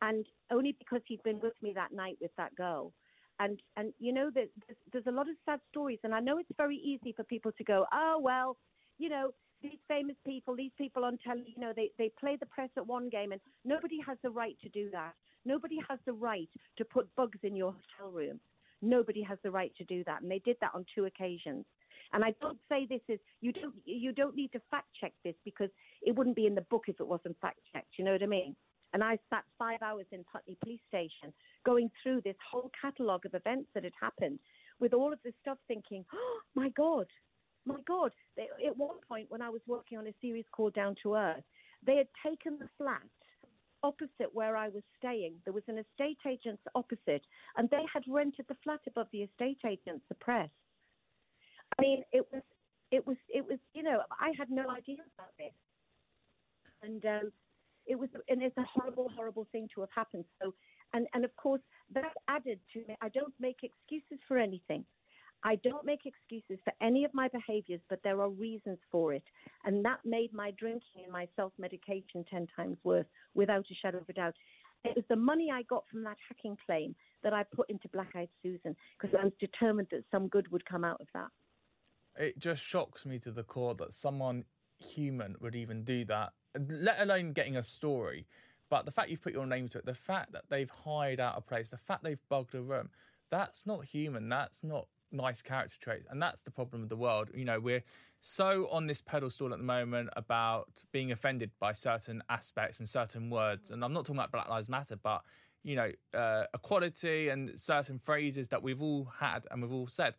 And 0.00 0.26
only 0.50 0.74
because 0.78 1.02
he'd 1.06 1.22
been 1.22 1.38
with 1.40 1.52
me 1.62 1.72
that 1.74 1.92
night 1.92 2.16
with 2.20 2.32
that 2.38 2.54
girl. 2.56 2.92
And, 3.40 3.60
and 3.76 3.92
you 3.98 4.12
know, 4.12 4.30
there's, 4.32 4.48
there's 4.92 5.06
a 5.06 5.12
lot 5.12 5.28
of 5.28 5.36
sad 5.44 5.60
stories. 5.70 5.98
And 6.04 6.14
I 6.14 6.20
know 6.20 6.38
it's 6.38 6.50
very 6.56 6.76
easy 6.76 7.12
for 7.12 7.24
people 7.24 7.52
to 7.52 7.64
go, 7.64 7.86
oh, 7.92 8.18
well, 8.20 8.56
you 8.98 9.08
know, 9.08 9.32
these 9.62 9.78
famous 9.88 10.16
people, 10.26 10.56
these 10.56 10.72
people 10.76 11.04
on 11.04 11.18
telly, 11.24 11.44
you 11.54 11.60
know, 11.60 11.72
they, 11.74 11.90
they 11.98 12.10
play 12.18 12.36
the 12.38 12.46
press 12.46 12.70
at 12.76 12.86
one 12.86 13.08
game, 13.08 13.32
and 13.32 13.40
nobody 13.64 13.98
has 14.06 14.18
the 14.22 14.30
right 14.30 14.56
to 14.62 14.68
do 14.68 14.90
that. 14.90 15.12
Nobody 15.44 15.78
has 15.88 15.98
the 16.04 16.12
right 16.12 16.48
to 16.78 16.84
put 16.84 17.14
bugs 17.16 17.38
in 17.42 17.56
your 17.56 17.72
hotel 17.72 18.12
room. 18.12 18.40
Nobody 18.80 19.22
has 19.22 19.38
the 19.42 19.50
right 19.50 19.72
to 19.76 19.84
do 19.84 20.02
that, 20.04 20.22
and 20.22 20.30
they 20.30 20.40
did 20.40 20.56
that 20.60 20.72
on 20.74 20.84
two 20.94 21.04
occasions. 21.04 21.64
And 22.12 22.24
I 22.24 22.34
don't 22.40 22.58
say 22.68 22.86
this 22.86 23.00
is 23.08 23.18
you 23.40 23.52
don't 23.52 23.74
you 23.86 24.12
don't 24.12 24.36
need 24.36 24.52
to 24.52 24.60
fact 24.70 24.88
check 25.00 25.12
this 25.24 25.34
because 25.44 25.70
it 26.02 26.14
wouldn't 26.14 26.36
be 26.36 26.46
in 26.46 26.54
the 26.54 26.60
book 26.62 26.84
if 26.88 27.00
it 27.00 27.06
wasn't 27.06 27.40
fact 27.40 27.60
checked. 27.72 27.94
You 27.96 28.04
know 28.04 28.12
what 28.12 28.22
I 28.22 28.26
mean? 28.26 28.54
And 28.92 29.02
I 29.02 29.18
sat 29.30 29.44
five 29.58 29.80
hours 29.82 30.06
in 30.12 30.24
Putney 30.30 30.56
Police 30.62 30.80
Station 30.88 31.32
going 31.64 31.90
through 32.02 32.20
this 32.22 32.36
whole 32.50 32.70
catalogue 32.78 33.24
of 33.26 33.34
events 33.34 33.68
that 33.74 33.84
had 33.84 33.92
happened 34.00 34.38
with 34.80 34.92
all 34.92 35.12
of 35.12 35.18
this 35.24 35.34
stuff, 35.40 35.58
thinking, 35.68 36.04
oh 36.14 36.40
my 36.54 36.68
God, 36.70 37.06
my 37.64 37.80
God. 37.86 38.12
They, 38.36 38.48
at 38.66 38.76
one 38.76 38.96
point, 39.08 39.26
when 39.30 39.42
I 39.42 39.48
was 39.48 39.62
working 39.66 39.98
on 39.98 40.06
a 40.06 40.14
series 40.20 40.44
called 40.52 40.74
Down 40.74 40.94
to 41.02 41.14
Earth, 41.14 41.44
they 41.84 41.96
had 41.96 42.08
taken 42.24 42.58
the 42.58 42.68
flat 42.78 43.02
opposite 43.82 44.32
where 44.32 44.56
I 44.56 44.68
was 44.68 44.82
staying. 44.98 45.34
There 45.44 45.52
was 45.52 45.64
an 45.68 45.78
estate 45.78 46.18
agent's 46.26 46.62
opposite, 46.74 47.22
and 47.56 47.68
they 47.70 47.84
had 47.92 48.04
rented 48.08 48.46
the 48.48 48.56
flat 48.62 48.80
above 48.86 49.08
the 49.12 49.22
estate 49.22 49.58
agent's, 49.66 50.04
the 50.08 50.14
press. 50.16 50.50
I 51.78 51.82
mean, 51.82 52.02
it 52.12 52.24
was, 52.32 52.42
it 52.90 53.06
was, 53.06 53.16
it 53.28 53.46
was. 53.46 53.58
You 53.74 53.82
know, 53.82 54.02
I 54.10 54.32
had 54.38 54.50
no 54.50 54.68
idea 54.70 54.98
about 55.16 55.32
this, 55.38 55.54
and 56.82 57.04
um, 57.06 57.32
it 57.86 57.98
was, 57.98 58.08
and 58.28 58.42
it's 58.42 58.56
a 58.56 58.64
horrible, 58.64 59.10
horrible 59.14 59.46
thing 59.52 59.68
to 59.74 59.80
have 59.80 59.90
happened. 59.94 60.24
So, 60.42 60.54
and 60.92 61.06
and 61.14 61.24
of 61.24 61.34
course, 61.36 61.60
that 61.94 62.12
added 62.28 62.58
to 62.74 62.80
me. 62.88 62.96
I 63.00 63.08
don't 63.08 63.34
make 63.40 63.58
excuses 63.62 64.22
for 64.26 64.38
anything. 64.38 64.84
I 65.44 65.56
don't 65.56 65.84
make 65.84 66.06
excuses 66.06 66.62
for 66.64 66.72
any 66.80 67.04
of 67.04 67.12
my 67.14 67.28
behaviors, 67.28 67.80
but 67.90 67.98
there 68.04 68.20
are 68.20 68.30
reasons 68.30 68.78
for 68.92 69.12
it. 69.12 69.24
And 69.64 69.84
that 69.84 69.98
made 70.04 70.32
my 70.32 70.52
drinking 70.52 71.02
and 71.02 71.12
my 71.12 71.26
self 71.34 71.52
medication 71.58 72.24
10 72.30 72.46
times 72.54 72.78
worse, 72.84 73.06
without 73.34 73.64
a 73.70 73.74
shadow 73.74 73.98
of 73.98 74.08
a 74.08 74.12
doubt. 74.12 74.34
It 74.84 74.96
was 74.96 75.04
the 75.08 75.16
money 75.16 75.48
I 75.52 75.62
got 75.62 75.84
from 75.90 76.02
that 76.04 76.16
hacking 76.28 76.56
claim 76.66 76.94
that 77.22 77.32
I 77.32 77.44
put 77.44 77.70
into 77.70 77.88
Black 77.88 78.10
Eyed 78.16 78.28
Susan 78.42 78.74
because 79.00 79.16
I 79.18 79.24
was 79.24 79.32
determined 79.38 79.88
that 79.92 80.04
some 80.10 80.26
good 80.26 80.50
would 80.50 80.64
come 80.64 80.84
out 80.84 81.00
of 81.00 81.06
that 81.14 81.28
it 82.16 82.38
just 82.38 82.62
shocks 82.62 83.06
me 83.06 83.18
to 83.20 83.30
the 83.30 83.42
core 83.42 83.74
that 83.74 83.92
someone 83.92 84.44
human 84.78 85.36
would 85.40 85.54
even 85.54 85.84
do 85.84 86.04
that, 86.06 86.32
let 86.68 87.00
alone 87.00 87.32
getting 87.32 87.56
a 87.56 87.62
story. 87.62 88.26
But 88.70 88.86
the 88.86 88.90
fact 88.90 89.10
you've 89.10 89.22
put 89.22 89.34
your 89.34 89.46
name 89.46 89.68
to 89.68 89.78
it, 89.78 89.86
the 89.86 89.92
fact 89.92 90.32
that 90.32 90.44
they've 90.48 90.70
hired 90.70 91.20
out 91.20 91.36
a 91.36 91.42
place, 91.42 91.70
the 91.70 91.76
fact 91.76 92.04
they've 92.04 92.18
bugged 92.30 92.54
a 92.54 92.62
room, 92.62 92.88
that's 93.30 93.66
not 93.66 93.84
human. 93.84 94.28
That's 94.28 94.64
not 94.64 94.88
nice 95.10 95.42
character 95.42 95.76
traits. 95.78 96.06
And 96.10 96.22
that's 96.22 96.42
the 96.42 96.50
problem 96.50 96.82
of 96.82 96.88
the 96.88 96.96
world. 96.96 97.30
You 97.34 97.44
know, 97.44 97.60
we're 97.60 97.82
so 98.20 98.68
on 98.70 98.86
this 98.86 99.02
pedestal 99.02 99.52
at 99.52 99.58
the 99.58 99.64
moment 99.64 100.08
about 100.16 100.82
being 100.90 101.12
offended 101.12 101.50
by 101.60 101.72
certain 101.72 102.22
aspects 102.30 102.78
and 102.78 102.88
certain 102.88 103.28
words. 103.28 103.70
And 103.70 103.84
I'm 103.84 103.92
not 103.92 104.06
talking 104.06 104.16
about 104.16 104.32
Black 104.32 104.48
Lives 104.48 104.68
Matter, 104.68 104.96
but, 104.96 105.22
you 105.62 105.76
know, 105.76 105.90
uh, 106.14 106.44
equality 106.54 107.28
and 107.28 107.58
certain 107.58 107.98
phrases 107.98 108.48
that 108.48 108.62
we've 108.62 108.80
all 108.80 109.04
had 109.18 109.46
and 109.50 109.60
we've 109.60 109.72
all 109.72 109.86
said. 109.86 110.14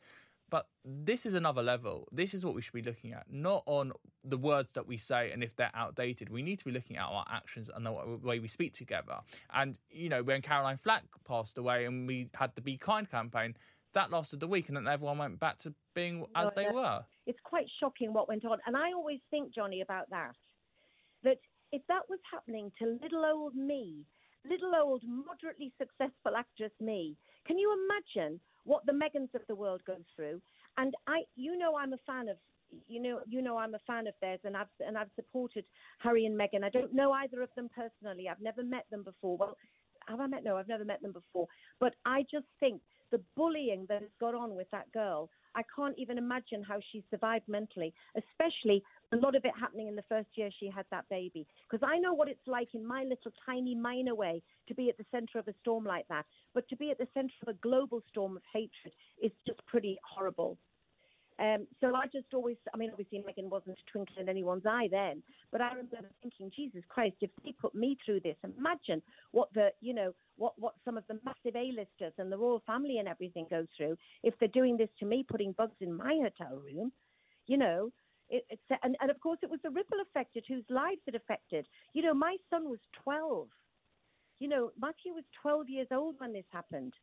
But 0.54 0.68
this 0.86 1.26
is 1.26 1.34
another 1.34 1.64
level. 1.64 2.08
This 2.12 2.36
is 2.36 2.46
what 2.46 2.54
we 2.54 2.62
should 2.62 2.76
be 2.76 2.84
looking 2.84 3.12
at, 3.12 3.26
not 3.28 3.64
on 3.66 3.92
the 4.24 4.38
words 4.38 4.74
that 4.74 4.86
we 4.88 4.98
say 4.98 5.32
and 5.32 5.44
if 5.44 5.56
they're 5.56 5.72
outdated. 5.74 6.30
We 6.30 6.44
need 6.44 6.60
to 6.60 6.66
be 6.66 6.70
looking 6.70 6.96
at 6.96 7.06
our 7.06 7.26
actions 7.28 7.72
and 7.74 7.84
the 7.84 7.92
way 7.92 8.38
we 8.38 8.48
speak 8.48 8.74
together. 8.74 9.18
And, 9.52 9.80
you 9.90 10.10
know, 10.10 10.22
when 10.22 10.44
Caroline 10.44 10.78
Flack 10.78 11.06
passed 11.28 11.58
away 11.58 11.86
and 11.86 12.08
we 12.08 12.30
had 12.36 12.54
the 12.54 12.62
Be 12.62 12.78
Kind 12.78 13.10
campaign, 13.10 13.56
that 13.94 14.12
lasted 14.12 14.44
a 14.44 14.48
week 14.48 14.68
and 14.68 14.78
then 14.78 14.88
everyone 14.88 15.18
went 15.18 15.40
back 15.40 15.58
to 15.62 15.74
being 15.96 16.24
as 16.36 16.52
they 16.52 16.70
were. 16.70 17.04
It's 17.26 17.40
quite 17.44 17.66
shocking 17.80 18.14
what 18.14 18.28
went 18.28 18.46
on. 18.46 18.60
And 18.68 18.78
I 18.78 18.92
always 18.92 19.22
think, 19.32 19.56
Johnny, 19.56 19.82
about 19.82 20.08
that, 20.12 20.36
that 21.24 21.40
if 21.72 21.82
that 21.88 22.04
was 22.10 22.20
happening 22.32 22.72
to 22.78 23.00
little 23.02 23.26
old 23.26 23.56
me, 23.56 24.06
little 24.48 24.76
old 24.76 25.02
moderately 25.04 25.74
successful 25.80 26.36
actress 26.38 26.74
me, 26.80 27.18
can 27.48 27.58
you 27.58 27.76
imagine 27.90 28.40
what 28.66 28.86
the 28.86 28.94
Meghans 28.94 29.34
of 29.36 29.42
the 29.48 29.56
world 29.56 29.82
go 29.86 29.98
through. 30.16 30.42
And 30.78 30.94
I, 31.08 31.24
you 31.36 31.58
know, 31.58 31.78
I'm 31.78 31.94
a 31.94 31.98
fan 32.06 32.28
of, 32.30 32.38
you 32.88 33.02
know, 33.02 33.20
you 33.28 33.42
know, 33.42 33.58
I'm 33.58 33.76
a 33.76 33.80
fan 33.86 34.08
of 34.08 34.14
theirs, 34.22 34.40
and 34.44 34.58
I've 34.58 34.68
and 34.80 34.98
I've 34.98 35.12
supported 35.16 35.66
Harry 36.00 36.26
and 36.26 36.40
Meghan. 36.40 36.64
I 36.64 36.70
don't 36.70 36.94
know 36.94 37.12
either 37.12 37.42
of 37.42 37.50
them 37.56 37.70
personally. 37.76 38.28
I've 38.28 38.42
never 38.42 38.64
met 38.64 38.86
them 38.90 39.04
before. 39.04 39.38
Well, 39.38 39.58
have 40.08 40.20
I 40.20 40.28
met? 40.28 40.44
No, 40.44 40.58
I've 40.58 40.68
never 40.68 40.86
met 40.86 41.02
them 41.02 41.14
before. 41.14 41.48
But 41.80 41.96
I 42.06 42.26
just 42.32 42.48
think 42.60 42.82
the 43.12 43.22
bullying 43.36 43.86
that 43.90 44.02
has 44.02 44.12
got 44.20 44.34
on 44.34 44.56
with 44.56 44.68
that 44.72 44.92
girl, 44.92 45.30
I 45.56 45.64
can't 45.76 45.96
even 45.98 46.18
imagine 46.18 46.64
how 46.64 46.80
she 46.92 47.04
survived 47.10 47.48
mentally, 47.48 47.94
especially 48.16 48.84
a 49.12 49.18
lot 49.18 49.36
of 49.36 49.46
it 49.46 49.54
happening 49.60 49.88
in 49.88 49.96
the 49.96 50.04
first 50.10 50.30
year 50.36 50.50
she 50.60 50.70
had 50.70 50.86
that 50.92 51.08
baby. 51.10 51.46
Because 51.70 51.88
I 51.88 52.00
know 52.00 52.14
what 52.14 52.28
it's 52.28 52.48
like 52.48 52.70
in 52.74 52.86
my 52.86 53.04
little 53.04 53.32
tiny 53.46 53.76
minor 53.76 54.16
way 54.16 54.42
to 54.68 54.74
be 54.74 54.90
at 54.90 54.98
the 54.98 55.06
center 55.12 55.40
of 55.40 55.48
a 55.48 55.54
storm 55.62 55.86
like 55.86 56.08
that. 56.08 56.26
But 56.54 56.68
to 56.70 56.76
be 56.76 56.92
at 56.92 56.98
the 56.98 57.08
center 57.14 57.34
of 57.44 57.50
a 57.50 57.60
global 57.60 58.02
storm 58.10 58.36
of 58.36 58.44
hatred 58.52 58.94
is 59.22 59.32
just 59.46 59.66
pretty 59.66 59.98
horrible. 60.04 60.58
Um, 61.40 61.68
so 61.82 61.96
I 61.96 62.06
just 62.06 62.34
always, 62.34 62.58
I 62.74 62.78
mean, 62.78 62.92
obviously 62.92 63.20
Meghan 63.20 63.50
wasn't 63.50 63.78
a 63.78 63.92
twinkle 63.92 64.16
in 64.20 64.30
anyone's 64.30 64.66
eye 64.66 64.88
then, 64.92 65.24
but 65.52 65.62
I 65.62 65.70
remember 65.70 66.10
thinking, 66.22 66.52
Jesus 66.56 66.84
Christ, 66.90 67.16
if 67.22 67.32
they 67.44 67.54
put 67.54 67.74
me 67.74 67.98
through 68.06 68.20
this, 68.20 68.36
imagine 68.44 69.02
what 69.32 69.52
the, 69.54 69.70
you 69.82 69.94
know, 69.94 70.14
what, 70.38 70.54
what 70.60 70.76
some 70.86 70.98
of 70.98 71.04
the 71.08 71.20
massive 71.26 71.56
A-listers 71.56 72.14
and 72.18 72.32
the 72.32 72.38
royal 72.38 72.62
family 72.68 73.00
and 73.00 73.08
everything 73.08 73.48
go 73.50 73.66
through 73.76 73.98
if 74.22 74.34
they're 74.40 74.48
doing 74.50 74.78
this 74.78 74.90
to 75.00 75.06
me, 75.06 75.26
putting 75.28 75.54
bugs 75.54 75.76
in 75.82 75.96
my 75.96 76.20
hotel 76.22 76.58
room, 76.58 76.92
you 77.48 77.58
know. 77.58 77.90
It, 78.30 78.46
it's, 78.50 78.62
and, 78.84 78.96
and 79.02 79.12
of 79.12 79.20
course, 79.20 79.40
it 79.44 79.50
was 79.50 79.60
the 79.64 79.70
ripple 79.70 80.00
effect 80.02 80.38
whose 80.48 80.64
lives 80.70 81.02
it 81.08 81.16
affected. 81.16 81.68
You 81.94 82.04
know, 82.04 82.14
my 82.14 82.38
son 82.50 82.70
was 82.70 82.80
12. 83.04 83.48
You 84.40 84.48
know, 84.48 84.72
Matthew 84.80 85.14
was 85.14 85.24
12 85.42 85.70
years 85.70 85.88
old 85.92 86.16
when 86.20 86.34
this 86.34 86.46
happened 86.52 86.94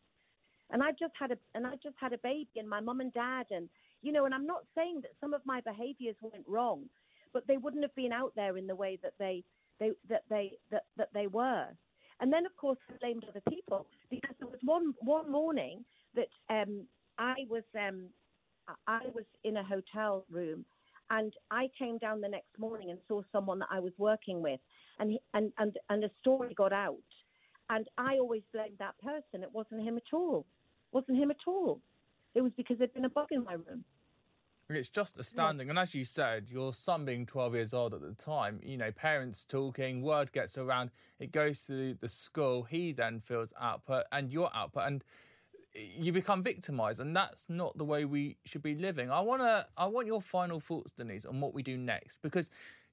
and 0.72 0.82
I 0.82 0.90
just 0.92 1.12
had 1.18 1.32
a 1.32 1.38
and 1.54 1.66
I 1.66 1.72
just 1.82 1.96
had 2.00 2.12
a 2.12 2.18
baby 2.18 2.48
and 2.56 2.68
my 2.68 2.80
mum 2.80 3.00
and 3.00 3.12
dad 3.12 3.46
and 3.50 3.68
you 4.02 4.12
know, 4.12 4.24
and 4.24 4.34
I'm 4.34 4.46
not 4.46 4.64
saying 4.74 5.00
that 5.02 5.12
some 5.20 5.34
of 5.34 5.42
my 5.44 5.60
behaviours 5.60 6.16
went 6.22 6.44
wrong, 6.46 6.84
but 7.32 7.46
they 7.46 7.56
wouldn't 7.56 7.82
have 7.82 7.94
been 7.94 8.12
out 8.12 8.32
there 8.36 8.56
in 8.56 8.66
the 8.66 8.74
way 8.74 8.98
that 9.02 9.12
they, 9.18 9.44
they 9.78 9.92
that 10.08 10.22
they 10.28 10.52
that, 10.70 10.84
that 10.96 11.08
they 11.14 11.26
were. 11.26 11.66
And 12.20 12.32
then, 12.32 12.44
of 12.44 12.54
course, 12.56 12.78
I 12.90 12.96
blamed 13.00 13.24
other 13.28 13.42
people 13.48 13.86
because 14.10 14.34
there 14.38 14.48
was 14.48 14.60
one 14.64 14.94
one 15.00 15.30
morning 15.30 15.84
that 16.14 16.28
um, 16.50 16.86
I 17.18 17.34
was 17.48 17.62
um, 17.78 18.08
I 18.86 19.00
was 19.14 19.24
in 19.44 19.56
a 19.56 19.64
hotel 19.64 20.24
room, 20.30 20.64
and 21.10 21.32
I 21.50 21.68
came 21.78 21.98
down 21.98 22.20
the 22.20 22.28
next 22.28 22.58
morning 22.58 22.90
and 22.90 22.98
saw 23.08 23.22
someone 23.32 23.58
that 23.60 23.68
I 23.70 23.80
was 23.80 23.92
working 23.98 24.42
with, 24.42 24.60
and 24.98 25.18
and 25.34 25.52
and 25.58 25.76
and 25.88 26.04
a 26.04 26.10
story 26.20 26.54
got 26.54 26.72
out, 26.72 26.96
and 27.70 27.86
I 27.98 28.18
always 28.18 28.42
blamed 28.52 28.78
that 28.78 28.98
person. 28.98 29.42
It 29.42 29.52
wasn't 29.52 29.82
him 29.82 29.96
at 29.96 30.12
all. 30.12 30.46
It 30.92 30.96
wasn't 30.96 31.18
him 31.18 31.30
at 31.30 31.46
all. 31.46 31.80
It 32.34 32.42
was 32.42 32.52
because 32.56 32.78
there'd 32.78 32.94
been 32.94 33.06
a 33.06 33.10
bug 33.10 33.28
in 33.32 33.44
my 33.44 33.54
room. 33.54 33.84
It's 34.76 34.88
just 34.88 35.18
astounding. 35.18 35.68
And 35.70 35.78
as 35.78 35.94
you 35.94 36.04
said, 36.04 36.48
your 36.48 36.72
son 36.72 37.04
being 37.04 37.26
12 37.26 37.54
years 37.54 37.74
old 37.74 37.94
at 37.94 38.00
the 38.00 38.14
time, 38.14 38.60
you 38.62 38.76
know, 38.76 38.92
parents 38.92 39.44
talking, 39.44 40.02
word 40.02 40.32
gets 40.32 40.58
around, 40.58 40.90
it 41.18 41.32
goes 41.32 41.64
to 41.66 41.94
the 41.94 42.08
school, 42.08 42.62
he 42.62 42.92
then 42.92 43.20
feels 43.20 43.52
output 43.60 44.04
and 44.12 44.30
your 44.32 44.50
output. 44.54 44.84
And 44.86 45.04
you 45.74 46.12
become 46.12 46.42
victimized 46.42 46.98
and 46.98 47.14
that's 47.14 47.48
not 47.48 47.76
the 47.78 47.84
way 47.84 48.04
we 48.04 48.36
should 48.44 48.60
be 48.60 48.74
living 48.74 49.08
i 49.08 49.20
want 49.20 49.40
to 49.40 49.64
i 49.76 49.86
want 49.86 50.04
your 50.04 50.20
final 50.20 50.58
thoughts 50.58 50.90
denise 50.90 51.24
on 51.24 51.40
what 51.40 51.54
we 51.54 51.62
do 51.62 51.76
next 51.76 52.20
because 52.22 52.50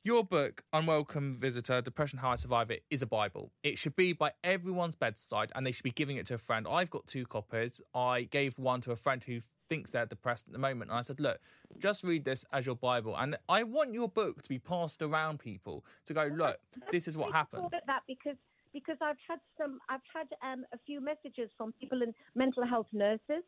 your 0.07 0.23
book, 0.23 0.63
Unwelcome 0.71 1.37
Visitor 1.37 1.81
Depression 1.81 2.19
How 2.19 2.29
I 2.29 2.35
Survive 2.35 2.71
It, 2.71 2.83
is 2.89 3.01
a 3.01 3.05
Bible. 3.05 3.51
It 3.61 3.77
should 3.77 3.97
be 3.97 4.13
by 4.13 4.31
everyone's 4.41 4.95
bedside 4.95 5.51
and 5.53 5.67
they 5.67 5.73
should 5.73 5.83
be 5.83 5.91
giving 5.91 6.15
it 6.15 6.25
to 6.27 6.35
a 6.35 6.37
friend. 6.37 6.65
I've 6.69 6.89
got 6.89 7.05
two 7.07 7.25
copies. 7.25 7.81
I 7.93 8.21
gave 8.21 8.57
one 8.57 8.79
to 8.81 8.91
a 8.91 8.95
friend 8.95 9.21
who 9.21 9.41
thinks 9.69 9.91
they're 9.91 10.06
depressed 10.06 10.47
at 10.47 10.53
the 10.53 10.60
moment. 10.60 10.89
And 10.89 10.97
I 10.97 11.01
said, 11.01 11.19
look, 11.19 11.39
just 11.77 12.03
read 12.03 12.25
this 12.25 12.45
as 12.51 12.65
your 12.65 12.75
Bible. 12.75 13.15
And 13.17 13.38
I 13.49 13.63
want 13.63 13.93
your 13.93 14.08
book 14.08 14.41
to 14.41 14.49
be 14.49 14.60
passed 14.60 15.01
around 15.01 15.39
people 15.39 15.86
to 16.06 16.13
go, 16.13 16.30
look, 16.34 16.58
this 16.91 17.08
is 17.08 17.17
what 17.17 17.34
happened. 17.34 17.69
That 17.88 18.03
because 18.08 18.38
because 18.73 18.97
I've 19.01 19.17
had 19.27 19.39
some, 19.60 19.80
I've 19.89 20.01
had 20.13 20.27
um, 20.43 20.63
a 20.73 20.77
few 20.86 21.01
messages 21.01 21.49
from 21.58 21.73
people 21.80 22.03
in 22.03 22.13
mental 22.36 22.65
health 22.65 22.88
nurses, 22.93 23.43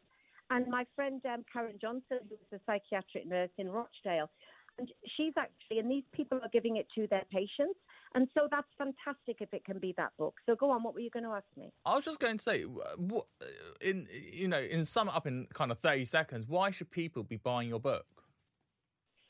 and 0.50 0.66
my 0.68 0.86
friend 0.96 1.22
um, 1.26 1.46
Karen 1.52 1.78
Johnson, 1.80 2.20
who's 2.28 2.40
a 2.52 2.60
psychiatric 2.66 3.28
nurse 3.28 3.52
in 3.58 3.70
Rochdale, 3.70 4.30
and 4.80 4.90
she's 5.18 5.34
actually, 5.38 5.80
and 5.80 5.92
these 5.92 6.06
people 6.14 6.40
are 6.42 6.50
giving 6.52 6.78
it 6.78 6.88
to 6.96 7.06
their 7.08 7.26
patients. 7.32 7.78
And 8.16 8.28
so 8.34 8.48
that's 8.50 8.68
fantastic 8.78 9.38
if 9.40 9.54
it 9.54 9.64
can 9.66 9.78
be 9.78 9.94
that 9.98 10.12
book. 10.18 10.36
So 10.46 10.56
go 10.56 10.72
on, 10.72 10.82
what 10.82 10.94
were 10.96 11.02
you 11.02 11.12
going 11.12 11.26
to 11.26 11.32
ask 11.32 11.46
me? 11.56 11.72
I 11.86 11.94
was 11.94 12.06
just 12.06 12.20
going 12.20 12.38
to 12.38 12.44
say, 12.44 12.64
what, 12.64 13.26
in 13.82 14.08
you 14.34 14.48
know, 14.48 14.60
in 14.60 14.86
sum 14.86 15.10
up 15.10 15.28
in 15.28 15.48
kind 15.54 15.72
of 15.72 15.78
thirty 15.80 16.06
seconds, 16.06 16.48
why 16.48 16.72
should 16.72 16.90
people 16.90 17.24
be 17.24 17.38
buying 17.38 17.70
your 17.70 17.80
book? 17.80 18.06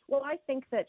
Well, 0.08 0.24
I 0.24 0.38
think 0.48 0.64
that 0.72 0.88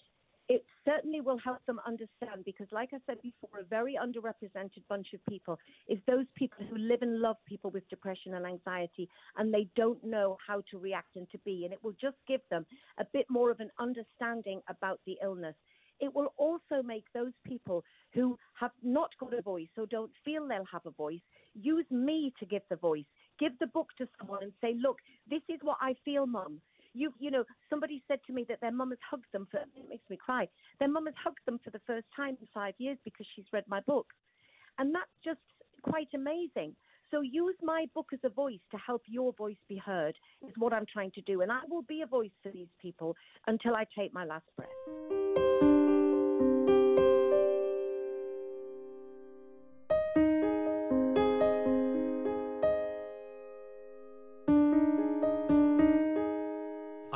it 0.50 0.64
certainly 0.84 1.20
will 1.20 1.38
help 1.38 1.64
them 1.66 1.78
understand 1.86 2.44
because, 2.44 2.66
like 2.72 2.88
I 2.92 2.98
said 3.06 3.22
before, 3.22 3.60
a 3.60 3.64
very 3.64 3.96
underrepresented 3.96 4.82
bunch 4.88 5.12
of 5.14 5.24
people 5.28 5.56
is 5.88 6.00
those 6.08 6.26
people 6.34 6.66
who 6.68 6.76
live 6.76 7.02
and 7.02 7.20
love 7.20 7.36
people 7.46 7.70
with 7.70 7.88
depression 7.88 8.34
and 8.34 8.44
anxiety 8.44 9.08
and 9.36 9.54
they 9.54 9.68
don't 9.76 10.02
know 10.02 10.36
how 10.44 10.60
to 10.72 10.78
react 10.78 11.14
and 11.14 11.30
to 11.30 11.38
be. 11.44 11.62
And 11.62 11.72
it 11.72 11.78
will 11.84 11.94
just 12.00 12.16
give 12.26 12.40
them 12.50 12.66
a 12.98 13.04
bit 13.12 13.26
more 13.30 13.52
of 13.52 13.60
an 13.60 13.70
understanding 13.78 14.60
about 14.68 14.98
the 15.06 15.16
illness. 15.22 15.54
It 16.00 16.12
will 16.12 16.34
also 16.36 16.82
make 16.84 17.04
those 17.14 17.34
people 17.46 17.84
who 18.12 18.36
have 18.58 18.72
not 18.82 19.10
got 19.20 19.38
a 19.38 19.42
voice 19.42 19.68
or 19.78 19.86
don't 19.86 20.10
feel 20.24 20.48
they'll 20.48 20.64
have 20.72 20.84
a 20.84 20.90
voice 20.90 21.20
use 21.54 21.84
me 21.90 22.32
to 22.40 22.46
give 22.46 22.62
the 22.70 22.76
voice 22.76 23.04
Give 23.40 23.58
the 23.58 23.68
book 23.68 23.88
to 23.96 24.06
someone 24.18 24.42
and 24.42 24.52
say, 24.60 24.74
look, 24.78 24.98
this 25.28 25.40
is 25.48 25.58
what 25.62 25.78
I 25.80 25.94
feel, 26.04 26.26
mum. 26.26 26.60
You, 26.92 27.12
you 27.18 27.30
know, 27.30 27.44
somebody 27.68 28.02
said 28.08 28.18
to 28.26 28.32
me 28.32 28.44
that 28.48 28.60
their 28.60 28.72
mum 28.72 28.90
has 28.90 28.98
hugged 29.08 29.26
them 29.32 29.46
for, 29.50 29.58
it 29.58 29.88
makes 29.88 30.08
me 30.10 30.16
cry. 30.16 30.48
Their 30.78 30.88
mum 30.88 31.06
has 31.06 31.14
hugged 31.22 31.38
them 31.46 31.60
for 31.62 31.70
the 31.70 31.80
first 31.86 32.06
time 32.14 32.36
in 32.40 32.48
five 32.52 32.74
years 32.78 32.98
because 33.04 33.26
she's 33.34 33.44
read 33.52 33.64
my 33.68 33.80
book. 33.80 34.06
And 34.78 34.94
that's 34.94 35.10
just 35.24 35.40
quite 35.82 36.08
amazing. 36.14 36.74
So 37.10 37.22
use 37.22 37.56
my 37.62 37.86
book 37.94 38.06
as 38.12 38.20
a 38.24 38.28
voice 38.28 38.60
to 38.70 38.78
help 38.78 39.02
your 39.06 39.32
voice 39.32 39.56
be 39.68 39.76
heard, 39.76 40.14
is 40.46 40.54
what 40.56 40.72
I'm 40.72 40.86
trying 40.86 41.10
to 41.12 41.20
do. 41.22 41.42
And 41.42 41.50
I 41.50 41.60
will 41.68 41.82
be 41.82 42.02
a 42.02 42.06
voice 42.06 42.30
for 42.42 42.50
these 42.52 42.68
people 42.80 43.16
until 43.46 43.74
I 43.74 43.84
take 43.96 44.14
my 44.14 44.24
last 44.24 44.46
breath. 44.56 45.69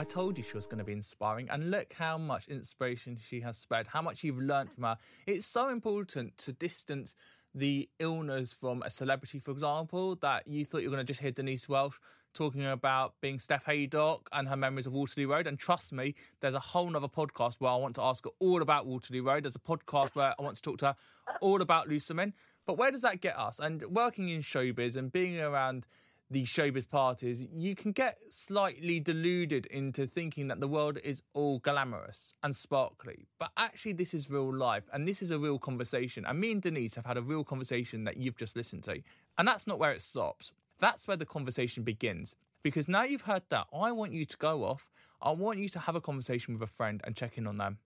I 0.04 0.06
told 0.06 0.36
you 0.36 0.44
she 0.44 0.52
was 0.52 0.66
going 0.66 0.80
to 0.80 0.84
be 0.84 0.92
inspiring, 0.92 1.48
and 1.48 1.70
look 1.70 1.94
how 1.94 2.18
much 2.18 2.48
inspiration 2.48 3.16
she 3.18 3.40
has 3.40 3.56
spread, 3.56 3.86
how 3.86 4.02
much 4.02 4.22
you've 4.22 4.38
learned 4.38 4.70
from 4.70 4.84
her. 4.84 4.98
It's 5.26 5.46
so 5.46 5.70
important 5.70 6.36
to 6.36 6.52
distance 6.52 7.16
the 7.54 7.88
illness 8.00 8.52
from 8.52 8.82
a 8.82 8.90
celebrity, 8.90 9.38
for 9.38 9.52
example, 9.52 10.16
that 10.16 10.46
you 10.46 10.66
thought 10.66 10.82
you 10.82 10.90
were 10.90 10.96
going 10.96 11.06
to 11.06 11.10
just 11.10 11.22
hear 11.22 11.30
Denise 11.30 11.70
Welch 11.70 11.94
talking 12.34 12.66
about 12.66 13.14
being 13.22 13.38
Steph 13.38 13.64
Haydock 13.64 14.28
and 14.34 14.46
her 14.46 14.58
memories 14.58 14.86
of 14.86 14.92
Waterloo 14.92 15.26
Road. 15.26 15.46
And 15.46 15.58
trust 15.58 15.90
me, 15.90 16.14
there's 16.40 16.54
a 16.54 16.60
whole 16.60 16.90
nother 16.90 17.08
podcast 17.08 17.54
where 17.60 17.72
I 17.72 17.76
want 17.76 17.94
to 17.94 18.02
ask 18.02 18.24
her 18.24 18.30
all 18.40 18.60
about 18.60 18.84
Waterloo 18.84 19.22
Road. 19.22 19.44
There's 19.44 19.56
a 19.56 19.58
podcast 19.58 20.14
where 20.14 20.34
I 20.38 20.42
want 20.42 20.56
to 20.56 20.62
talk 20.62 20.76
to 20.80 20.86
her 20.88 20.96
all 21.40 21.62
about 21.62 21.88
Loose 21.88 22.10
Women. 22.10 22.34
But 22.66 22.76
where 22.76 22.90
does 22.90 23.02
that 23.02 23.22
get 23.22 23.38
us? 23.38 23.58
And 23.58 23.82
working 23.88 24.28
in 24.28 24.42
showbiz 24.42 24.96
and 24.98 25.10
being 25.10 25.40
around 25.40 25.86
the 26.30 26.44
showbiz 26.44 26.88
parties, 26.88 27.46
you 27.52 27.74
can 27.74 27.92
get 27.92 28.18
slightly 28.30 28.98
deluded 28.98 29.66
into 29.66 30.06
thinking 30.06 30.48
that 30.48 30.60
the 30.60 30.68
world 30.68 30.98
is 31.04 31.22
all 31.34 31.58
glamorous 31.60 32.34
and 32.42 32.54
sparkly. 32.54 33.26
But 33.38 33.50
actually, 33.56 33.92
this 33.92 34.14
is 34.14 34.30
real 34.30 34.54
life 34.54 34.84
and 34.92 35.06
this 35.06 35.22
is 35.22 35.30
a 35.30 35.38
real 35.38 35.58
conversation. 35.58 36.24
And 36.26 36.40
me 36.40 36.52
and 36.52 36.62
Denise 36.62 36.94
have 36.94 37.06
had 37.06 37.18
a 37.18 37.22
real 37.22 37.44
conversation 37.44 38.04
that 38.04 38.16
you've 38.16 38.36
just 38.36 38.56
listened 38.56 38.84
to. 38.84 39.00
And 39.38 39.46
that's 39.46 39.66
not 39.66 39.78
where 39.78 39.92
it 39.92 40.02
stops. 40.02 40.52
That's 40.78 41.06
where 41.06 41.16
the 41.16 41.26
conversation 41.26 41.82
begins. 41.82 42.36
Because 42.62 42.88
now 42.88 43.04
you've 43.04 43.22
heard 43.22 43.42
that, 43.50 43.66
I 43.72 43.92
want 43.92 44.12
you 44.12 44.24
to 44.24 44.36
go 44.38 44.64
off. 44.64 44.88
I 45.20 45.30
want 45.30 45.58
you 45.58 45.68
to 45.68 45.78
have 45.78 45.96
a 45.96 46.00
conversation 46.00 46.54
with 46.54 46.62
a 46.62 46.72
friend 46.72 47.00
and 47.04 47.14
check 47.14 47.36
in 47.36 47.46
on 47.46 47.58
them. 47.58 47.78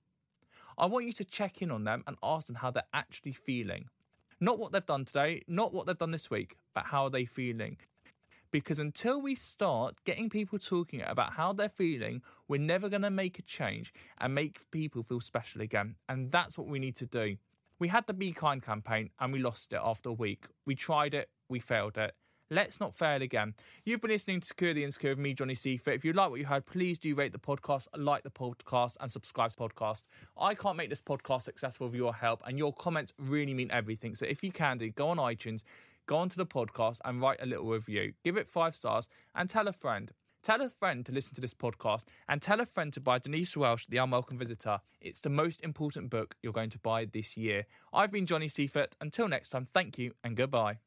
I 0.78 0.86
want 0.86 1.05
you 1.05 1.12
to 1.12 1.24
check 1.24 1.61
in 1.61 1.72
on 1.72 1.82
them 1.82 2.05
and 2.07 2.16
ask 2.22 2.47
them 2.47 2.55
how 2.57 2.70
they're 2.70 2.84
actually 2.95 3.32
feeling. 3.32 3.89
Not 4.41 4.61
what 4.61 4.70
they've 4.70 4.86
done 4.86 5.05
today, 5.05 5.43
not 5.49 5.74
what 5.74 5.86
they've 5.86 5.99
done 5.99 6.12
this 6.12 6.30
week, 6.30 6.57
but 6.72 6.84
how 6.84 7.05
are 7.05 7.11
they 7.11 7.24
feeling? 7.24 7.76
Because 8.51 8.78
until 8.78 9.20
we 9.20 9.34
start 9.34 9.96
getting 10.05 10.30
people 10.30 10.59
talking 10.59 11.03
about 11.07 11.32
how 11.32 11.53
they're 11.53 11.68
feeling, 11.68 12.22
we're 12.49 12.61
never 12.61 12.88
going 12.88 13.03
to 13.03 13.11
make 13.11 13.38
a 13.38 13.42
change 13.42 13.92
and 14.20 14.34
make 14.34 14.70
people 14.70 15.03
feel 15.03 15.20
special 15.20 15.61
again. 15.61 15.94
And 16.09 16.30
that's 16.30 16.57
what 16.57 16.68
we 16.68 16.78
need 16.78 16.96
to 16.96 17.07
do. 17.07 17.36
We 17.78 17.88
had 17.88 18.07
the 18.07 18.14
Be 18.14 18.32
Kind 18.32 18.62
campaign 18.62 19.11
and 19.20 19.32
we 19.32 19.38
lost 19.38 19.72
it 19.72 19.80
after 19.82 20.11
a 20.11 20.14
week. 20.14 20.46
We 20.66 20.74
tried 20.74 21.14
it, 21.14 21.28
we 21.49 21.61
failed 21.61 21.99
it. 21.99 22.14
Let's 22.51 22.80
not 22.80 22.94
fail 22.94 23.20
again. 23.20 23.55
You've 23.84 24.01
been 24.01 24.11
listening 24.11 24.40
to 24.40 24.46
Secure 24.46 24.72
the 24.72 24.82
Insecure 24.82 25.11
with 25.11 25.18
me, 25.18 25.34
Johnny 25.34 25.55
Seifert. 25.55 25.94
If 25.94 26.03
you 26.03 26.14
like 26.14 26.30
what 26.30 26.40
you 26.40 26.46
heard, 26.46 26.64
please 26.64 26.99
do 26.99 27.14
rate 27.14 27.32
the 27.32 27.38
podcast, 27.38 27.88
like 27.94 28.22
the 28.22 28.30
podcast, 28.30 28.96
and 29.01 29.11
subscribe 29.11 29.51
to 29.51 29.57
the 29.59 29.68
podcast. 29.68 30.05
I 30.40 30.55
can't 30.55 30.74
make 30.74 30.88
this 30.88 31.03
podcast 31.03 31.42
successful 31.42 31.88
with 31.88 31.94
your 31.94 32.14
help, 32.14 32.42
and 32.46 32.57
your 32.57 32.72
comments 32.72 33.12
really 33.18 33.53
mean 33.53 33.70
everything. 33.70 34.14
So 34.14 34.24
if 34.24 34.42
you 34.42 34.51
can 34.51 34.78
do, 34.78 34.88
go 34.88 35.09
on 35.09 35.18
iTunes, 35.18 35.62
go 36.09 36.17
onto 36.17 36.37
the 36.37 36.47
podcast 36.47 37.01
and 37.05 37.21
write 37.21 37.39
a 37.41 37.47
little 37.47 37.67
review. 37.67 38.13
Give 38.25 38.37
it 38.37 38.49
five 38.49 38.75
stars 38.75 39.09
and 39.37 39.49
tell 39.49 39.69
a 39.69 39.73
friend. 39.73 40.11
Tell 40.43 40.63
a 40.63 40.69
friend 40.69 41.05
to 41.05 41.13
listen 41.13 41.35
to 41.35 41.41
this 41.41 41.53
podcast 41.53 42.07
and 42.29 42.41
tell 42.41 42.61
a 42.61 42.67
friend 42.67 42.93
to 42.95 43.01
buy 43.01 43.19
Denise 43.19 43.57
Welch, 43.57 43.87
The 43.89 43.99
Unwelcome 43.99 44.39
Visitor. 44.39 44.81
It's 45.01 45.21
the 45.21 45.31
most 45.31 45.63
important 45.63 46.11
book 46.11 46.35
you're 46.43 46.53
going 46.53 46.71
to 46.71 46.79
buy 46.79 47.05
this 47.05 47.37
year. 47.37 47.67
I've 47.93 48.11
been 48.11 48.27
Johnny 48.27 48.49
Seifert. 48.49 48.97
Until 49.01 49.29
next 49.29 49.51
time, 49.51 49.69
thank 49.75 49.99
you 49.99 50.13
and 50.25 50.37
goodbye. 50.37 50.79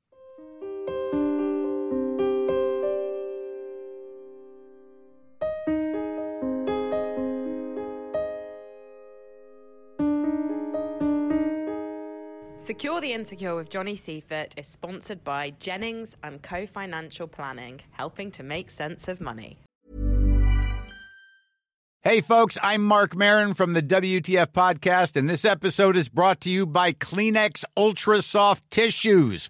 Secure 12.72 13.02
the 13.02 13.12
Insecure 13.12 13.54
with 13.54 13.70
Johnny 13.70 13.98
Seifert 13.98 14.54
is 14.56 14.66
sponsored 14.66 15.26
by 15.26 15.50
Jennings 15.60 16.16
and 16.24 16.42
Co 16.42 16.66
Financial 16.66 17.28
Planning, 17.28 17.82
helping 17.92 18.32
to 18.32 18.44
make 18.44 18.72
sense 18.72 19.10
of 19.10 19.20
money. 19.20 19.58
Hey, 22.00 22.22
folks, 22.22 22.58
I'm 22.64 22.82
Marc 22.82 23.14
Maron 23.14 23.56
from 23.56 23.74
the 23.74 23.82
WTF 23.82 24.54
Podcast, 24.54 25.18
and 25.18 25.28
this 25.28 25.44
episode 25.44 25.98
is 25.98 26.08
brought 26.08 26.40
to 26.42 26.50
you 26.50 26.66
by 26.66 26.94
Kleenex 26.94 27.66
Ultra 27.76 28.22
Soft 28.22 28.64
Tissues 28.72 29.50